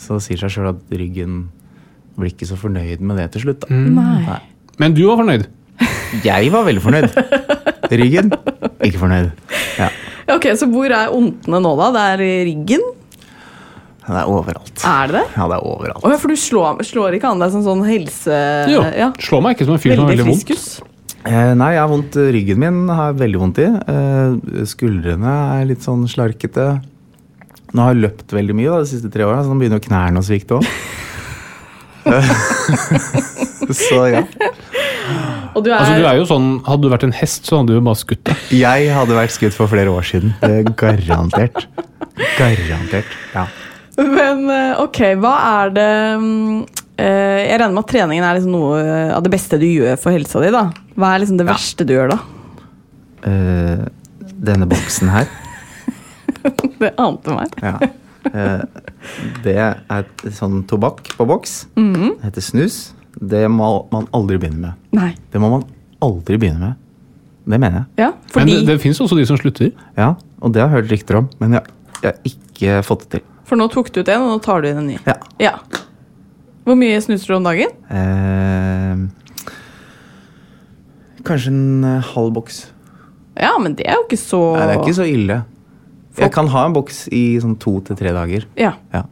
Så 0.00 0.16
det 0.18 0.24
sier 0.28 0.40
seg 0.44 0.54
sjøl 0.56 0.70
at 0.72 0.96
ryggen 0.96 1.44
blir 2.16 2.32
ikke 2.32 2.48
så 2.48 2.56
fornøyd 2.56 3.02
med 3.04 3.20
det 3.20 3.28
til 3.36 3.44
slutt. 3.48 3.66
Da. 3.68 3.76
Nei. 3.76 4.40
Men 4.80 4.96
du 4.96 5.02
var 5.10 5.20
fornøyd? 5.20 5.46
Jeg 6.24 6.48
var 6.54 6.64
veldig 6.64 6.80
fornøyd. 6.84 7.16
Ryggen 7.92 8.32
ikke 8.84 9.00
fornøyd. 9.04 9.32
Ja. 9.76 9.90
Ja, 10.26 10.34
Ok, 10.40 10.48
Så 10.58 10.66
hvor 10.72 10.90
er 10.90 11.12
ondtene 11.14 11.60
nå, 11.62 11.70
da? 11.78 11.90
Det 11.94 12.04
er 12.16 12.22
i 12.24 12.30
ryggen? 12.48 12.82
Det 14.06 14.18
er 14.20 14.28
overalt. 14.30 14.82
Er 14.86 15.08
det 15.10 15.16
det? 15.18 15.22
Ja, 15.34 15.46
det 15.50 15.56
er 15.56 15.64
overalt. 15.66 16.04
Oh, 16.06 16.10
ja, 16.12 16.18
for 16.22 16.30
du 16.30 16.38
slår, 16.38 16.82
slår 16.86 17.16
ikke 17.18 17.30
an 17.32 17.40
deg 17.42 17.50
som 17.54 17.64
sånn 17.66 17.82
helse... 17.88 18.36
Jo. 18.70 18.84
Ja. 18.94 19.08
Slår 19.18 19.42
meg 19.42 19.56
ikke 19.56 19.66
som 19.66 19.74
en 19.74 19.82
fyr 19.82 19.96
som 19.96 20.04
har 20.04 20.12
Veldig 20.12 20.22
veldig 20.22 20.28
vondt. 20.30 20.44
friskus. 20.46 20.66
Eh, 21.26 21.52
nei, 21.58 21.72
jeg 21.74 21.80
har 21.82 21.88
vondt 21.90 22.18
Ryggen 22.36 22.60
min 22.62 22.76
har 22.94 23.08
jeg 23.10 23.18
veldig 23.24 23.40
vondt 23.42 23.58
i. 23.64 23.66
Eh, 23.66 24.62
skuldrene 24.70 25.32
er 25.58 25.66
litt 25.72 25.82
sånn 25.82 26.04
slarkete. 26.10 26.68
Nå 27.74 27.82
har 27.82 27.96
jeg 27.96 28.04
løpt 28.04 28.30
veldig 28.36 28.54
mye 28.60 28.70
da, 28.76 28.84
de 28.84 28.92
siste 28.92 29.10
tre 29.10 29.26
åra, 29.26 29.42
så 29.42 29.50
nå 29.50 29.58
begynner 29.58 29.82
jo 29.82 29.88
knærne 29.88 30.22
å 30.22 30.26
svikte 30.26 30.60
òg. 30.60 30.70
så 33.74 34.00
ja. 34.12 34.22
Og 35.56 35.64
du 35.64 35.70
er, 35.72 35.78
Altså, 35.80 35.96
du 35.98 36.04
er 36.06 36.18
jo 36.20 36.26
sånn, 36.28 36.48
Hadde 36.66 36.86
du 36.86 36.90
vært 36.92 37.06
en 37.08 37.14
hest, 37.16 37.46
så 37.48 37.58
hadde 37.58 37.72
du 37.72 37.78
jo 37.80 37.84
bare 37.86 37.98
skutt 37.98 38.22
deg. 38.28 38.42
Jeg 38.54 38.90
hadde 38.94 39.16
vært 39.18 39.34
skutt 39.34 39.56
for 39.56 39.70
flere 39.72 39.90
år 39.90 40.06
siden. 40.06 40.34
Det 40.42 40.52
er 40.60 40.70
garantert. 40.78 41.66
Garantert. 42.38 43.10
Ja. 43.34 43.46
Men 43.96 44.42
eh, 44.52 44.80
ok, 44.82 44.98
hva 45.22 45.34
er 45.62 45.70
det 45.76 45.90
mm, 46.20 46.58
eh, 47.00 47.40
Jeg 47.48 47.60
regner 47.60 47.72
med 47.76 47.82
at 47.84 47.90
treningen 47.94 48.26
er 48.28 48.36
liksom 48.36 48.52
noe 48.52 48.80
av 49.16 49.22
det 49.24 49.32
beste 49.32 49.58
du 49.62 49.64
gjør 49.68 49.96
for 50.00 50.12
helsa 50.16 50.42
di. 50.44 50.50
da 50.52 50.66
Hva 50.96 51.14
er 51.14 51.22
liksom 51.24 51.38
det 51.40 51.46
Ja. 51.46 51.52
verste 51.54 51.86
du 51.88 51.94
gjør 51.96 52.12
da? 52.12 52.18
Uh, 53.26 53.86
denne 54.46 54.68
boksen 54.70 55.08
her, 55.10 55.24
Det 56.82 56.92
ante 57.00 57.32
meg. 57.34 57.54
ja. 57.64 57.78
Uh, 58.26 58.62
det 59.42 59.54
er 59.56 59.80
et 59.96 60.22
sånn 60.34 60.60
tobakk 60.68 61.08
på 61.16 61.24
boks. 61.26 61.54
Mhm. 61.78 62.16
Det 62.20 62.26
heter 62.28 62.44
snus. 62.44 62.76
Det 63.16 63.44
må 63.50 63.86
man 63.94 64.06
aldri 64.14 64.36
begynne 64.42 64.60
med. 64.68 64.80
Nei. 64.98 65.12
Det 65.32 65.40
må 65.42 65.48
man 65.52 65.64
aldri 66.04 66.36
begynne 66.42 66.58
med. 66.60 66.74
Det 67.46 67.60
mener 67.62 67.78
jeg. 67.80 67.86
Ja, 68.02 68.08
Men 68.34 68.50
det, 68.50 68.56
det 68.66 68.76
fins 68.82 68.98
også 69.00 69.16
de 69.18 69.24
som 69.26 69.38
slutter. 69.38 69.70
Ja, 69.96 70.12
og 70.42 70.52
det 70.54 70.62
har 70.62 70.68
jeg 70.74 70.82
hørt 70.82 70.92
rykter 70.92 71.20
om, 71.22 71.28
men 71.40 71.54
jeg, 71.56 71.70
jeg 72.02 72.10
har 72.12 72.30
ikke 72.32 72.76
fått 72.86 73.06
det 73.06 73.10
til. 73.20 73.24
For 73.46 73.58
nå 73.58 73.68
tok 73.72 73.92
du 73.94 74.00
ut 74.02 74.08
en, 74.10 74.24
og 74.26 74.32
nå 74.34 74.38
tar 74.44 74.62
du 74.64 74.70
inn 74.70 74.80
en 74.82 74.88
ny. 74.90 74.96
Ja. 75.06 75.16
Ja. 75.42 75.52
Hvor 76.66 76.78
mye 76.78 76.98
snuser 77.04 77.30
du 77.30 77.36
om 77.38 77.46
dagen? 77.46 77.70
Eh, 77.94 79.04
kanskje 81.26 81.52
en 81.52 81.84
eh, 81.86 82.08
halv 82.14 82.32
boks. 82.34 82.64
Ja, 83.38 83.52
men 83.62 83.76
det 83.78 83.86
er 83.86 83.98
jo 84.00 84.06
ikke 84.06 84.18
så 84.18 84.40
Nei, 84.56 84.64
det 84.66 84.74
er 84.74 84.82
ikke 84.82 84.98
så 84.98 85.06
ille. 85.10 85.42
Jeg 86.16 86.32
kan 86.32 86.48
ha 86.48 86.62
en 86.64 86.72
boks 86.72 87.02
i 87.12 87.24
sånn 87.42 87.58
to 87.60 87.74
til 87.84 87.98
tre 87.98 88.12
dager. 88.16 88.46
Ja. 88.58 88.72
Ja. 88.94 89.02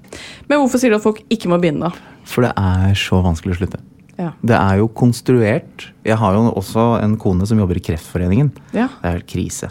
Men 0.49 0.62
hvorfor 0.62 0.81
sier 0.81 0.94
du 0.94 0.97
at 0.97 1.05
folk 1.05 1.20
ikke 1.33 1.51
må 1.53 1.59
begynne, 1.61 1.90
da? 1.92 2.14
For 2.25 2.47
det 2.47 2.55
er 2.57 2.94
så 2.97 3.18
vanskelig 3.23 3.55
å 3.55 3.59
slutte. 3.61 3.81
Ja. 4.16 4.31
Det 4.47 4.57
er 4.57 4.79
jo 4.81 4.88
konstruert. 4.97 5.88
Jeg 6.07 6.16
har 6.20 6.37
jo 6.38 6.47
også 6.57 6.87
en 7.03 7.18
kone 7.20 7.47
som 7.51 7.61
jobber 7.61 7.77
i 7.77 7.83
Kreftforeningen. 7.85 8.51
Ja. 8.73 8.88
Det 9.03 9.11
er 9.11 9.18
helt 9.18 9.29
krise. 9.31 9.68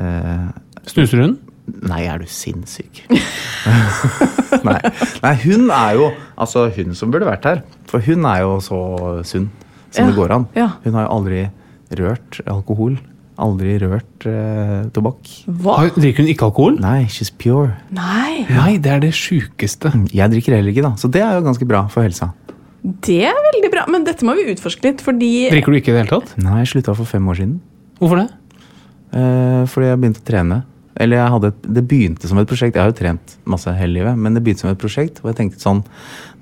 Eh, 0.00 0.50
Snuser 0.90 1.22
hun? 1.22 1.38
Nei, 1.66 2.02
er 2.10 2.18
du 2.22 2.26
sinnssyk? 2.30 3.04
nei. 4.66 4.78
nei, 5.22 5.34
hun 5.46 5.68
er 5.72 5.94
jo 5.98 6.08
altså 6.40 6.66
hun 6.76 6.94
som 6.98 7.12
burde 7.14 7.28
vært 7.28 7.46
her. 7.48 7.62
For 7.90 8.02
hun 8.06 8.26
er 8.28 8.42
jo 8.44 8.56
så 8.64 8.80
sunn 9.28 9.48
som 9.92 10.04
Ja, 10.06 10.10
det 10.10 10.16
går 10.18 10.34
an. 10.38 10.46
ja. 10.56 10.70
Hun 10.84 10.96
har 10.98 11.06
jo 11.08 11.14
aldri 11.18 11.42
rørt 11.98 12.40
alkohol. 12.48 12.98
Aldri 13.42 13.74
rørt 13.80 14.26
eh, 14.28 14.82
tobakk. 14.94 15.28
Hva? 15.48 15.78
Drikker 15.96 16.22
hun 16.22 16.30
ikke 16.32 16.46
alkohol? 16.50 16.76
Nei, 16.82 17.06
she's 17.10 17.30
pure. 17.32 17.72
Nei, 17.96 18.44
Nei, 18.50 18.76
det 18.82 18.92
er 18.92 19.00
det 19.02 19.12
sjukeste. 19.16 19.90
Jeg 20.12 20.30
drikker 20.34 20.56
heller 20.56 20.72
ikke, 20.72 20.84
da. 20.84 20.92
Så 21.00 21.10
det 21.12 21.22
er 21.24 21.38
jo 21.38 21.44
ganske 21.46 21.66
bra 21.68 21.86
for 21.92 22.04
helsa. 22.06 22.30
det 22.82 23.20
er 23.30 23.40
veldig 23.48 23.70
bra. 23.72 23.86
Men 23.92 24.04
dette 24.08 24.24
må 24.28 24.34
vi 24.38 24.46
utforske 24.52 24.84
litt, 24.88 25.00
fordi 25.04 25.48
Drikker 25.52 25.72
du 25.74 25.78
ikke 25.80 25.92
i 25.92 25.96
det 25.96 26.04
hele 26.04 26.12
tatt? 26.20 26.34
Nei, 26.44 26.60
jeg 26.62 26.72
slutta 26.74 26.94
for 26.98 27.08
fem 27.08 27.28
år 27.32 27.40
siden. 27.40 27.56
Hvorfor 28.00 28.20
det? 28.22 28.28
Eh, 29.16 29.62
fordi 29.72 29.90
jeg 29.90 30.00
begynte 30.04 30.22
å 30.22 30.28
trene. 30.28 30.60
Eller 31.00 31.16
jeg 31.22 31.32
hadde 31.34 31.50
et, 31.52 31.62
Det 31.78 31.82
begynte 31.88 32.28
som 32.28 32.38
et 32.38 32.48
prosjekt. 32.48 32.76
Jeg 32.76 32.82
har 32.84 32.90
jo 32.92 32.98
trent 32.98 33.36
masse 33.48 33.72
hele 33.78 33.96
livet, 34.00 34.18
men 34.18 34.34
det 34.36 34.42
begynte 34.44 34.66
som 34.66 34.70
et 34.72 34.80
prosjekt. 34.80 35.20
hvor 35.20 35.32
jeg 35.32 35.38
tenkte 35.40 35.62
sånn 35.62 35.82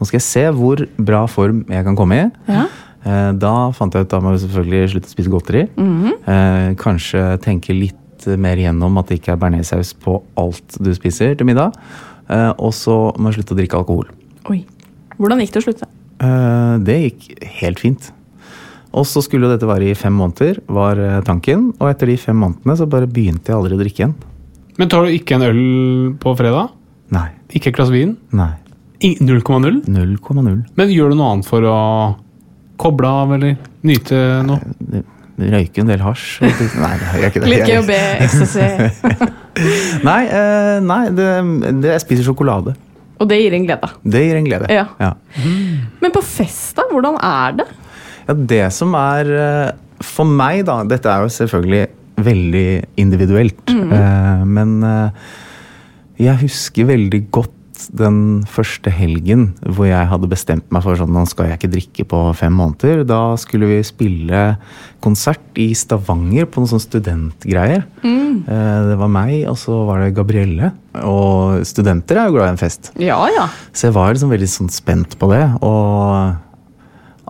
Nå 0.00 0.06
skal 0.08 0.18
jeg 0.18 0.26
se 0.26 0.44
hvor 0.56 0.82
bra 0.98 1.26
form 1.30 1.64
jeg 1.68 1.84
kan 1.86 1.96
komme 1.98 2.18
i. 2.18 2.28
Ja. 2.50 2.66
Eh, 3.00 3.32
da 3.40 3.70
fant 3.72 3.94
jeg 3.94 4.04
ut 4.04 4.12
da 4.12 4.20
må 4.20 4.34
jeg 4.34 4.42
selvfølgelig 4.44 4.92
slutte 4.94 5.08
å 5.08 5.14
spise 5.14 5.32
godteri. 5.32 5.62
eh, 6.26 6.74
kanskje 6.80 7.40
tenke 7.40 7.76
litt 7.76 7.96
mer 8.36 8.56
gjennom 8.60 8.98
at 9.00 9.08
det 9.08 9.20
ikke 9.20 9.32
er 9.32 9.40
bearnéssaus 9.40 9.94
på 9.96 10.18
alt 10.36 10.76
du 10.78 10.92
spiser 10.92 11.36
til 11.36 11.46
middag. 11.48 11.72
Eh, 12.28 12.52
og 12.58 12.72
så 12.76 13.16
må 13.16 13.30
jeg 13.30 13.40
slutte 13.40 13.56
å 13.56 13.60
drikke 13.60 13.78
alkohol. 13.80 14.08
Oi. 14.50 14.64
Hvordan 15.16 15.40
gikk 15.40 15.52
det 15.52 15.62
å 15.62 15.68
slutte? 15.68 15.88
Det 16.84 16.96
gikk 17.00 17.44
helt 17.62 17.78
fint. 17.80 18.10
Og 18.92 19.06
så 19.08 19.22
skulle 19.24 19.48
dette 19.48 19.64
være 19.64 19.88
i 19.88 19.94
fem 19.96 20.12
måneder, 20.12 20.58
var 20.68 20.98
tanken. 21.24 21.70
Og 21.78 21.88
etter 21.88 22.10
de 22.10 22.16
fem 22.20 22.36
månedene 22.36 22.76
så 22.76 22.88
bare 22.88 23.08
begynte 23.08 23.48
jeg 23.48 23.56
aldri 23.56 23.76
å 23.76 23.80
drikke 23.80 24.02
igjen. 24.02 24.14
Men 24.80 24.88
tar 24.88 25.04
du 25.04 25.12
ikke 25.12 25.36
en 25.36 25.44
øl 25.44 25.62
på 26.22 26.32
fredag? 26.38 26.72
Nei. 27.12 27.28
Ikke 27.52 27.68
et 27.68 27.76
glass 27.76 27.92
vin? 27.92 28.16
Nei. 28.32 28.54
0,0? 29.00 29.80
0,0. 29.84 30.50
Men 30.76 30.92
gjør 30.92 31.12
du 31.12 31.18
noe 31.18 31.32
annet 31.34 31.48
for 31.48 31.64
å 31.68 31.78
koble 32.80 33.08
av 33.08 33.34
eller 33.36 33.58
nyte 33.86 34.20
noe? 34.48 34.76
Det 34.80 35.04
Røyke 35.40 35.80
en 35.80 35.88
del 35.88 36.02
hasj. 36.04 36.42
Nei, 36.44 36.90
jeg 37.00 37.20
gjør 37.22 37.30
ikke 37.30 37.40
det. 37.40 37.50
Liker 37.50 37.78
å 37.78 37.84
be 37.88 37.98
ecstasy. 38.26 38.64
Nei, 40.08 40.20
eh, 40.28 40.76
nei 40.84 41.00
det, 41.16 41.28
det, 41.80 41.94
jeg 41.94 42.02
spiser 42.04 42.26
sjokolade. 42.28 42.74
Og 43.20 43.28
det 43.28 43.38
gir 43.40 43.56
en 43.56 43.64
glede. 43.64 43.88
Det 44.04 44.20
gir 44.24 44.36
en 44.36 44.46
glede. 44.46 44.68
Ja. 44.72 44.84
Ja. 45.00 45.14
Men 46.00 46.12
på 46.12 46.22
fest, 46.24 46.74
da? 46.76 46.86
Hvordan 46.92 47.16
er 47.24 47.56
det? 47.60 47.66
Ja, 48.28 48.36
det 48.52 48.62
som 48.76 48.94
er 48.96 49.32
eh, 49.32 50.04
For 50.04 50.28
meg, 50.28 50.62
da 50.68 50.78
Dette 50.88 51.08
er 51.08 51.24
jo 51.24 51.32
selvfølgelig 51.34 51.88
veldig 52.26 52.66
individuelt. 53.00 53.62
eh, 53.70 54.44
Men 54.44 54.82
eh, 54.82 55.10
jeg 56.20 56.36
husker 56.46 56.86
veldig 56.90 57.24
godt 57.32 57.56
den 57.96 58.42
første 58.44 58.90
helgen 58.92 59.54
hvor 59.64 59.86
jeg 59.88 60.04
hadde 60.10 60.28
bestemt 60.28 60.66
meg 60.70 60.82
for 60.84 60.98
sånn 61.00 61.14
nå 61.16 61.22
skal 61.26 61.46
jeg 61.48 61.56
ikke 61.56 61.70
drikke 61.72 62.04
på 62.10 62.18
fem 62.36 62.52
måneder. 62.52 63.06
Da 63.08 63.20
skulle 63.40 63.70
vi 63.70 63.78
spille 63.88 64.42
konsert 65.00 65.40
i 65.56 65.70
Stavanger 65.72 66.44
på 66.44 66.60
noen 66.60 66.68
sånne 66.74 66.84
studentgreier. 66.84 67.86
Eh, 68.04 68.82
Det 68.90 68.98
var 69.00 69.08
meg, 69.08 69.46
og 69.48 69.56
så 69.56 69.78
var 69.88 70.04
det 70.04 70.12
Gabrielle. 70.14 70.72
Og 71.08 71.64
studenter 71.64 72.20
er 72.20 72.28
jo 72.28 72.36
glad 72.36 72.50
i 72.50 72.52
en 72.52 72.60
fest. 72.60 72.92
Ja, 73.00 73.16
ja. 73.32 73.48
Så 73.72 73.88
jeg 73.88 73.96
var 73.96 74.12
liksom 74.12 74.30
veldig 74.36 74.50
sånn 74.52 74.68
spent 74.70 75.16
på 75.18 75.30
det. 75.32 75.42
Og 75.64 76.36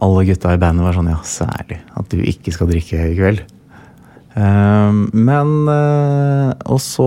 alle 0.03 0.27
gutta 0.27 0.55
i 0.57 0.61
bandet 0.61 0.83
var 0.85 0.95
sånn 0.99 1.11
Ja, 1.15 1.21
særlig 1.23 1.79
at 1.95 2.09
du 2.11 2.19
ikke 2.27 2.53
skal 2.57 2.67
drikke 2.73 3.07
i 3.07 3.17
kveld. 3.19 3.43
Ehm, 4.39 5.09
men 5.27 5.49
eh, 5.73 6.51
Og 6.71 6.79
så, 6.79 7.07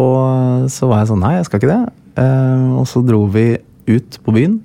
så 0.68 0.90
var 0.90 1.00
jeg 1.04 1.08
sånn 1.14 1.22
Nei, 1.24 1.36
jeg 1.38 1.46
skal 1.48 1.62
ikke 1.62 1.70
det. 1.72 1.94
Ehm, 2.20 2.66
og 2.82 2.88
så 2.90 3.00
dro 3.08 3.22
vi 3.32 3.46
ut 3.88 4.18
på 4.24 4.34
byen, 4.36 4.58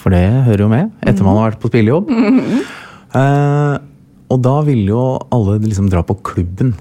for 0.00 0.12
det 0.14 0.20
hører 0.46 0.62
jo 0.64 0.68
med 0.72 0.92
etter 1.04 1.24
man 1.26 1.36
har 1.40 1.50
vært 1.50 1.62
på 1.64 1.68
spillejobb. 1.72 2.08
Ehm, 3.16 3.78
og 4.32 4.40
da 4.42 4.54
ville 4.66 4.90
jo 4.90 5.02
alle 5.32 5.58
liksom 5.64 5.88
dra 5.92 6.02
på 6.06 6.16
klubben. 6.26 6.74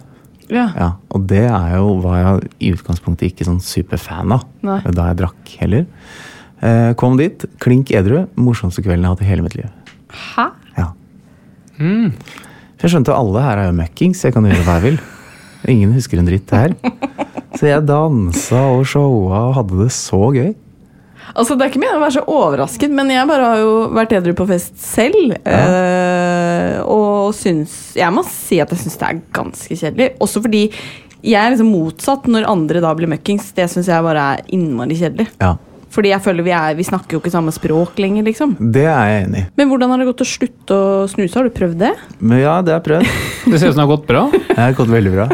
ja. 0.50 0.68
Ja, 0.76 0.88
og 1.14 1.28
det 1.30 1.44
er 1.48 1.76
jo, 1.78 1.96
var 2.04 2.18
jeg 2.20 2.50
i 2.60 2.72
utgangspunktet 2.76 3.32
ikke 3.32 3.46
sånn 3.48 3.62
superfan 3.64 4.34
av. 4.36 4.46
Nei. 4.66 4.80
Da 4.92 5.10
jeg 5.12 5.20
drakk 5.22 5.54
heller. 5.62 5.86
Eh, 6.66 6.92
kom 6.98 7.18
dit, 7.20 7.46
klink 7.62 7.92
edru. 7.94 8.24
Morsomste 8.40 8.82
kvelden 8.86 9.04
jeg 9.06 9.12
har 9.12 9.16
hatt 9.18 9.26
i 9.26 9.30
hele 9.30 9.46
mitt 9.46 9.58
liv. 9.60 9.70
Hæ? 10.16 10.48
Ja. 10.80 10.90
For 12.76 12.88
jeg 12.88 12.96
skjønte 12.96 13.14
at 13.14 13.20
alle 13.22 13.44
her 13.46 13.62
er 13.62 13.70
jo 13.70 13.78
møkkings, 13.80 14.24
jeg 14.26 14.34
kan 14.36 14.48
gjøre 14.50 14.66
hva 14.68 14.78
jeg 14.80 14.86
vil. 14.90 15.00
Ingen 15.72 15.94
husker 15.96 16.20
en 16.22 16.28
dritt 16.28 16.52
her. 16.54 16.76
Så 17.56 17.70
jeg 17.70 17.86
dansa 17.88 18.60
og 18.76 18.84
showa 18.90 19.46
og 19.50 19.56
hadde 19.62 19.78
det 19.86 19.92
så 19.96 20.20
gøy. 20.36 20.52
Altså, 21.36 21.56
Det 21.58 21.66
er 21.66 21.72
ikke 21.72 21.80
meningen 21.82 21.98
å 21.98 22.04
være 22.04 22.16
så 22.20 22.26
overrasket, 22.30 22.92
men 22.94 23.10
jeg 23.10 23.28
bare 23.28 23.48
har 23.50 23.62
jo 23.64 23.72
vært 23.96 24.14
edru 24.14 24.34
på 24.38 24.46
fest 24.52 24.76
selv. 24.78 25.34
eh, 25.42 26.76
og 26.86 27.34
syns 27.34 27.96
Jeg 27.98 28.14
må 28.14 28.22
si 28.28 28.60
at 28.62 28.70
jeg 28.70 28.84
syns 28.84 29.00
det 29.02 29.08
er 29.10 29.22
ganske 29.34 29.80
kjedelig. 29.80 30.10
Også 30.22 30.44
fordi 30.44 30.66
jeg 31.26 31.40
er 31.42 31.56
liksom 31.56 31.72
motsatt 31.74 32.28
når 32.30 32.46
andre 32.52 32.84
da 32.84 32.92
blir 32.94 33.10
møkkings. 33.10 33.50
Det 33.58 33.66
syns 33.72 33.90
jeg 33.90 34.06
bare 34.06 34.28
er 34.36 34.44
innmari 34.54 35.00
kjedelig. 35.00 35.28
Ja. 35.42 35.56
Fordi 35.96 36.12
jeg 36.12 36.24
føler 36.26 36.44
vi, 36.44 36.52
er, 36.52 36.76
vi 36.76 36.84
snakker 36.84 37.16
jo 37.16 37.22
ikke 37.22 37.32
samme 37.32 37.54
språk 37.56 38.00
lenger, 38.04 38.26
liksom. 38.28 38.58
Det 38.60 38.84
er 38.84 39.12
jeg 39.12 39.26
enig 39.26 39.44
i. 39.46 39.48
Men 39.56 39.70
hvordan 39.72 39.94
har 39.94 40.02
det 40.02 40.10
gått 40.10 40.26
å 40.26 40.28
slutte 40.28 40.76
å 40.76 41.06
snuse? 41.12 41.38
Har 41.38 41.48
du 41.48 41.56
prøvd 41.56 41.78
det? 41.86 41.94
Men 42.20 42.42
ja, 42.42 42.58
det 42.66 42.76
har 42.76 42.82
jeg 42.82 42.88
prøvd. 42.90 43.14
Det 43.46 43.60
ser 43.62 43.70
ut 43.70 43.76
som 43.76 43.84
det 43.84 43.86
har 43.86 43.92
gått 43.94 44.08
bra. 44.10 44.24
Det 44.34 44.58
har 44.58 44.74
gått 44.74 44.90
veldig 44.90 45.12
bra. 45.14 45.28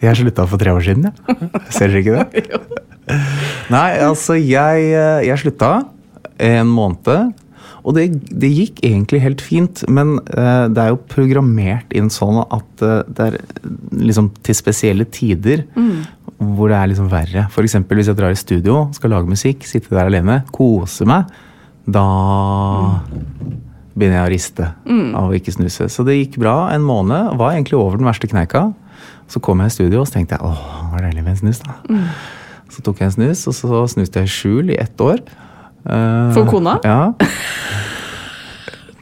Jeg 0.00 0.16
slutta 0.22 0.46
for 0.48 0.60
tre 0.60 0.72
år 0.72 0.84
siden, 0.86 1.10
ja. 1.10 1.36
Ser 1.74 1.92
dere 1.92 2.00
ikke 2.00 2.16
det? 2.16 2.44
Nei, 3.74 3.90
altså, 4.06 4.38
jeg, 4.40 4.88
eh, 4.96 5.26
jeg 5.28 5.42
slutta 5.42 5.72
en 6.48 6.70
måned. 6.72 7.34
Og 7.88 7.94
det, 7.96 8.06
det 8.28 8.50
gikk 8.52 8.82
egentlig 8.84 9.20
helt 9.22 9.42
fint, 9.44 9.82
men 9.88 10.16
uh, 10.34 10.66
det 10.68 10.82
er 10.82 10.90
jo 10.92 11.00
programmert 11.08 11.94
inn 11.96 12.10
sånn 12.12 12.42
at 12.44 12.84
uh, 12.84 13.00
det 13.06 13.28
er 13.30 13.38
liksom 13.94 14.32
til 14.44 14.58
spesielle 14.58 15.06
tider 15.14 15.64
hvor 16.38 16.70
det 16.70 16.78
er 16.78 16.90
liksom 16.92 17.08
verre. 17.10 17.46
F.eks. 17.50 17.76
hvis 17.82 18.10
jeg 18.10 18.18
drar 18.18 18.34
i 18.34 18.38
studio, 18.38 18.86
skal 18.94 19.10
lage 19.14 19.30
musikk, 19.30 19.66
sitte 19.66 19.90
der 19.94 20.06
alene, 20.06 20.40
kose 20.54 21.06
meg, 21.08 21.30
da 21.88 22.04
begynner 23.98 24.20
jeg 24.20 24.26
å 24.26 24.30
riste 24.30 24.68
av 25.18 25.32
å 25.32 25.34
ikke 25.34 25.54
snuse. 25.56 25.88
Så 25.90 26.04
det 26.06 26.18
gikk 26.18 26.38
bra 26.42 26.68
en 26.74 26.84
måned, 26.86 27.34
var 27.40 27.56
egentlig 27.56 27.78
over 27.80 27.98
den 27.98 28.06
verste 28.06 28.30
kneika. 28.30 28.68
Så 29.28 29.42
kom 29.44 29.60
jeg 29.60 29.72
i 29.72 29.74
studio 29.74 30.02
og 30.02 30.08
så 30.08 30.18
tenkte 30.18 30.38
jeg, 30.38 30.46
åh, 30.46 30.62
det 30.84 30.92
var 30.94 31.06
deilig 31.08 31.24
med 31.24 31.34
en 31.34 31.40
snus, 31.42 31.62
da. 31.64 31.74
Så 32.72 32.84
tok 32.84 33.02
jeg 33.02 33.10
en 33.10 33.16
snus, 33.16 33.42
og 33.50 33.56
så 33.56 33.82
snuste 33.90 34.22
jeg 34.22 34.30
i 34.30 34.32
skjul 34.32 34.72
i 34.72 34.78
ett 34.78 35.02
år. 35.02 35.20
Uh, 35.88 36.30
For 36.36 36.48
kona? 36.48 36.78
Ja. 36.86 37.12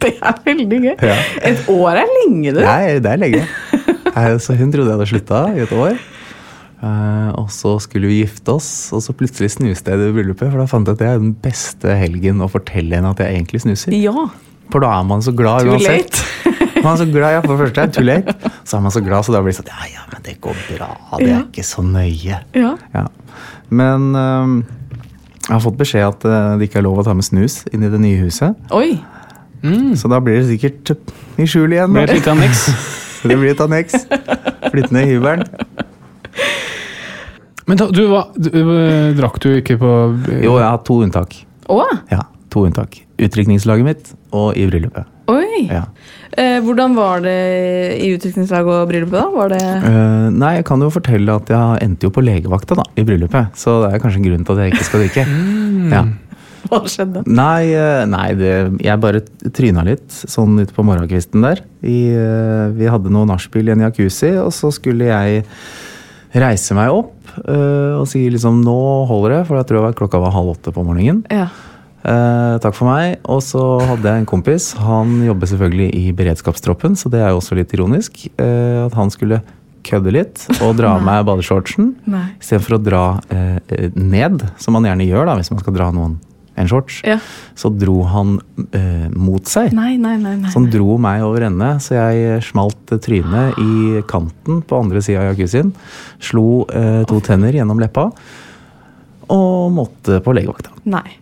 Det 0.07 0.13
er 0.21 0.37
veldig 0.45 0.79
gøy. 0.85 0.93
Ja. 1.09 1.15
Et 1.49 1.69
år 1.73 1.99
er 2.03 2.11
lenge, 2.11 2.53
du. 2.53 2.61
Nei, 2.61 2.99
det 3.03 3.11
er 3.11 3.19
lenge. 3.19 3.41
Så 4.45 4.55
hun 4.55 4.69
trodde 4.71 4.91
jeg 4.91 4.93
hadde 4.93 5.07
slutta 5.09 5.41
i 5.57 5.63
et 5.65 5.73
år. 5.75 5.97
Eh, 6.85 7.29
og 7.41 7.49
så 7.55 7.77
skulle 7.81 8.11
vi 8.11 8.19
gifte 8.21 8.53
oss, 8.59 8.69
og 8.93 9.01
så 9.05 9.15
plutselig 9.17 9.55
snuste 9.55 9.93
jeg 9.93 10.01
det 10.03 10.11
i 10.11 10.17
bryllupet. 10.19 10.51
For 10.53 10.61
da 10.61 10.67
fant 10.71 10.89
jeg 10.89 10.99
at 10.99 11.03
det 11.03 11.09
er 11.09 11.23
den 11.23 11.33
beste 11.45 11.97
helgen 11.97 12.43
å 12.45 12.51
fortelle 12.53 12.99
henne 12.99 13.15
at 13.15 13.23
jeg 13.25 13.39
egentlig 13.39 13.63
snuser. 13.65 13.97
Ja. 13.97 14.27
For 14.73 14.83
da 14.83 14.91
er 14.99 15.07
man 15.09 15.23
så 15.25 15.33
glad 15.37 15.65
Too 15.65 15.77
uansett. 15.77 16.21
late. 16.21 16.63
Man 16.85 16.93
er 16.93 16.99
så 17.01 17.07
glad, 17.11 17.33
ja, 17.35 17.41
for 17.43 17.57
det 17.57 17.65
første 17.65 17.83
er 17.83 17.91
too 17.91 18.05
late. 18.05 18.51
Så 18.69 18.77
er 18.77 18.83
man 18.85 18.93
så 18.95 19.01
glad, 19.03 19.25
så 19.27 19.33
da 19.35 19.41
blir 19.43 19.51
det 19.51 19.57
sånn 19.57 19.71
Ja, 19.73 19.87
ja, 19.91 20.03
men 20.13 20.23
det 20.23 20.35
går 20.45 20.59
bra. 20.69 20.87
Det 21.19 21.31
er 21.33 21.41
ikke 21.41 21.65
så 21.67 21.83
nøye. 21.83 22.37
Ja. 22.55 22.69
Ja. 22.93 23.03
Men 23.75 24.05
øhm, 24.15 24.53
jeg 25.49 25.51
har 25.51 25.63
fått 25.65 25.79
beskjed 25.81 26.05
at 26.07 26.27
øh, 26.29 26.53
det 26.61 26.69
ikke 26.69 26.79
er 26.79 26.87
lov 26.87 27.01
å 27.03 27.07
ta 27.09 27.17
med 27.17 27.27
snus 27.27 27.63
inn 27.73 27.83
i 27.83 27.91
det 27.91 27.99
nye 28.05 28.21
huset. 28.21 28.55
Oi. 28.77 29.01
Så 29.99 30.07
da 30.13 30.21
blir 30.23 30.39
det 30.39 30.47
sikkert 30.53 30.93
i 31.43 31.49
skjul 31.49 31.75
igjen. 31.75 31.97
Det 31.97 32.05
ble 32.05 32.07
et 32.07 32.21
lite 32.21 32.37
anneks. 32.37 32.63
Det 33.27 33.35
blir 33.41 33.57
et 33.57 33.65
anneks. 33.65 33.97
Flyttende 34.71 35.03
i 35.03 35.11
hybelen. 35.17 35.43
Men 37.67 37.81
da, 37.81 37.89
du, 37.91 38.03
hva, 38.11 38.25
du, 38.39 38.51
øh, 38.55 39.11
drakk 39.19 39.41
du 39.43 39.49
ikke 39.57 39.77
på 39.81 39.93
øh, 40.15 40.43
Jo, 40.45 40.57
jeg 40.61 40.69
har 40.69 40.83
to 40.87 41.01
unntak. 41.03 41.35
Å, 41.73 41.81
Ja, 42.13 42.23
to 42.55 42.63
unntak. 42.69 43.01
Utdrikningslaget 43.19 43.87
mitt 43.89 44.13
og 44.37 44.53
i 44.59 44.67
bryllupet. 44.71 45.09
oi. 45.33 45.65
Ja. 45.67 45.87
Eh, 46.37 46.59
hvordan 46.63 46.93
var 46.95 47.23
det 47.25 47.33
i 48.05 48.13
utdrikningslaget 48.15 48.69
og 48.71 48.91
bryllupet, 48.91 49.17
da? 49.17 49.25
Var 49.35 49.49
det 49.55 49.63
Eh, 49.65 50.29
nei, 50.37 50.53
jeg 50.61 50.67
kan 50.69 50.85
jo 50.85 50.91
fortelle 50.95 51.35
at 51.41 51.49
jeg 51.51 51.81
endte 51.87 52.07
jo 52.07 52.13
på 52.15 52.23
legevakta 52.23 52.77
da, 52.79 52.85
i 52.95 53.03
bryllupet. 53.09 53.57
Så 53.59 53.81
det 53.83 53.95
er 53.97 54.05
kanskje 54.05 54.21
en 54.21 54.29
grunn 54.29 54.45
til 54.47 54.55
at 54.55 54.63
jeg 54.67 54.75
ikke 54.77 54.87
skal 54.91 55.05
drikke. 55.07 55.27
Ja. 55.91 56.05
Hva 56.67 56.81
skjedde? 56.91 57.23
Nei, 57.31 57.73
eh, 57.79 58.05
nei 58.11 58.29
det, 58.39 58.53
jeg 58.83 59.01
bare 59.03 59.21
tryna 59.55 59.85
litt 59.87 60.07
sånn 60.11 60.59
ute 60.61 60.75
på 60.77 60.85
morgenkvisten 60.87 61.43
der. 61.47 61.61
I, 61.83 61.99
eh, 62.15 62.69
vi 62.79 62.89
hadde 62.91 63.11
noe 63.15 63.27
nachspiel 63.31 63.71
i 63.71 63.75
en 63.75 63.85
jacuzzi, 63.87 64.33
og 64.43 64.53
så 64.55 64.71
skulle 64.75 65.07
jeg 65.11 65.45
reise 66.35 66.77
meg 66.77 66.95
opp 66.95 67.15
uh, 67.45 68.01
og 68.01 68.07
si 68.11 68.25
liksom 68.33 68.63
nå 68.65 68.81
holder 69.11 69.39
det, 69.39 69.41
for 69.49 69.61
jeg 69.61 69.71
tror 69.71 69.97
klokka 69.99 70.21
var 70.23 70.35
halv 70.35 70.57
åtte 70.57 70.75
på 70.75 70.85
morgenen. 70.87 71.23
Ja. 71.33 71.49
Uh, 72.07 72.57
takk 72.63 72.77
for 72.79 72.87
meg. 72.89 73.19
Og 73.27 73.43
så 73.43 73.61
hadde 73.83 74.07
jeg 74.07 74.23
en 74.23 74.29
kompis. 74.31 74.71
Han 74.79 75.19
jobber 75.27 75.51
selvfølgelig 75.51 75.89
i 75.99 76.13
beredskapstroppen, 76.17 76.95
så 76.99 77.11
det 77.13 77.23
er 77.23 77.33
jo 77.33 77.41
også 77.41 77.59
litt 77.59 77.75
ironisk. 77.75 78.27
Uh, 78.39 78.87
at 78.87 78.99
han 78.99 79.11
skulle 79.15 79.43
kødde 79.87 80.15
litt 80.15 80.45
og 80.61 80.77
dra 80.79 80.93
av 80.97 81.05
meg 81.07 81.25
badeshortsen 81.29 81.93
istedenfor 82.41 82.79
å 82.79 82.83
dra 82.83 83.03
eh, 83.31 83.91
ned, 83.95 84.43
som 84.59 84.75
man 84.75 84.89
gjerne 84.89 85.07
gjør 85.07 85.29
da 85.29 85.37
hvis 85.39 85.53
man 85.53 85.63
skal 85.63 85.77
dra 85.77 85.93
noen 85.95 86.17
en 86.57 86.69
shorts. 86.71 87.01
Ja. 87.05 87.19
Så 87.55 87.71
dro 87.77 88.01
han 88.09 88.37
eh, 88.73 89.07
mot 89.13 89.47
seg. 89.49 89.75
Nei, 89.77 89.97
nei, 90.01 90.17
nei. 90.21 90.37
nei. 90.41 90.51
Så 90.53 90.61
han 90.61 90.71
dro 90.73 90.97
meg 91.03 91.25
over 91.27 91.47
ende, 91.49 91.75
så 91.85 91.99
jeg 91.99 92.41
smalt 92.47 92.97
trynet 93.05 93.59
i 93.61 94.03
kanten 94.09 94.63
på 94.67 94.81
andre 94.81 95.03
sida 95.05 95.25
av 95.25 95.35
jacuzzien. 95.35 95.75
Slo 96.23 96.65
eh, 96.73 97.03
to 97.09 97.21
tenner 97.25 97.57
gjennom 97.57 97.81
leppa 97.83 98.09
og 99.33 99.73
måtte 99.75 100.21
på 100.23 100.37
legevakta. 100.37 100.73
nei. 100.87 101.19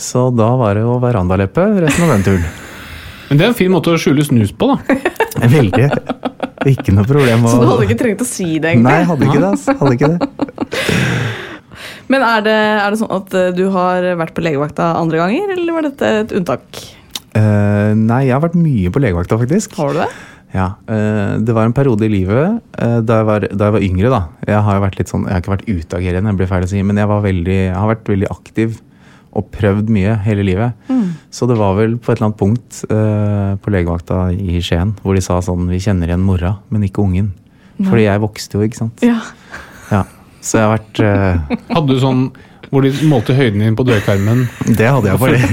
Så 0.00 0.28
da 0.30 0.52
var 0.56 0.78
det 0.78 0.84
jo 0.84 1.00
verandaleppe 1.02 1.64
resten 1.82 2.06
av 2.06 2.12
den 2.14 2.22
turen. 2.28 2.44
Men 3.28 3.38
det 3.38 3.44
er 3.44 3.52
en 3.52 3.58
fin 3.58 3.70
måte 3.70 3.92
å 3.94 3.98
skjule 4.00 4.24
snus 4.26 4.54
på, 4.54 4.70
da. 4.70 4.96
Veldig. 5.56 5.90
Ikke 6.70 6.94
noe 6.94 7.06
problem 7.08 7.46
å 7.46 7.52
Så 7.52 7.60
du 7.62 7.68
hadde 7.68 7.86
ikke 7.88 7.98
trengt 8.00 8.24
å 8.24 8.28
si 8.28 8.48
det, 8.58 8.74
egentlig? 8.74 8.86
Nei, 8.86 9.04
hadde 9.10 9.28
ikke 9.28 9.42
det. 9.42 9.50
Altså. 9.50 9.76
Hadde 9.80 9.94
ikke 9.98 10.10
det. 10.14 11.46
Men 12.10 12.24
er 12.26 12.46
det, 12.46 12.56
er 12.80 12.88
det 12.90 13.00
sånn 13.00 13.12
at 13.14 13.36
eh, 13.38 13.52
du 13.56 13.66
har 13.74 14.06
vært 14.20 14.34
på 14.36 14.44
legevakta 14.44 14.94
andre 14.98 15.22
ganger, 15.22 15.54
eller 15.56 15.76
var 15.76 15.86
dette 15.86 16.10
et 16.24 16.34
unntak? 16.36 16.82
Uh, 17.30 17.94
nei, 17.94 18.24
jeg 18.26 18.34
har 18.34 18.42
vært 18.42 18.58
mye 18.58 18.90
på 18.90 19.02
legevakta, 19.02 19.38
faktisk. 19.38 19.76
Har 19.78 19.94
du 19.94 20.00
det? 20.02 20.10
Ja, 20.50 20.72
uh, 20.90 21.38
Det 21.38 21.54
var 21.54 21.68
en 21.68 21.74
periode 21.76 22.02
i 22.08 22.10
livet 22.10 22.58
uh, 22.74 22.98
da, 23.06 23.20
jeg 23.20 23.26
var, 23.28 23.46
da 23.46 23.68
jeg 23.68 23.76
var 23.76 23.86
yngre. 23.86 24.10
da. 24.10 24.22
Jeg 24.48 24.62
har 24.66 24.78
jo 24.78 24.84
vært 24.84 24.98
litt 24.98 25.12
sånn, 25.12 25.26
jeg 25.28 25.36
har 25.36 25.44
ikke 25.44 25.54
vært 25.54 25.68
utagerende, 25.70 26.32
det 26.32 26.40
blir 26.40 26.50
feil 26.50 26.66
å 26.66 26.70
si, 26.72 26.82
men 26.86 26.98
jeg, 26.98 27.10
var 27.10 27.26
veldig, 27.26 27.58
jeg 27.68 27.76
har 27.78 27.92
vært 27.92 28.14
veldig 28.14 28.30
aktiv 28.34 28.80
og 29.30 29.46
prøvd 29.54 29.92
mye 29.94 30.16
hele 30.24 30.42
livet. 30.42 30.88
Så 31.30 31.46
det 31.46 31.54
var 31.54 31.76
vel 31.78 31.92
på 32.02 32.10
et 32.10 32.18
eller 32.18 32.32
annet 32.32 32.40
punkt 32.40 32.80
på 33.62 33.70
legevakta 33.70 34.24
i 34.34 34.58
Skien 34.58 34.90
hvor 35.04 35.14
de 35.14 35.22
sa 35.22 35.36
sånn 35.46 35.68
Vi 35.70 35.78
kjenner 35.84 36.10
igjen 36.10 36.24
mora, 36.26 36.56
men 36.74 36.82
ikke 36.88 37.04
ungen. 37.04 37.28
Fordi 37.78 38.08
jeg 38.08 38.24
vokste 38.24 38.58
jo, 38.58 38.66
ikke 38.66 38.80
sant. 38.80 39.04
Ja. 39.06 39.20
Ja. 39.92 40.02
Så 40.40 40.56
jeg 40.58 40.66
har 40.66 40.72
vært 40.78 41.00
uh... 41.04 41.58
Hadde 41.74 41.94
du 41.96 42.00
sånn 42.02 42.22
hvor 42.70 42.84
de 42.86 42.92
målte 43.10 43.34
høyden 43.34 43.64
din 43.64 43.74
på 43.74 43.82
dørkarmen 43.82 44.44
Det 44.78 44.86
hadde 44.86 45.10
jeg 45.10 45.18
for 45.18 45.32
deg 45.34 45.48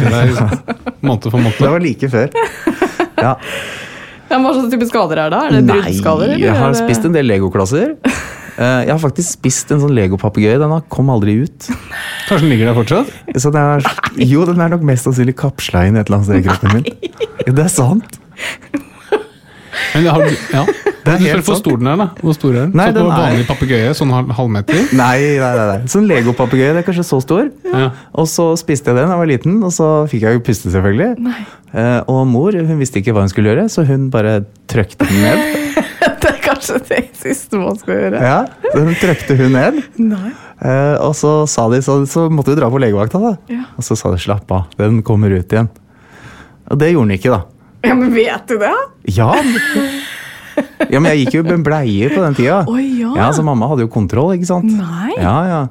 måned 1.02 1.30
for 1.34 1.42
Det 1.58 1.72
var 1.74 1.82
like 1.82 2.10
før. 2.14 2.28
Ja. 3.18 3.32
Ja, 4.30 4.38
Hva 4.44 4.52
slags 4.54 4.70
type 4.74 4.86
skader 4.90 5.22
er 5.24 5.32
det? 5.34 5.40
Er 5.48 5.56
det 5.56 5.62
bruddskader? 5.70 6.34
Nei, 6.36 6.42
jeg 6.44 6.54
har 6.54 6.68
eller? 6.70 6.82
spist 6.84 7.08
en 7.08 7.16
del 7.16 7.26
legoklasser. 7.32 7.96
Eh, 8.58 8.82
Jeg 8.86 8.92
har 8.92 9.00
faktisk 9.02 9.38
spist 9.38 9.72
en 9.74 9.80
sånn 9.84 9.96
legopapegøye. 9.98 10.60
Den 10.62 10.74
har- 10.76 10.84
kom 10.94 11.10
aldri 11.14 11.40
ut. 11.46 11.68
Kanskje 12.28 12.42
den 12.44 12.50
ligger 12.54 12.70
der 12.72 12.78
fortsatt? 12.78 13.12
Så 13.40 13.52
det 13.56 13.62
er, 13.64 13.88
jo, 14.28 14.44
den 14.50 14.62
er 14.62 14.70
nok 14.76 14.84
mest 14.86 15.08
sannsynlig 15.08 15.36
kapsla 15.40 15.86
inn 15.88 15.96
et 15.98 16.10
eller 16.10 16.20
annet 16.20 16.30
sted 16.30 16.42
i 16.42 16.48
kroppen 16.50 16.74
min. 16.74 17.56
Det 17.56 17.64
er 17.66 17.72
sant. 17.72 18.20
Men 19.96 20.06
har 20.14 20.24
du, 20.28 20.36
ja. 20.54 20.66
Det 21.08 21.14
er 21.14 21.22
helt 21.24 21.46
hvor 21.48 21.56
stor 21.56 21.78
den 21.80 21.88
er, 21.88 22.00
da. 22.02 22.06
Hvor 22.20 22.34
stor 22.36 22.50
er 22.52 22.66
den? 22.66 22.72
Nei, 22.76 22.86
så 22.90 22.92
på 22.92 22.98
den 22.98 23.12
er- 23.14 23.22
vanlig 23.22 23.44
papegøye, 23.48 23.92
sånn 23.96 24.10
halv- 24.12 24.32
halvmeter? 24.36 24.82
Nei, 25.00 25.20
nei, 25.40 25.52
nei. 25.56 25.68
nei. 25.70 25.78
Sånn 25.94 26.08
legopapegøye. 26.10 26.74
Det 26.76 26.82
er 26.82 26.88
kanskje 26.90 27.06
så 27.08 27.20
stor. 27.24 27.46
Ja. 27.72 27.86
Og 28.20 28.28
så 28.28 28.50
spiste 28.60 28.92
jeg 28.92 28.98
den 29.00 29.08
da 29.08 29.16
jeg 29.16 29.22
var 29.22 29.30
liten, 29.32 29.56
og 29.64 29.72
så 29.72 29.88
fikk 30.12 30.26
jeg 30.28 30.36
jo 30.36 30.44
puste, 30.44 30.74
selvfølgelig. 30.74 31.14
Nei. 31.30 31.46
og 32.12 32.26
mor 32.28 32.58
hun 32.60 32.82
visste 32.82 33.00
ikke 33.00 33.16
hva 33.16 33.24
hun 33.24 33.32
skulle 33.32 33.54
gjøre, 33.54 33.70
så 33.72 33.86
hun 33.88 34.10
bare 34.12 34.42
trøkte 34.68 35.08
den 35.08 35.24
ned. 35.24 35.64
Det 36.18 36.30
er 36.34 36.38
kanskje 36.44 36.78
det 36.90 37.00
siste 37.16 37.60
man 37.62 37.76
skal 37.80 37.96
gjøre. 38.02 38.20
Ja, 38.28 38.38
så 38.68 38.80
hun 38.84 38.96
trøkte 39.00 39.36
hun 39.40 39.54
ned. 39.56 39.80
Nei. 40.02 40.32
Eh, 40.60 40.96
og 41.06 41.14
så 41.16 41.32
sa 41.48 41.68
de, 41.72 41.80
så, 41.86 42.02
så 42.10 42.26
måtte 42.34 42.52
vi 42.52 42.60
dra 42.60 42.68
på 42.74 42.80
legevakta, 42.84 43.20
da. 43.24 43.32
Ja. 43.52 43.64
Og 43.80 43.86
så 43.88 43.96
sa 44.00 44.12
de 44.12 44.20
slapp 44.20 44.52
av, 44.56 44.66
den 44.80 45.00
kommer 45.08 45.32
ut 45.38 45.54
igjen. 45.56 45.70
Og 46.68 46.80
det 46.82 46.92
gjorde 46.92 47.08
den 47.14 47.20
ikke, 47.22 47.32
da. 47.38 47.46
Ja, 47.86 47.94
men 47.96 48.14
vet 48.16 48.48
du 48.50 48.58
det? 48.62 48.74
Ja, 49.14 49.32
ja 50.90 51.00
men 51.00 51.12
jeg 51.14 51.26
gikk 51.26 51.36
jo 51.38 51.44
med 51.48 51.66
bleie 51.66 52.10
på 52.12 52.22
den 52.24 52.38
tida. 52.38 52.62
Oi, 52.72 52.86
ja. 53.04 53.12
Ja, 53.20 53.28
Så 53.36 53.44
mamma 53.46 53.70
hadde 53.72 53.86
jo 53.86 53.92
kontroll, 53.94 54.34
ikke 54.38 54.50
sant. 54.50 54.72
Nei. 54.72 55.14
Ja, 55.20 55.36
ja. 55.48 55.62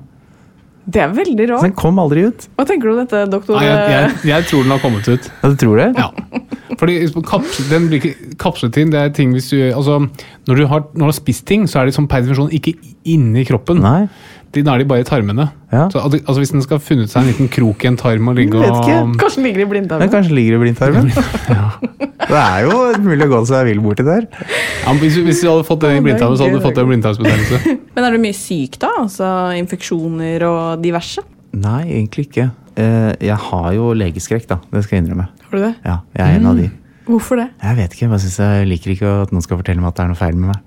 Det 0.87 1.01
er 1.03 1.11
veldig 1.11 1.49
Så 1.49 1.51
rart. 1.51 1.65
den 1.67 1.73
kom 1.75 1.99
aldri 1.99 2.29
ut. 2.29 2.45
Hva 2.55 2.67
tenker 2.69 2.87
du 2.87 2.93
om 2.95 3.01
dette, 3.03 3.25
doktor? 3.31 3.59
Nei, 3.59 3.67
jeg, 3.67 3.89
jeg, 3.91 4.19
jeg 4.31 4.47
tror 4.47 4.63
den 4.63 4.75
har 4.77 4.83
kommet 4.85 5.09
ut. 5.11 5.31
Ja, 5.43 5.51
du 5.51 5.57
tror 5.59 5.81
det? 5.83 5.89
Ja. 5.99 6.45
Fordi 6.79 6.95
kapslet, 7.27 7.71
den 7.73 7.89
blir 7.91 7.99
ikke 8.05 8.37
kapslet 8.39 8.79
inn. 8.79 8.93
Det 8.95 9.01
er 9.01 9.11
ting 9.17 9.33
hvis 9.35 9.51
du 9.51 9.59
altså, 9.73 9.99
når, 10.47 10.57
du 10.61 10.67
har, 10.71 10.85
når 10.95 11.03
du 11.07 11.11
har 11.11 11.17
spist 11.19 11.45
ting, 11.49 11.67
så 11.71 11.81
er 11.83 11.89
de 11.91 11.95
som 11.97 12.07
per 12.11 12.23
definisjon 12.23 12.53
ikke 12.55 12.77
inni 13.11 13.43
kroppen. 13.49 13.81
Nei. 13.83 14.07
De, 14.55 14.63
da 14.65 14.77
er 14.77 14.81
de 14.81 14.87
bare 14.89 15.03
i 15.03 15.07
tarmene. 15.07 15.49
Ja. 15.73 15.89
Så, 15.93 15.99
altså, 16.01 16.21
altså 16.23 16.39
Hvis 16.41 16.53
den 16.55 16.63
skal 16.65 16.79
ha 16.79 16.83
funnet 16.87 17.11
seg 17.13 17.25
en 17.25 17.29
liten 17.33 17.49
krok 17.53 17.83
i 17.85 17.89
en 17.91 17.97
tarm 18.01 18.31
og 18.31 18.37
ligge 18.39 18.57
Vet 18.63 18.71
og 18.71 18.87
ikke. 18.87 19.01
Kanskje 19.21 19.41
den 19.43 19.49
ligger 19.49 19.61
i 19.61 19.65
Den 19.65 19.73
blindtarmen? 19.75 20.13
kanskje 20.15 20.37
ligger 20.39 20.57
i 20.57 20.61
blindtarmen. 20.63 21.11
Det 22.27 22.39
er 22.41 22.65
jo 22.67 22.79
mulig 23.05 23.27
å 23.27 23.31
gå 23.31 23.41
seg 23.47 23.67
vill 23.69 23.81
borti 23.85 24.03
der. 24.07 24.25
ja, 24.33 24.89
men 24.91 24.99
hvis, 25.03 25.19
hvis 25.23 25.43
du 25.45 25.49
hadde 25.51 25.67
fått 25.69 25.83
den 25.85 25.93
i 25.93 25.99
det 26.01 26.05
blindtarmen, 26.09 26.39
så 26.39 26.47
hadde 26.49 26.59
du 26.59 26.65
fått 26.65 26.79
den 26.79 26.89
i 26.89 26.91
blindtarmsbetennelse. 26.95 27.75
Men 27.97 28.07
er 28.09 28.17
du 28.17 28.19
mye 28.25 28.37
syk, 28.37 28.79
da? 28.83 28.91
Altså 29.05 29.29
infeksjoner 29.61 30.43
og 30.49 30.83
diverse? 30.83 31.23
Nei, 31.57 31.83
egentlig 32.01 32.27
ikke. 32.31 32.49
Eh, 32.77 33.13
Jeg 33.29 33.39
har 33.47 33.69
jo 33.77 33.93
legeskrekk, 33.97 34.49
da. 34.51 34.59
Det 34.73 34.83
skal 34.87 34.99
jeg 34.99 35.05
innrømme. 35.05 35.29
Har 35.47 35.55
du 35.55 35.63
det? 35.69 35.73
Ja, 35.87 36.01
Jeg 36.19 36.25
er 36.27 36.41
en 36.41 36.51
av 36.51 36.59
de. 36.59 36.67
Hvorfor 37.07 37.39
det? 37.39 37.47
Jeg 37.63 37.79
vet 37.79 37.95
ikke, 37.95 38.09
jeg 38.11 38.25
synes 38.25 38.39
jeg 38.43 38.67
liker 38.71 38.95
ikke 38.97 39.13
at 39.23 39.35
noen 39.35 39.45
skal 39.45 39.61
fortelle 39.61 39.83
meg 39.83 39.93
at 39.93 39.99
det 39.99 40.05
er 40.05 40.11
noe 40.11 40.19
feil 40.19 40.39
med 40.41 40.51
meg. 40.51 40.61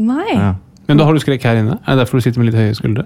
Nei. 0.00 0.32
Ja. 0.34 0.52
Men 0.90 0.98
da 0.98 1.06
har 1.06 1.14
du 1.14 1.22
skrekk 1.22 1.44
her 1.46 1.60
inne? 1.60 1.76
Er 1.84 1.94
det 1.94 2.02
derfor 2.02 2.18
du 2.18 2.24
sitter 2.24 2.42
med 2.42 2.50
litt 2.50 2.58
høye 2.58 2.74
skuldre? 2.74 3.04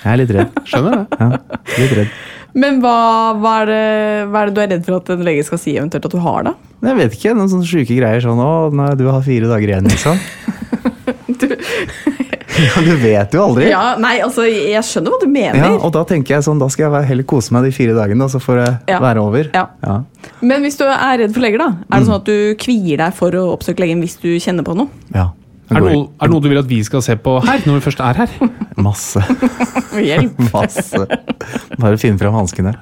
Jeg 0.00 0.12
er 0.12 0.20
litt 0.20 0.30
redd. 0.36 0.60
Skjønner 0.70 1.00
det. 1.00 1.18
Ja, 1.18 1.66
litt 1.82 1.96
redd. 1.98 2.12
Men 2.60 2.80
hva, 2.82 2.94
hva, 3.38 3.56
er 3.62 3.68
det, 3.70 3.82
hva 4.30 4.42
er 4.42 4.50
det 4.50 4.54
du 4.54 4.62
er 4.62 4.70
redd 4.72 4.86
for 4.86 4.98
at 4.98 5.10
en 5.14 5.26
lege 5.26 5.44
skal 5.46 5.60
si 5.62 5.74
eventuelt 5.76 6.06
at 6.08 6.14
du 6.14 6.22
har, 6.22 6.46
da? 6.48 6.54
Jeg 6.86 6.98
vet 6.98 7.18
ikke, 7.18 7.34
noen 7.38 7.50
sånne 7.52 7.68
sjuke 7.68 7.98
greier 7.98 8.24
sånn 8.24 8.40
Å, 8.42 8.50
nei, 8.74 8.88
du 8.98 9.04
har 9.10 9.22
fire 9.26 9.50
dager 9.50 9.74
igjen, 9.74 9.90
liksom. 9.90 10.18
ja, 12.60 12.82
du 12.84 12.90
vet 13.02 13.34
jo 13.36 13.42
aldri. 13.44 13.68
Ja, 13.70 13.96
nei, 14.00 14.16
altså, 14.24 14.44
jeg 14.48 14.82
skjønner 14.86 15.14
hva 15.14 15.20
du 15.22 15.26
mener. 15.32 15.58
Ja, 15.60 15.70
og 15.78 15.92
da 15.96 16.04
tenker 16.08 16.36
jeg 16.36 16.46
sånn, 16.46 16.60
da 16.60 16.68
skal 16.72 16.88
jeg 16.92 17.08
heller 17.10 17.26
kose 17.30 17.54
meg 17.56 17.64
de 17.68 17.72
fire 17.76 17.94
dagene, 17.96 18.24
og 18.26 18.30
så 18.34 18.40
får 18.42 18.60
det 18.64 18.70
Ja. 18.94 19.00
være 19.00 19.22
over. 19.24 19.50
Ja. 19.54 19.66
Ja. 19.84 19.98
Men 20.42 20.62
hvis 20.62 20.76
du 20.78 20.84
er 20.84 21.18
redd 21.24 21.32
for 21.34 21.40
leger, 21.40 21.58
da? 21.58 21.68
Er 21.90 21.98
det 21.98 22.00
Mm. 22.00 22.08
sånn 22.08 22.20
at 22.20 22.24
du 22.24 22.54
kvier 22.60 22.96
deg 22.98 23.14
for 23.14 23.30
å 23.32 23.44
oppsøke 23.56 23.80
legen 23.80 24.00
hvis 24.02 24.18
du 24.20 24.28
kjenner 24.38 24.62
på 24.64 24.76
noe? 24.76 24.88
ja. 25.14 25.30
Er 25.70 25.78
det, 25.78 25.92
noe, 25.94 26.08
er 26.18 26.26
det 26.26 26.30
noe 26.32 26.40
du 26.42 26.48
vil 26.50 26.58
at 26.58 26.66
vi 26.66 26.82
skal 26.82 27.00
se 27.00 27.14
på 27.14 27.44
her, 27.46 27.60
når 27.64 27.76
vi 27.78 27.90
først 27.90 28.00
er 28.02 28.14
her? 28.14 28.30
Masse. 28.76 29.20
Hjelp. 29.94 30.34
Masse. 30.52 31.06
Bare 31.78 31.96
finne 31.96 32.18
frem 32.18 32.32
hanskene. 32.34 32.72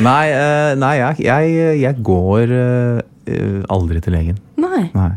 Nei, 0.00 0.28
eh, 0.30 0.74
nei 0.78 0.92
jeg, 1.00 1.24
jeg, 1.26 1.80
jeg 1.80 2.02
går 2.06 2.52
eh, 2.54 3.62
aldri 3.74 4.00
til 4.04 4.14
legen. 4.14 4.38
Nei. 4.56 4.84
Nei. 4.94 5.10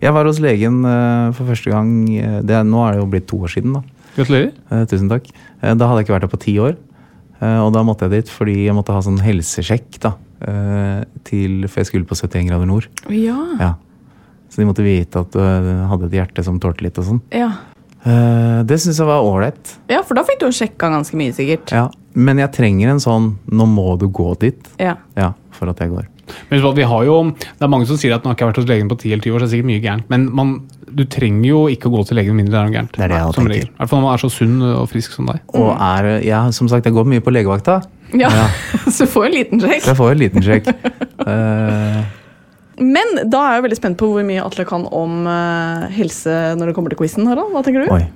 Jeg 0.00 0.12
var 0.16 0.24
hos 0.24 0.38
legen 0.40 0.80
eh, 0.88 1.32
for 1.36 1.44
første 1.50 1.70
gang 1.72 1.90
eh, 2.16 2.38
det, 2.46 2.60
Nå 2.66 2.84
er 2.86 2.94
det 2.96 3.02
jo 3.02 3.08
blitt 3.12 3.26
to 3.28 3.40
år 3.44 3.52
siden, 3.52 3.74
da. 3.76 3.82
Gratulerer. 4.16 4.52
Eh, 4.72 4.84
tusen 4.90 5.10
takk. 5.12 5.28
Eh, 5.60 5.74
da 5.76 5.86
hadde 5.90 6.00
jeg 6.00 6.08
ikke 6.08 6.16
vært 6.16 6.26
der 6.28 6.32
på 6.36 6.40
ti 6.46 6.54
år. 6.62 6.76
Eh, 7.40 7.58
og 7.60 7.72
da 7.76 7.82
måtte 7.86 8.08
jeg 8.08 8.14
dit 8.24 8.32
fordi 8.32 8.56
jeg 8.66 8.76
måtte 8.76 8.92
ha 8.96 9.02
sånn 9.04 9.20
helsesjekk 9.20 10.00
da. 10.00 10.14
eh, 10.40 11.04
til, 11.28 11.66
for 11.68 11.82
jeg 11.82 11.90
skulle 11.90 12.08
på 12.08 12.16
71 12.16 12.48
grader 12.48 12.66
nord. 12.68 12.88
Ja. 13.12 13.36
Ja. 13.60 13.74
Så 14.50 14.62
de 14.62 14.66
måtte 14.66 14.82
vite 14.82 15.20
at 15.20 15.30
du 15.36 15.40
hadde 15.40 16.08
et 16.08 16.16
hjerte 16.16 16.42
som 16.44 16.56
tålte 16.58 16.82
litt 16.82 16.96
og 16.98 17.04
sånn. 17.06 17.20
Ja. 17.36 17.50
Eh, 18.00 18.62
det 18.64 18.80
syns 18.80 18.98
jeg 18.98 19.06
var 19.06 19.20
ålreit. 19.22 19.76
ja, 19.92 20.00
for 20.02 20.16
da 20.16 20.24
fikk 20.24 20.40
du 20.40 20.46
jo 20.48 20.54
sjekka 20.56 20.88
ganske 20.90 21.16
mye, 21.20 21.34
sikkert. 21.36 21.70
Ja. 21.76 21.90
Men 22.16 22.40
jeg 22.40 22.50
trenger 22.56 22.88
en 22.90 22.98
sånn 23.04 23.36
'nå 23.46 23.66
må 23.68 23.98
du 24.00 24.08
gå 24.08 24.32
dit' 24.40 24.66
Ja. 24.80 24.96
ja, 25.16 25.34
for 25.52 25.68
at 25.70 25.78
jeg 25.78 25.90
går. 25.92 26.08
Men 26.50 26.64
vi 26.76 26.88
har 26.92 27.06
jo, 27.06 27.16
Det 27.30 27.66
er 27.66 27.72
mange 27.72 27.88
som 27.88 28.00
sier 28.00 28.16
at 28.16 28.24
nå 28.24 28.32
har 28.32 28.38
ikke 28.38 28.50
vært 28.50 28.60
hos 28.62 28.68
legen 28.70 28.90
på 28.90 28.98
10 28.98 29.14
eller 29.14 29.24
20 29.26 29.36
år, 29.36 29.38
så 29.38 29.46
det 29.46 29.50
er 29.50 29.54
sikkert 29.56 29.70
mye 29.70 29.84
gærent. 29.84 30.10
Men 30.12 30.26
man, 30.34 30.52
du 30.90 31.04
trenger 31.10 31.48
jo 31.48 31.62
ikke 31.72 31.90
å 31.90 31.94
gå 31.96 32.04
til 32.08 32.20
legen 32.20 32.36
mindre 32.38 32.56
det 32.56 32.60
er 32.60 32.68
noe 32.68 32.76
gærent. 32.78 32.92
Det 32.96 33.06
er 33.06 33.14
det 33.14 33.20
jeg 33.20 33.38
som 33.38 33.50
regel. 33.54 33.70
I 33.70 33.78
hvert 33.78 33.92
fall 33.92 34.02
når 34.02 34.08
man 34.08 34.18
er 34.18 34.24
så 34.24 34.32
sunn 34.34 34.68
og 34.70 34.86
frisk 34.90 35.16
som 35.16 35.30
deg. 35.30 35.42
Og 35.60 35.70
er, 35.74 36.10
ja, 36.26 36.44
som 36.56 36.70
sagt, 36.70 36.88
jeg 36.88 36.96
går 36.96 37.08
mye 37.14 37.24
på 37.24 37.34
legevakta, 37.34 37.80
ja. 38.16 38.30
Ja. 38.34 38.46
Så 38.96 39.06
får 39.06 39.28
en 39.28 39.36
liten 39.36 39.60
sjekk. 39.62 39.84
så 39.86 39.94
får 39.94 40.16
en 40.16 40.18
liten 40.18 40.42
sjekk. 40.42 40.72
uh... 41.26 42.00
Men 42.80 43.18
da 43.28 43.42
er 43.44 43.58
jeg 43.58 43.64
veldig 43.66 43.76
spent 43.76 43.98
på 44.00 44.08
hvor 44.08 44.24
mye 44.24 44.40
Atle 44.40 44.64
kan 44.64 44.86
om 44.96 45.26
eh, 45.28 45.82
helse 45.98 46.32
når 46.56 46.70
det 46.70 46.74
kommer 46.78 46.92
til 46.92 46.96
quizen. 47.02 47.26
Harald. 47.28 47.52
Hva 47.52 47.60
tenker 47.66 47.84
du? 47.84 47.92
oi. 47.92 48.06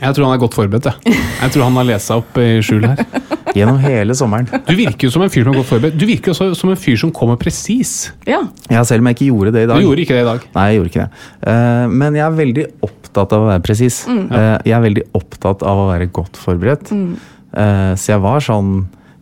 Jeg 0.00 0.14
tror 0.16 0.24
han 0.26 0.34
er 0.34 0.40
godt 0.42 0.56
forberedt. 0.56 0.88
Jeg, 0.88 1.14
jeg 1.42 1.52
tror 1.54 1.64
han 1.68 1.76
har 1.78 1.86
lest 1.86 2.08
seg 2.10 2.22
opp 2.22 2.38
i 2.42 2.46
skjul 2.64 2.86
her. 2.88 3.02
Gjennom 3.56 3.76
hele 3.82 4.14
sommeren. 4.16 4.46
Du 4.64 4.72
virker 4.78 5.06
jo 5.06 5.12
som 5.12 5.22
en 5.26 5.30
fyr 5.30 5.44
som 5.44 5.52
er 5.52 5.58
godt 5.60 5.68
forberedt. 5.68 5.98
Du 6.00 6.06
virker 6.08 6.32
også 6.32 6.48
som 6.56 6.70
en 6.72 6.78
fyr 6.80 6.96
som 7.02 7.10
kommer 7.14 7.36
presis. 7.40 7.92
Ja. 8.24 8.40
Ja, 8.72 8.80
selv 8.88 9.04
om 9.04 9.10
jeg 9.10 9.18
ikke 9.18 9.28
gjorde 9.28 9.52
det 9.52 9.66
i 9.66 9.68
Du 9.68 9.74
dag. 9.74 9.82
gjorde 9.84 10.04
ikke 10.06 10.16
det 10.16 10.22
i 10.24 10.28
dag. 10.30 10.46
Nei, 10.56 10.64
jeg 10.70 10.78
gjorde 10.80 10.92
ikke 10.94 11.04
det. 11.04 11.26
Uh, 11.44 11.84
men 11.92 12.16
jeg 12.16 12.24
er 12.24 12.38
veldig 12.40 12.64
opptatt 12.88 13.36
av 13.36 13.44
å 13.44 13.50
være 13.50 13.62
presis. 13.66 13.98
Eh, 14.08 14.56
jeg 14.64 14.72
er 14.72 14.80
veldig 14.86 15.02
opptatt 15.18 15.62
av 15.68 15.82
å 15.82 15.86
være 15.90 16.06
godt 16.16 16.38
forberedt. 16.40 16.94
Eh, 16.96 17.90
så 18.00 18.14
jeg 18.14 18.22
var 18.24 18.40
sånn 18.40 18.70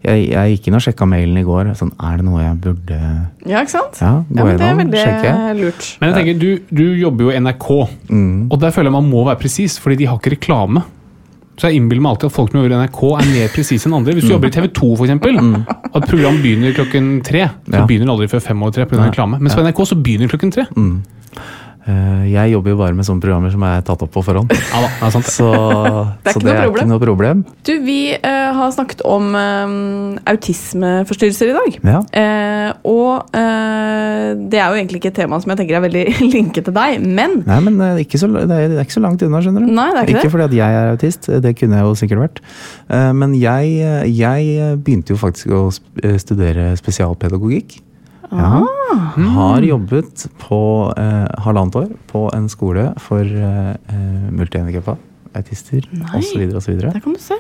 jeg, 0.03 0.31
jeg 0.31 0.55
gikk 0.57 0.69
inn 0.71 0.77
og 0.79 0.83
sjekka 0.85 1.07
mailen 1.09 1.37
i 1.37 1.43
går. 1.45 1.73
Sånn, 1.77 1.91
er 2.01 2.17
det 2.21 2.25
noe 2.25 2.41
jeg 2.41 2.55
burde 2.65 3.01
ja, 3.47 3.61
ikke 3.61 3.75
sant? 3.75 3.99
Ja, 4.01 4.13
gå 4.29 4.39
Ja, 4.39 4.45
men 4.47 4.57
det 4.61 4.69
er 4.71 4.79
veldig 4.79 5.03
sjekke. 5.03 5.35
lurt. 5.61 5.91
Men 6.01 6.09
jeg 6.11 6.17
tenker, 6.21 6.39
du, 6.41 6.77
du 6.81 6.87
jobber 7.01 7.27
jo 7.29 7.35
i 7.35 7.41
NRK, 7.43 7.69
og 8.51 8.57
der 8.63 8.71
føler 8.73 8.89
jeg 8.91 8.97
man 8.97 9.11
må 9.11 9.27
være 9.29 9.41
presis, 9.43 9.77
fordi 9.83 9.97
de 10.03 10.09
har 10.11 10.17
ikke 10.23 10.33
reklame. 10.39 10.83
Så 11.61 11.69
jeg 11.69 11.77
innbiller 11.77 12.01
meg 12.01 12.15
alltid 12.15 12.31
at 12.31 12.33
folk 12.33 12.49
som 12.55 12.57
jobber 12.63 12.73
i 12.73 12.79
NRK 12.81 13.01
er 13.21 13.27
mer 13.35 13.51
presise 13.53 13.85
enn 13.91 13.97
andre. 13.99 14.15
Hvis 14.17 14.25
du 14.25 14.33
jobber 14.33 14.49
i 14.49 14.55
TV 14.55 14.71
2, 14.73 14.87
for 14.97 15.05
eksempel, 15.05 15.37
og 15.93 15.99
et 16.01 16.07
program 16.09 16.39
begynner 16.41 16.73
klokken 16.73 17.11
tre, 17.27 17.43
så 17.69 17.75
Ja. 17.77 17.85
begynner 17.85 18.09
det 18.09 18.15
aldri 18.15 18.29
før 18.33 18.41
fem 18.47 18.63
over 18.65 18.73
tre 18.73 18.87
pga. 18.89 19.11
reklame. 19.11 19.37
Mens 19.39 19.55
på 19.55 19.61
NRK 19.67 19.85
så 19.91 19.99
begynner 20.01 20.33
klokken 20.33 20.51
tre. 20.57 20.65
Eh, 20.65 20.91
Jeg 22.31 22.53
jobber 22.53 22.75
jo 22.75 22.77
bare 22.79 22.95
med 22.95 23.07
sånne 23.09 23.23
programmer 23.25 23.51
som 23.51 23.63
er 23.67 23.81
tatt 23.87 24.03
opp 24.05 24.11
på 24.15 24.23
forhånd. 24.23 24.53
Ja 24.53 24.83
da, 24.85 24.91
det 25.01 25.07
er 25.09 25.15
sant. 25.15 25.31
Så 25.33 25.47
Det 25.51 26.31
er 26.31 26.35
så 26.35 26.39
ikke 26.39 26.47
det 26.47 26.53
er 26.53 26.67
problem. 26.67 26.75
ikke 26.77 26.91
noe 26.93 27.03
problem. 27.03 27.45
Du, 27.67 27.73
vi 27.87 27.99
uh, 28.15 28.51
har 28.59 28.71
snakket 28.77 29.01
om 29.09 29.31
eh, 29.35 29.73
autismeforstyrrelser 30.35 31.51
i 31.51 31.57
dag. 31.57 31.79
Ja. 31.91 32.03
Uh, 32.13 32.91
og 32.91 33.35
eh, 33.37 34.31
det 34.51 34.61
er 34.61 34.69
jo 34.71 34.79
egentlig 34.79 35.01
ikke 35.01 35.11
et 35.13 35.19
tema 35.23 35.41
som 35.43 35.51
jeg 35.53 35.61
tenker 35.63 35.79
er 35.79 35.85
veldig 35.85 36.05
linket 36.37 36.69
til 36.69 36.77
deg, 36.77 37.01
men 37.03 37.41
Nei, 37.49 37.59
men 37.67 37.81
eh, 37.85 38.03
ikke 38.05 38.21
så, 38.21 38.29
det, 38.35 38.45
er, 38.47 38.71
det 38.73 38.79
er 38.79 38.87
ikke 38.87 38.99
så 38.99 39.05
langt 39.05 39.25
unna, 39.27 39.43
skjønner 39.45 39.65
du. 39.67 39.73
Nei, 39.75 39.89
det 39.97 40.03
er 40.05 40.13
ikke 40.15 40.27
det. 40.29 40.33
fordi 40.37 40.49
at 40.51 40.57
jeg 40.61 40.79
er 40.81 40.95
autist, 40.95 41.31
det 41.47 41.55
kunne 41.59 41.81
jeg 41.81 41.89
jo 41.89 41.99
sikkert 42.05 42.25
vært. 42.27 42.43
Eh, 42.93 43.11
Men 43.17 43.35
jeg, 43.39 44.11
jeg 44.15 44.75
begynte 44.85 45.15
jo 45.15 45.21
faktisk 45.21 45.55
å 45.57 45.63
eh, 46.05 46.17
studere 46.23 46.73
spesialpedagogikk. 46.81 47.81
Ja. 48.31 48.63
Ah. 48.91 49.15
Har 49.35 49.63
jobbet 49.67 50.25
på 50.39 50.59
eh, 50.99 51.27
halvannet 51.45 51.77
år 51.81 51.89
på 52.11 52.25
en 52.35 52.49
skole 52.51 52.89
for 53.03 53.23
eh, 53.27 53.71
eh, 53.91 54.31
multihandikappa, 54.35 54.97
autister 55.39 55.87
osv. 56.15 56.45
osv. 56.59 56.77
der 56.81 57.01
kan 57.01 57.15
du 57.15 57.21
se. 57.23 57.39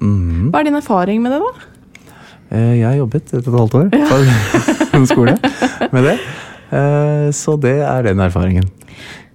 Mm. 0.00 0.50
Hva 0.52 0.60
er 0.60 0.68
din 0.68 0.78
erfaring 0.78 1.22
med 1.24 1.32
det, 1.34 1.40
da? 1.42 2.10
Eh, 2.50 2.72
Jeg 2.78 2.86
har 2.86 2.96
jobbet 3.00 3.32
et 3.34 3.46
og 3.48 3.54
et 3.54 3.60
halvt 3.60 3.74
år 3.74 3.88
på 4.10 4.96
en 5.00 5.06
skole 5.10 5.36
med 5.92 6.02
det. 6.10 6.16
Eh, 6.70 7.30
Så 7.34 7.56
det 7.62 7.78
er 7.82 8.02
den 8.10 8.20
erfaringen. 8.20 8.66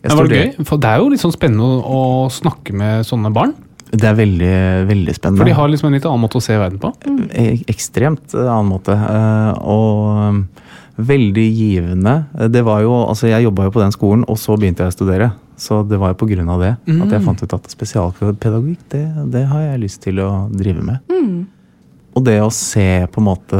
Jeg 0.01 0.09
Men 0.09 0.17
var 0.17 0.27
det 0.31 0.37
gøy? 0.57 0.65
For 0.65 0.77
det 0.81 0.89
er 0.89 0.97
jo 1.03 1.09
litt 1.13 1.21
sånn 1.21 1.35
spennende 1.35 1.83
å 1.85 2.29
snakke 2.33 2.73
med 2.73 3.05
sånne 3.05 3.29
barn. 3.33 3.51
Det 3.91 4.07
er 4.07 4.15
veldig, 4.15 4.51
veldig 4.87 5.13
spennende. 5.17 5.41
For 5.41 5.49
de 5.49 5.55
har 5.57 5.67
liksom 5.71 5.89
en 5.89 5.95
litt 5.97 6.05
annen 6.07 6.21
måte 6.23 6.39
å 6.39 6.43
se 6.45 6.55
verden 6.57 6.79
på. 6.79 6.93
E- 7.35 7.63
Ekstremt 7.71 8.33
eh, 8.37 8.47
annen 8.47 8.69
måte. 8.71 8.95
eh, 8.95 9.51
Og 9.67 10.45
veldig 11.01 11.45
givende. 11.57 12.13
Eh, 12.39 12.47
Det 12.47 12.61
var 12.63 12.81
jo, 12.85 12.93
altså 13.09 13.27
Jeg 13.27 13.43
jobba 13.43 13.65
jo 13.67 13.71
på 13.75 13.81
den 13.83 13.91
skolen, 13.91 14.23
og 14.29 14.37
så 14.39 14.55
begynte 14.57 14.85
jeg 14.85 14.93
å 14.93 14.95
studere. 14.95 15.31
Så 15.57 15.81
det 15.87 15.99
var 15.99 16.13
jo 16.13 16.17
av 16.49 16.59
det 16.63 16.71
at 17.03 17.11
jeg 17.11 17.21
fant 17.25 17.43
ut 17.43 17.53
at 17.53 17.67
spesialpedagogikk, 17.69 18.79
det, 18.89 19.03
det 19.31 19.43
har 19.45 19.61
jeg 19.61 19.79
lyst 19.83 20.01
til 20.01 20.17
å 20.23 20.47
drive 20.49 20.81
med. 20.81 20.99
Og 22.15 22.23
det 22.25 22.39
å 22.41 22.49
se 22.49 23.05
på 23.11 23.21
en 23.21 23.27
måte 23.27 23.59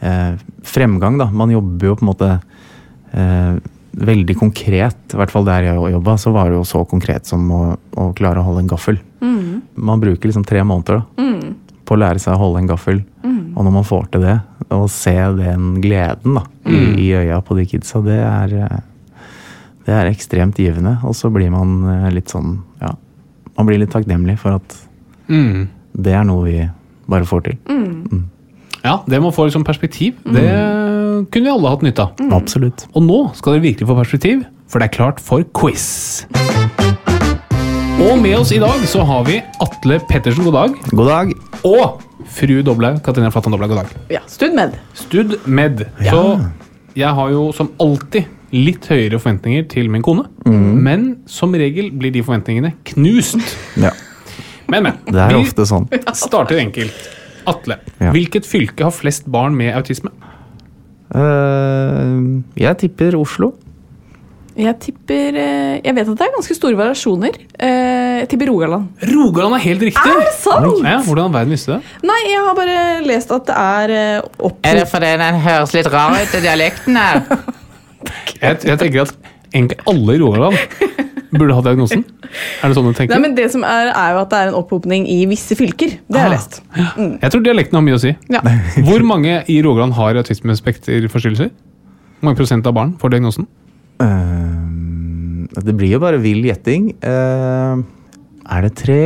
eh, 0.00 0.32
fremgang, 0.64 1.18
da. 1.18 1.26
Man 1.30 1.50
jobber 1.52 1.86
jo 1.90 1.96
på 1.96 2.06
en 2.06 2.12
måte 2.14 2.30
eh, 3.12 3.58
veldig 4.00 4.36
konkret. 4.38 4.96
I 5.12 5.16
hvert 5.20 5.30
fall 5.34 5.44
der 5.44 5.62
jeg 5.68 5.76
jobba, 5.92 6.16
så 6.18 6.32
var 6.32 6.48
det 6.48 6.56
jo 6.56 6.64
så 6.64 6.84
konkret 6.88 7.26
som 7.26 7.50
å, 7.52 7.76
å 7.98 8.12
klare 8.16 8.40
å 8.40 8.46
holde 8.46 8.60
en 8.64 8.70
gaffel. 8.72 8.98
Man 9.20 10.00
bruker 10.00 10.28
liksom 10.30 10.44
tre 10.48 10.62
måneder 10.64 11.00
da, 11.00 11.28
på 11.84 11.94
å 11.96 11.98
lære 12.00 12.20
seg 12.22 12.34
å 12.34 12.40
holde 12.40 12.62
en 12.62 12.68
gaffel. 12.70 13.00
Og 13.56 13.64
når 13.66 13.72
man 13.74 13.84
får 13.84 14.04
til 14.14 14.22
det, 14.24 14.36
og 14.70 14.86
se 14.94 15.12
den 15.36 15.80
gleden 15.82 16.36
da, 16.38 16.44
i, 16.70 16.78
i 17.02 17.08
øya 17.18 17.40
på 17.44 17.56
de 17.58 17.64
kidsa, 17.66 18.00
det 18.06 18.18
er, 18.22 18.54
eh, 18.64 19.24
det 19.86 19.94
er 19.96 20.10
ekstremt 20.12 20.56
givende. 20.62 20.96
Og 21.04 21.16
så 21.18 21.28
blir 21.34 21.50
man 21.50 21.74
eh, 21.90 22.10
litt 22.14 22.30
sånn 22.30 22.60
Ja, 22.80 22.92
man 23.58 23.66
blir 23.68 23.78
litt 23.82 23.90
takknemlig 23.92 24.38
for 24.38 24.56
at 24.60 24.76
Mm. 25.30 25.68
det 25.94 26.12
er 26.14 26.24
noe 26.26 26.42
vi 26.46 26.56
bare 27.10 27.26
får 27.28 27.42
til. 27.44 27.58
Ja, 28.82 28.96
det 29.06 29.20
må 29.22 29.30
få 29.34 29.44
liksom 29.46 29.62
perspektiv. 29.66 30.16
Det 30.24 30.46
kunne 31.30 31.44
vi 31.44 31.52
alle 31.52 31.70
hatt 31.70 31.82
nytte 31.86 32.06
av. 32.08 32.24
Absolutt. 32.34 32.86
Og 32.94 33.02
nå 33.06 33.20
skal 33.38 33.54
dere 33.58 33.62
virkelig 33.68 33.86
få 33.90 33.98
perspektiv, 34.00 34.42
for 34.66 34.80
det 34.80 34.88
er 34.90 34.96
klart 34.96 35.20
for 35.22 35.44
quiz. 35.54 36.24
Og 38.00 38.16
med 38.22 38.34
oss 38.38 38.50
i 38.54 38.58
dag 38.62 38.82
så 38.88 39.02
har 39.06 39.24
vi 39.28 39.38
Atle 39.62 39.98
Pettersen, 40.08 40.44
god 40.46 40.56
dag. 40.56 40.76
God 40.96 41.08
dag. 41.10 41.32
Og 41.68 42.00
fru 42.30 42.60
Doblaug, 42.64 43.00
Katrine 43.04 43.30
Flatland 43.32 43.54
Doblaug, 43.56 43.72
god 43.74 43.80
dag. 43.82 43.94
Ja, 44.16 44.22
Stud 44.30 44.54
med. 44.56 44.76
Stud 44.96 45.36
med. 45.50 45.82
Så 46.06 46.22
jeg 46.98 47.12
har 47.16 47.32
jo 47.34 47.46
som 47.56 47.70
alltid 47.82 48.28
litt 48.56 48.88
høyere 48.90 49.20
forventninger 49.20 49.66
til 49.70 49.90
min 49.92 50.02
kone. 50.06 50.24
Men 50.48 51.10
som 51.30 51.52
regel 51.54 51.90
blir 51.94 52.14
de 52.14 52.24
forventningene 52.26 52.72
knust. 52.92 53.38
Ja, 53.78 53.92
Men, 54.70 54.84
men. 54.86 54.98
det 55.10 55.18
er 55.18 55.32
vi 55.34 55.40
ofte 55.42 55.64
sånn. 55.66 55.88
starter 56.14 56.60
enkelt. 56.62 57.08
Atle, 57.50 57.78
Ja. 58.00 58.12
hvilket 58.14 58.44
fylke 58.46 58.84
har 58.86 58.92
flest 58.94 59.26
barn 59.26 59.56
med 59.56 59.74
autisme? 59.74 60.10
Uh, 61.10 62.38
jeg 62.54 62.78
tipper 62.78 63.16
Oslo. 63.18 63.54
Jeg 64.60 64.76
tipper 64.82 65.36
eh, 65.40 65.80
Jeg 65.84 65.94
vet 65.96 66.08
at 66.10 66.18
det 66.20 66.26
er 66.26 66.32
ganske 66.34 66.54
store 66.58 66.76
variasjoner. 66.78 67.36
Eh, 67.56 68.18
Jeg 68.20 68.28
tipper 68.32 68.50
Rogaland. 68.50 68.88
Rogaland 69.08 69.56
er 69.56 69.62
helt 69.64 69.84
riktig! 69.88 70.10
Er 70.12 70.20
det 70.20 70.34
sant? 70.36 70.82
Ja, 70.84 70.98
hvordan 71.06 71.32
verden 71.32 71.54
visste 71.54 71.78
det? 71.78 71.94
Nei, 72.10 72.18
jeg 72.28 72.42
har 72.44 72.56
bare 72.58 72.78
lest 73.08 73.32
at 73.32 73.46
det 73.48 73.56
er 73.56 73.94
eh, 73.96 74.28
opp 74.50 74.66
Er 74.68 74.82
det 74.82 74.86
fordi 74.90 75.12
den 75.22 75.40
høres 75.46 75.72
litt 75.76 75.88
rar 75.94 76.16
ut, 76.18 76.34
dialekten 76.44 77.00
her? 77.00 77.22
Jeg, 78.40 78.56
jeg 78.64 78.78
tenker 78.80 79.02
at 79.02 79.10
egentlig 79.52 79.76
alle 79.90 80.14
i 80.16 80.20
Rogaland 80.22 80.56
burde 81.36 81.52
ha 81.58 81.60
diagnosen. 81.66 82.00
Er 82.64 82.70
det 82.72 82.76
sånn 82.78 82.86
du 82.88 82.94
tenker? 82.96 83.12
Nei, 83.12 83.20
men 83.26 83.34
Det 83.36 83.44
som 83.52 83.64
er, 83.68 83.90
er 83.92 84.14
jo 84.14 84.20
at 84.22 84.30
det 84.32 84.38
er 84.40 84.48
en 84.52 84.56
opphopning 84.56 85.04
i 85.12 85.18
visse 85.28 85.52
fylker. 85.58 85.98
Det 86.08 86.16
har 86.22 86.30
jeg 86.30 86.38
lest. 86.38 86.56
lest. 86.78 86.96
Jeg 87.26 87.34
tror 87.34 87.44
dialekten 87.44 87.76
har 87.76 87.84
mye 87.84 87.98
å 87.98 88.00
si. 88.00 88.14
Ja. 88.32 88.40
Hvor 88.88 89.04
mange 89.04 89.34
i 89.52 89.58
Rogaland 89.66 89.92
har 89.98 90.16
autismespekterforstyrrelser? 90.22 91.50
Hvor 91.52 92.30
mange 92.30 92.40
prosent 92.40 92.66
av 92.70 92.76
barn 92.78 92.94
får 93.02 93.12
diagnosen? 93.18 93.44
Eh, 94.00 95.60
det 95.64 95.74
blir 95.76 95.96
jo 95.96 96.00
bare 96.02 96.20
vill 96.22 96.44
gjetting. 96.46 96.92
Uh, 97.04 97.82
er 98.50 98.66
det 98.66 98.72
tre? 98.78 99.02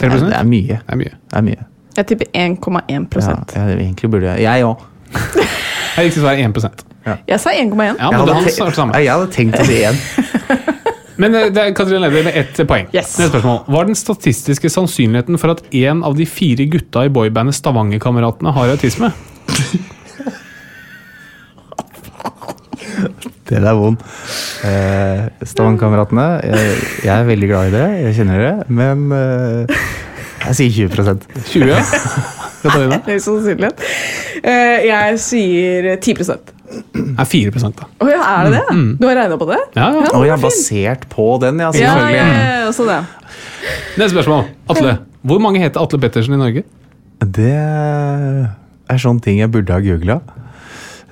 3 0.00 0.10
Det 0.10 0.34
er 0.34 0.48
mye. 0.48 0.80
Det 0.80 0.96
er 0.96 0.98
mye. 1.00 1.14
Det 1.30 1.38
er 1.38 1.46
mye. 1.46 1.68
Jeg 1.94 2.06
tipper 2.10 2.26
1,1 2.34 3.06
Ja, 3.54 3.68
jeg, 3.68 3.78
egentlig 3.78 4.10
burde 4.10 4.32
jeg 4.34 4.42
Jeg 4.42 4.64
òg. 4.66 4.82
jeg 5.94 6.08
gikk 6.08 6.16
til 6.16 6.24
svar 6.24 6.32
er 6.34 6.48
1% 6.48 6.82
Jeg 7.28 7.38
sa 7.38 7.52
1,1. 7.54 8.00
Ja, 8.00 8.70
samme. 8.74 8.98
jeg 8.98 9.12
hadde 9.12 9.28
tenkt 9.30 9.60
å 9.60 9.66
si 9.68 9.78
1. 9.86 10.00
Men 11.22 11.36
eh, 11.38 11.50
det 11.54 11.62
er 11.62 11.74
Katrine 11.76 12.02
leder 12.02 12.26
med 12.26 12.34
ett 12.40 12.58
poeng. 12.66 12.88
Yes. 12.90 13.12
Neste 13.20 13.30
spørsmål. 13.36 13.60
Hva 13.70 13.82
er 13.84 13.90
den 13.92 13.98
statistiske 13.98 14.70
sannsynligheten 14.72 15.38
for 15.38 15.54
at 15.54 15.62
en 15.84 16.02
av 16.06 16.16
de 16.18 16.26
fire 16.26 16.66
gutta 16.72 17.04
i 17.06 17.12
boybandet 17.14 17.54
Stavangerkameratene 17.60 18.54
har 18.56 18.74
autisme? 18.74 19.12
Den 23.50 23.66
er 23.68 23.76
vond. 23.78 24.00
Eh, 24.64 25.26
Stavangerkameratene, 25.44 26.26
jeg, 26.48 26.78
jeg 27.04 27.12
er 27.14 27.28
veldig 27.28 27.50
glad 27.50 27.68
i 27.68 27.74
dere. 27.74 28.00
Jeg 28.06 28.16
kjenner 28.20 28.40
dere. 28.40 28.66
Men 28.68 29.04
eh, 29.16 29.84
jeg 30.48 30.58
sier 30.60 30.88
20% 30.90 31.28
20? 31.52 32.34
Katarina? 32.64 32.98
Høy 33.04 33.16
sannsynlighet. 33.20 33.82
Eh, 34.44 34.86
jeg 34.88 35.18
sier 35.24 35.90
10 35.96 36.28
Å 36.34 36.36
Er 37.20 37.28
4% 37.28 37.76
da. 37.78 37.86
ja, 38.08 38.20
er 38.24 38.48
det 38.48 38.60
det? 38.60 38.78
Du 38.98 39.04
har 39.06 39.18
regna 39.20 39.36
på 39.38 39.46
det? 39.50 39.60
Ja, 39.76 39.90
ja. 39.94 40.08
Oh, 40.16 40.24
jeg 40.26 40.32
er 40.34 40.42
basert 40.42 41.04
på 41.12 41.26
den, 41.42 41.60
ja. 41.62 41.68
Ja, 41.76 41.92
Selvfølgelig. 41.92 42.16
ja, 42.16 42.54
ja, 42.64 42.72
sånn, 42.74 42.90
ja. 42.90 43.02
Neste 44.00 44.10
spørsmål. 44.16 44.48
Atle. 44.72 44.96
Hvor 45.24 45.40
mange 45.44 45.60
heter 45.62 45.84
Atle 45.84 46.00
Pettersen 46.02 46.34
i 46.36 46.40
Norge? 46.40 46.64
Det 47.24 47.52
er 47.54 49.00
sånne 49.00 49.22
ting 49.24 49.38
jeg 49.40 49.52
burde 49.54 49.72
ha 49.76 49.80
googla. 49.84 50.18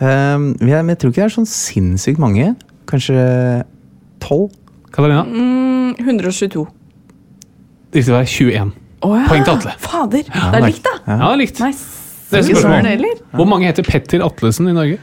Um, 0.02 0.48
jeg, 0.58 0.82
men 0.82 0.88
jeg 0.94 0.98
tror 0.98 1.12
ikke 1.12 1.20
det 1.22 1.28
er 1.28 1.34
sånn 1.36 1.46
sinnssykt 1.50 2.18
mange. 2.22 2.48
Kanskje 2.90 3.16
tolv? 4.24 4.48
Katarina? 4.92 5.22
Mm, 5.28 5.92
122. 6.02 6.64
Riktig 7.92 8.06
svar 8.08 8.24
er 8.24 8.30
21. 8.32 8.72
Oh, 9.02 9.14
ja. 9.18 9.26
Poeng 9.30 9.44
til 9.46 9.54
Atle. 9.54 9.74
Fader. 9.82 10.24
Ja, 10.26 10.48
det 10.50 10.58
er 10.58 10.66
likt, 10.68 10.84
da. 10.86 10.94
Ja, 11.06 11.18
det 11.22 11.32
er 11.32 11.40
likt. 11.42 11.62
Nice. 11.62 11.84
Neste 12.32 12.56
spørsmål. 12.56 13.06
Hvor 13.36 13.46
mange 13.50 13.68
heter 13.68 13.84
Petter 13.86 14.22
Atlesen 14.24 14.70
i 14.70 14.74
Norge? 14.76 14.98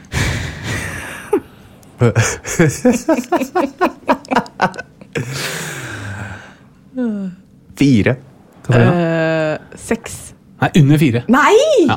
Fire. 7.76 8.16
Uh, 8.70 8.76
Eh, 8.76 9.58
Seks. 9.74 10.34
Nei, 10.60 10.68
under 10.78 10.98
fire. 11.00 11.22
Nei! 11.32 11.56
Ja. 11.88 11.96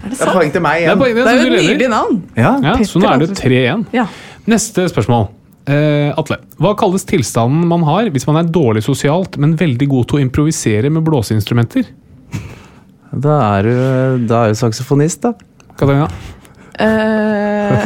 Er 0.00 0.08
det 0.08 0.16
Det 0.16 0.26
er 0.26 0.32
poeng 0.32 0.52
til 0.54 0.62
meg 0.64 0.80
Det 0.84 0.92
er, 0.92 0.96
poeng, 1.00 1.14
det 1.14 1.24
Det 1.24 1.32
er 1.32 1.36
er 1.36 1.44
jo 1.44 1.50
du 1.50 1.56
et 1.58 1.68
nydelig 1.68 1.90
navn. 1.92 2.16
Ja. 2.36 2.52
Ja, 2.64 2.74
så 2.88 3.02
nå 3.02 3.10
er 3.10 3.22
det 3.22 3.28
3-1. 3.36 3.84
Ja. 3.96 4.06
Neste 4.50 4.86
spørsmål. 4.90 5.28
Uh, 5.70 6.10
Atle, 6.18 6.38
hva 6.58 6.72
kalles 6.80 7.04
tilstanden 7.06 7.66
man 7.68 7.84
har 7.86 8.08
hvis 8.10 8.24
man 8.26 8.40
er 8.40 8.48
dårlig 8.50 8.82
sosialt, 8.86 9.36
men 9.38 9.52
veldig 9.60 9.86
god 9.92 10.08
til 10.10 10.18
å 10.18 10.22
improvisere 10.24 10.90
med 10.90 11.04
blåseinstrumenter? 11.06 11.90
Da 13.10 13.36
er 13.58 13.66
du, 13.68 14.26
da 14.30 14.46
er 14.46 14.54
du 14.54 14.58
saksofonist, 14.58 15.26
da. 15.26 15.34
Katarina? 15.78 16.08
Uh, 16.80 17.84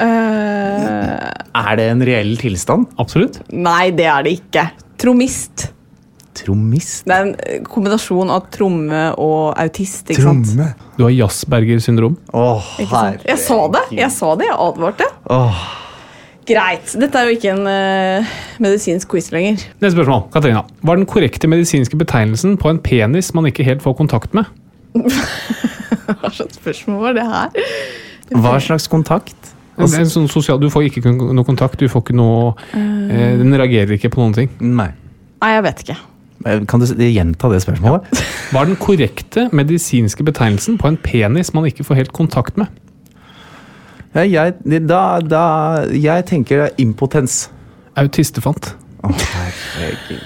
uh, 0.00 1.30
Er 1.64 1.78
det 1.78 1.86
en 1.92 2.02
reell 2.06 2.34
tilstand? 2.40 2.88
Absolutt. 2.98 3.38
nei, 3.52 3.92
det 3.94 4.08
er 4.10 4.24
det 4.26 4.32
ikke. 4.40 4.64
Trommist. 5.00 5.68
Trommist? 6.34 7.04
Det 7.06 7.14
er 7.14 7.28
en 7.28 7.32
eh, 7.46 7.62
kombinasjon 7.68 8.32
av 8.34 8.48
tromme 8.54 9.04
og 9.20 9.54
autist. 9.60 10.10
ikke 10.10 10.24
sant? 10.24 10.50
Tromme? 10.50 10.68
Du 10.98 11.06
har 11.06 11.14
Jazzberger 11.14 11.80
syndrom. 11.84 12.18
Åh, 12.34 12.74
herregud. 12.80 13.24
Jeg 13.30 13.42
sa 13.44 13.58
det! 13.76 13.84
Jeg 13.98 14.12
sa 14.14 14.34
det, 14.40 14.50
jeg 14.50 14.58
advarte. 14.66 15.08
Åh. 15.30 15.64
Greit. 16.44 16.92
Dette 17.00 17.20
er 17.20 17.30
jo 17.30 17.36
ikke 17.38 17.54
en 17.54 17.64
uh, 17.64 18.34
medisinsk 18.60 19.08
quiz 19.14 19.30
lenger. 19.32 19.62
Neste 19.80 19.94
spørsmål. 19.96 20.26
Katarina. 20.34 20.64
Hva 20.84 20.92
er 20.92 21.00
den 21.00 21.08
korrekte 21.08 21.48
medisinske 21.48 21.96
betegnelsen 21.96 22.58
på 22.60 22.68
en 22.68 22.80
penis 22.84 23.32
man 23.36 23.48
ikke 23.48 23.64
helt 23.64 23.84
får 23.84 23.96
kontakt 24.02 24.36
med? 24.36 24.50
Hva 26.20 26.30
slags 26.30 26.58
spørsmål 26.60 27.00
var 27.06 27.16
det 27.16 27.24
her? 27.30 27.68
Hva 28.34 28.58
slags 28.60 28.90
kontakt? 28.92 29.54
En, 29.74 29.88
en 29.88 30.10
sånn 30.10 30.28
sosial, 30.30 30.60
du 30.62 30.68
får 30.70 30.86
ikke 30.86 31.10
noe 31.10 31.44
kontakt, 31.46 31.80
du 31.80 31.90
får 31.90 32.04
ikke 32.04 32.14
noe 32.14 32.52
eh, 32.76 33.32
Den 33.40 33.50
reagerer 33.58 33.96
ikke 33.96 34.12
på 34.14 34.20
noen 34.22 34.36
ting. 34.36 34.52
Nei. 34.62 34.92
Nei, 35.42 35.50
jeg 35.56 35.64
vet 35.66 35.82
ikke. 35.82 35.96
Eh, 36.46 36.64
Kan 36.68 36.80
du 36.80 36.86
gjenta 36.86 37.50
det 37.52 37.62
spørsmålet? 37.64 38.08
Hva 38.52 38.62
er 38.62 38.70
den 38.72 38.80
korrekte 38.80 39.48
medisinske 39.54 40.26
betegnelsen 40.26 40.78
på 40.80 40.90
en 40.90 40.98
penis 41.00 41.54
man 41.54 41.66
ikke 41.68 41.86
får 41.86 42.02
helt 42.02 42.14
kontakt 42.16 42.58
med? 42.60 42.66
Ja, 44.14 44.22
jeg, 44.22 44.54
da, 44.86 45.18
da, 45.26 45.44
jeg 45.90 46.26
tenker 46.30 46.60
det 46.60 46.66
er 46.68 46.82
impotens. 46.84 47.48
Autistefant. 47.98 48.72
Oh, 49.06 49.10
herregud. 49.14 50.22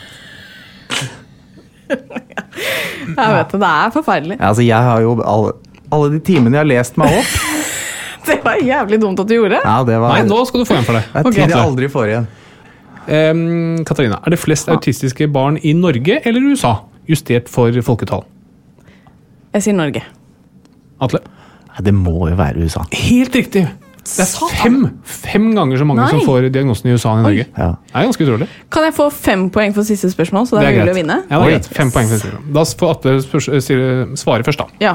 Jeg 1.89 3.33
vet 3.33 3.53
det, 3.53 3.61
det 3.61 3.69
er 3.69 3.93
forferdelig. 3.95 4.37
Ja, 4.37 4.49
Altså, 4.51 4.63
jeg 4.67 4.77
har 4.89 5.01
jo 5.01 5.15
alle, 5.25 5.53
alle 5.93 6.11
de 6.13 6.21
timene 6.25 6.57
jeg 6.59 6.65
har 6.65 6.69
lest 6.69 6.99
meg 7.01 7.15
opp 7.17 7.37
Det 8.29 8.37
var 8.45 8.59
jævlig 8.61 8.99
dumt 9.01 9.21
at 9.23 9.29
du 9.31 9.35
gjorde. 9.39 9.61
Ja, 9.65 9.79
det 9.89 9.97
var 10.03 10.13
Nei, 10.13 10.27
nå 10.29 10.43
skal 10.45 10.61
du 10.61 10.69
få 10.69 10.77
en 10.77 10.85
for 10.85 10.99
det. 10.99 11.05
Jeg 11.15 11.31
okay. 11.31 11.55
Aldri 11.57 11.89
får 11.89 12.11
igjen. 12.11 12.27
Em, 13.09 13.85
Katarina, 13.89 14.21
er 14.21 14.35
det 14.35 14.41
flest 14.41 14.69
autistiske 14.69 15.29
barn 15.33 15.57
i 15.65 15.73
Norge 15.77 16.21
eller 16.29 16.45
USA? 16.45 16.75
Justert 17.09 17.49
for 17.49 17.73
folketall. 17.85 18.27
Jeg 19.55 19.65
sier 19.65 19.77
Norge. 19.77 20.05
Atle? 21.01 21.23
Nei, 21.73 21.85
det 21.87 21.95
må 21.97 22.29
jo 22.29 22.37
være 22.39 22.65
USA. 22.65 22.85
Helt 22.93 23.37
riktig! 23.39 23.65
Det 24.09 24.25
er 24.25 24.53
fem, 24.57 24.77
fem 25.05 25.49
ganger 25.53 25.81
så 25.81 25.85
mange 25.85 26.01
Nei. 26.01 26.13
som 26.15 26.23
får 26.25 26.47
diagnosen 26.53 26.89
i 26.89 26.95
USA 26.97 27.13
enn 27.13 27.21
i 27.21 27.27
Norge. 27.27 27.45
Ja. 27.59 27.69
Det 27.77 27.93
er 27.93 28.07
ganske 28.09 28.25
utrolig. 28.25 28.49
Kan 28.73 28.87
jeg 28.87 28.95
få 28.97 29.09
fem 29.13 29.43
poeng 29.53 29.75
for 29.77 29.85
siste 29.85 30.09
spørsmål, 30.13 30.49
så 30.49 30.57
det 30.57 30.71
er, 30.71 30.79
mulig 30.81 30.95
å 30.95 30.97
vinne? 30.97 31.19
Ja, 31.29 31.41
det 31.43 31.45
er 31.45 31.53
greit. 31.53 31.69
Fem 31.77 31.93
poeng 31.93 32.09
for 32.09 32.23
siste. 32.23 32.41
Da 32.57 32.65
får 32.81 32.95
Atle 32.95 33.17
eh, 33.19 34.17
svare 34.17 34.49
først, 34.49 34.65
da. 34.65 34.81
Ja. 34.81 34.95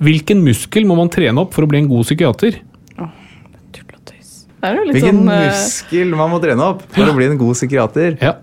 Hvilken 0.00 0.40
muskel 0.46 0.88
må 0.88 0.96
man 0.96 1.12
trene 1.12 1.44
opp 1.44 1.52
for 1.52 1.66
å 1.66 1.68
bli 1.68 1.82
en 1.82 1.90
god 1.90 2.08
psykiater? 2.08 2.62
Tull 2.96 3.04
og 3.04 4.00
tøys. 4.08 4.30
Det 4.48 4.48
er 4.48 4.48
jo 4.48 4.48
litt 4.48 4.49
Hvilken 4.60 5.22
sånn 5.22 5.30
eh, 5.32 5.46
muskel 5.48 6.14
man 6.18 6.30
må 6.34 6.40
trene 6.42 6.66
opp 6.74 6.82
for 6.92 7.08
å 7.08 7.14
bli 7.16 7.26
en 7.30 7.38
god 7.40 7.56
psykiater? 7.56 8.18
Ja, 8.20 8.34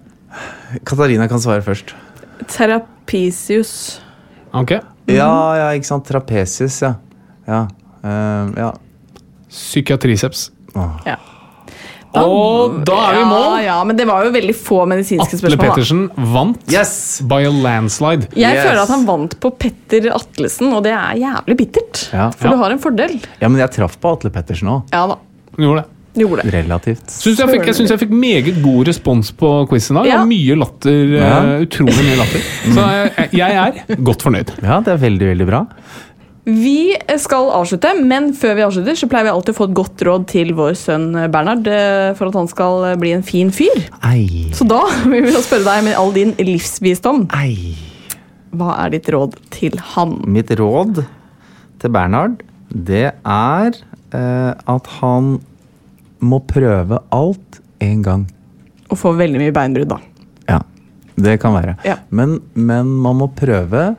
Katarina 0.87 1.27
kan 1.29 1.39
svare 1.43 1.61
først. 1.65 1.93
Terapisius. 2.49 3.99
ok. 4.53 4.71
Ja, 5.07 5.29
ja, 5.55 5.67
ikke 5.77 5.87
sant. 5.87 6.05
Trapesius, 6.09 6.81
ja. 6.83 6.95
Ja. 7.47 7.61
Uh, 8.03 8.51
ja. 8.59 8.73
Psykiatriceps. 9.49 10.49
Åh. 10.75 10.97
Ja. 11.07 11.15
Og 12.17 12.79
da 12.87 12.95
er 13.11 13.15
vi 13.17 13.21
i 13.21 13.25
mål! 13.29 13.45
Ja, 13.61 13.63
ja, 13.67 13.75
men 13.85 13.97
det 13.99 14.05
var 14.09 14.25
jo 14.25 14.31
veldig 14.33 14.53
få 14.57 14.81
medisinske 14.89 15.27
Atle 15.27 15.39
spørsmål. 15.39 15.59
Atle 15.59 15.69
Pettersen 15.69 16.31
vant 16.33 16.71
Yes! 16.73 16.93
by 17.29 17.43
a 17.45 17.51
landslide. 17.53 18.29
Jeg 18.33 18.55
Yes. 18.57 18.63
føler 18.65 18.81
at 18.81 18.89
han 18.95 19.05
vant 19.05 19.35
på 19.43 19.51
Petter 19.59 20.07
Atlesen, 20.15 20.71
og 20.73 20.81
det 20.87 20.93
er 20.97 21.19
jævlig 21.21 21.57
bittert. 21.59 22.07
Ja. 22.13 22.29
For 22.31 22.47
Ja. 22.47 22.51
du 22.55 22.57
har 22.63 22.71
en 22.71 22.79
fordel. 22.81 23.19
Ja, 23.41 23.47
men 23.49 23.59
jeg 23.61 23.71
traff 23.75 23.99
på 24.01 24.13
Atle 24.17 24.31
Pettersen 24.33 24.67
òg. 24.71 24.83
Ja 24.91 25.05
da, 25.07 25.17
Hun 25.57 25.65
gjorde 25.67 25.83
det. 25.83 25.89
Gjorde 26.23 26.43
det. 26.47 26.53
Relativt. 26.57 27.05
Syns 27.13 27.39
jeg, 27.43 27.49
fikk, 27.53 27.65
jeg 27.69 27.77
syns 27.81 27.93
jeg 27.93 28.01
fikk 28.05 28.15
meget 28.17 28.61
god 28.63 28.87
respons 28.89 29.31
på 29.37 29.51
quizen 29.71 29.97
i 29.97 29.99
dag. 30.01 30.09
Ja. 30.13 30.23
Mye 30.25 30.57
latter. 30.57 31.13
Ja. 31.17 31.29
eh, 31.57 31.63
Utrolig 31.67 32.03
mye 32.07 32.17
latter. 32.23 32.49
Så 32.73 32.89
jeg, 32.91 33.29
jeg 33.41 33.61
er 33.63 34.03
godt 34.11 34.25
fornøyd. 34.27 34.53
Ja, 34.65 34.79
det 34.85 34.93
er 34.95 35.01
veldig, 35.07 35.31
veldig 35.35 35.47
bra. 35.49 35.63
Vi 36.47 36.93
skal 37.19 37.49
avslutte, 37.51 37.89
men 38.07 38.29
før 38.39 38.53
vi 38.55 38.63
avslutter, 38.63 38.95
så 38.95 39.09
pleier 39.11 39.25
vi 39.27 39.31
alltid 39.33 39.51
å 39.51 39.57
få 39.57 39.65
et 39.67 39.73
godt 39.75 40.03
råd 40.07 40.27
til 40.31 40.53
vår 40.55 40.77
sønn 40.79 41.09
Bernhard 41.33 41.67
eh, 41.67 42.13
for 42.15 42.29
at 42.31 42.37
han 42.39 42.47
skal 42.47 42.85
bli 43.01 43.11
en 43.17 43.25
fin 43.27 43.51
fyr. 43.51 43.81
Ei, 44.07 44.45
Så 44.55 44.63
da 44.69 44.79
vil 45.11 45.27
vi 45.27 45.33
spørre 45.43 45.67
deg 45.67 45.83
med 45.89 45.97
all 45.99 46.13
din 46.15 46.31
livsvisdom. 46.39 47.25
ei. 47.35 47.75
Hva 48.57 48.77
er 48.85 48.93
ditt 48.95 49.09
råd 49.11 49.35
til 49.51 49.75
han? 49.91 50.21
Mitt 50.31 50.49
råd 50.55 51.01
til 51.83 51.91
Bernhard, 51.93 52.39
det 52.71 53.09
er 53.27 53.75
eh, 54.15 54.53
at 54.71 54.87
han 55.01 55.33
må 56.19 56.39
prøve 56.47 56.99
alt 57.13 57.61
en 57.83 58.01
gang. 58.05 58.25
Og 58.89 58.97
få 58.99 59.13
veldig 59.17 59.41
mye 59.41 59.53
beinbrudd, 59.55 59.89
da. 59.91 59.99
Ja, 60.47 60.59
det 61.19 61.37
kan 61.43 61.55
være. 61.57 61.75
Ja. 61.85 61.97
Men, 62.09 62.39
men 62.53 62.89
man 63.03 63.19
må 63.19 63.27
prøve, 63.35 63.89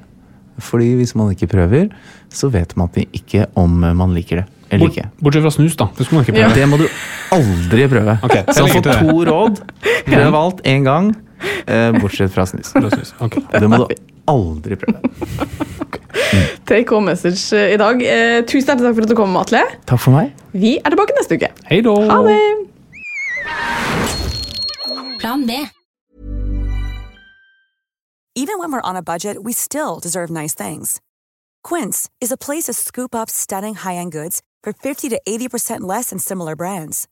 fordi 0.58 0.94
hvis 0.98 1.14
man 1.18 1.34
ikke 1.34 1.50
prøver, 1.50 1.90
så 2.32 2.50
vet 2.52 2.74
man 2.76 2.90
ikke 3.12 3.46
om 3.58 3.78
man 3.96 4.14
liker 4.16 4.42
det 4.42 4.46
eller 4.68 4.90
ikke. 4.90 5.06
bortsett 5.24 5.44
fra 5.46 5.50
snus, 5.54 5.76
da. 5.80 5.86
Det 5.96 6.04
skulle 6.04 6.18
man 6.20 6.26
ikke 6.26 6.36
prøve. 6.36 6.56
Det 6.58 6.66
må 6.68 6.76
du 6.76 6.84
aldri 7.32 7.86
prøve. 7.88 8.18
Okay, 8.26 8.42
så 8.52 8.66
får 8.68 8.84
to 9.00 9.22
råd. 9.30 9.62
Prøv 10.08 10.36
alt 10.42 10.60
én 10.68 10.84
gang, 10.84 11.14
eh, 11.64 11.92
bortsett 11.96 12.34
fra 12.34 12.44
snus. 12.50 12.74
Fra 12.74 12.90
snus. 12.92 13.14
Ok. 13.24 13.38
Det 13.54 13.70
må 13.70 13.80
du 13.84 13.94
aldri 14.34 14.76
prøve. 14.76 15.00
Take 16.68 16.90
home 16.90 17.06
message 17.06 17.52
eh, 17.56 17.72
i 17.72 17.76
dag. 17.80 18.02
Eh, 18.04 18.44
tusen 18.44 18.68
hjertelig 18.68 18.90
takk 18.90 18.96
for 18.98 19.06
at 19.06 19.08
du 19.08 19.16
kom, 19.16 19.36
Atle. 19.40 19.62
Takk 19.88 20.02
for 20.04 20.12
meg. 20.12 20.34
Vi 20.52 20.74
er 20.76 20.92
tilbake 20.92 21.14
neste 21.16 21.38
uke. 21.38 21.48
Hei 21.70 21.80
då! 21.80 21.94
Ha 22.10 22.18
det! 22.26 22.36
Plan 25.22 25.46
B. 25.48 25.56
Even 28.36 28.58
when 28.58 28.70
we're 28.70 28.84
on 28.84 28.96
a 28.96 29.02
budget, 29.02 29.42
we 29.42 29.52
still 29.52 29.98
deserve 29.98 30.30
nice 30.30 30.54
things. 30.54 31.00
Quince 31.64 32.10
is 32.20 32.30
a 32.30 32.36
place 32.36 32.64
to 32.64 32.74
scoop 32.74 33.14
up 33.14 33.30
stunning 33.30 33.74
high-end 33.74 34.12
goods 34.12 34.42
for 34.62 34.72
50 34.72 35.08
to 35.08 35.20
80% 35.26 35.80
less 35.80 36.10
than 36.10 36.18
similar 36.18 36.54
brands. 36.54 37.08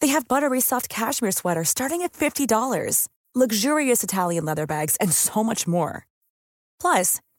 They 0.00 0.08
have 0.08 0.26
buttery 0.26 0.60
soft 0.60 0.88
cashmere 0.88 1.32
sweaters 1.32 1.68
starting 1.68 2.00
at 2.02 2.14
$50, 2.14 3.08
luxurious 3.34 4.02
Italian 4.02 4.44
leather 4.46 4.66
bags, 4.66 4.96
and 4.96 5.12
so 5.12 5.44
much 5.44 5.68
more. 5.68 6.06
Plus, 6.80 7.20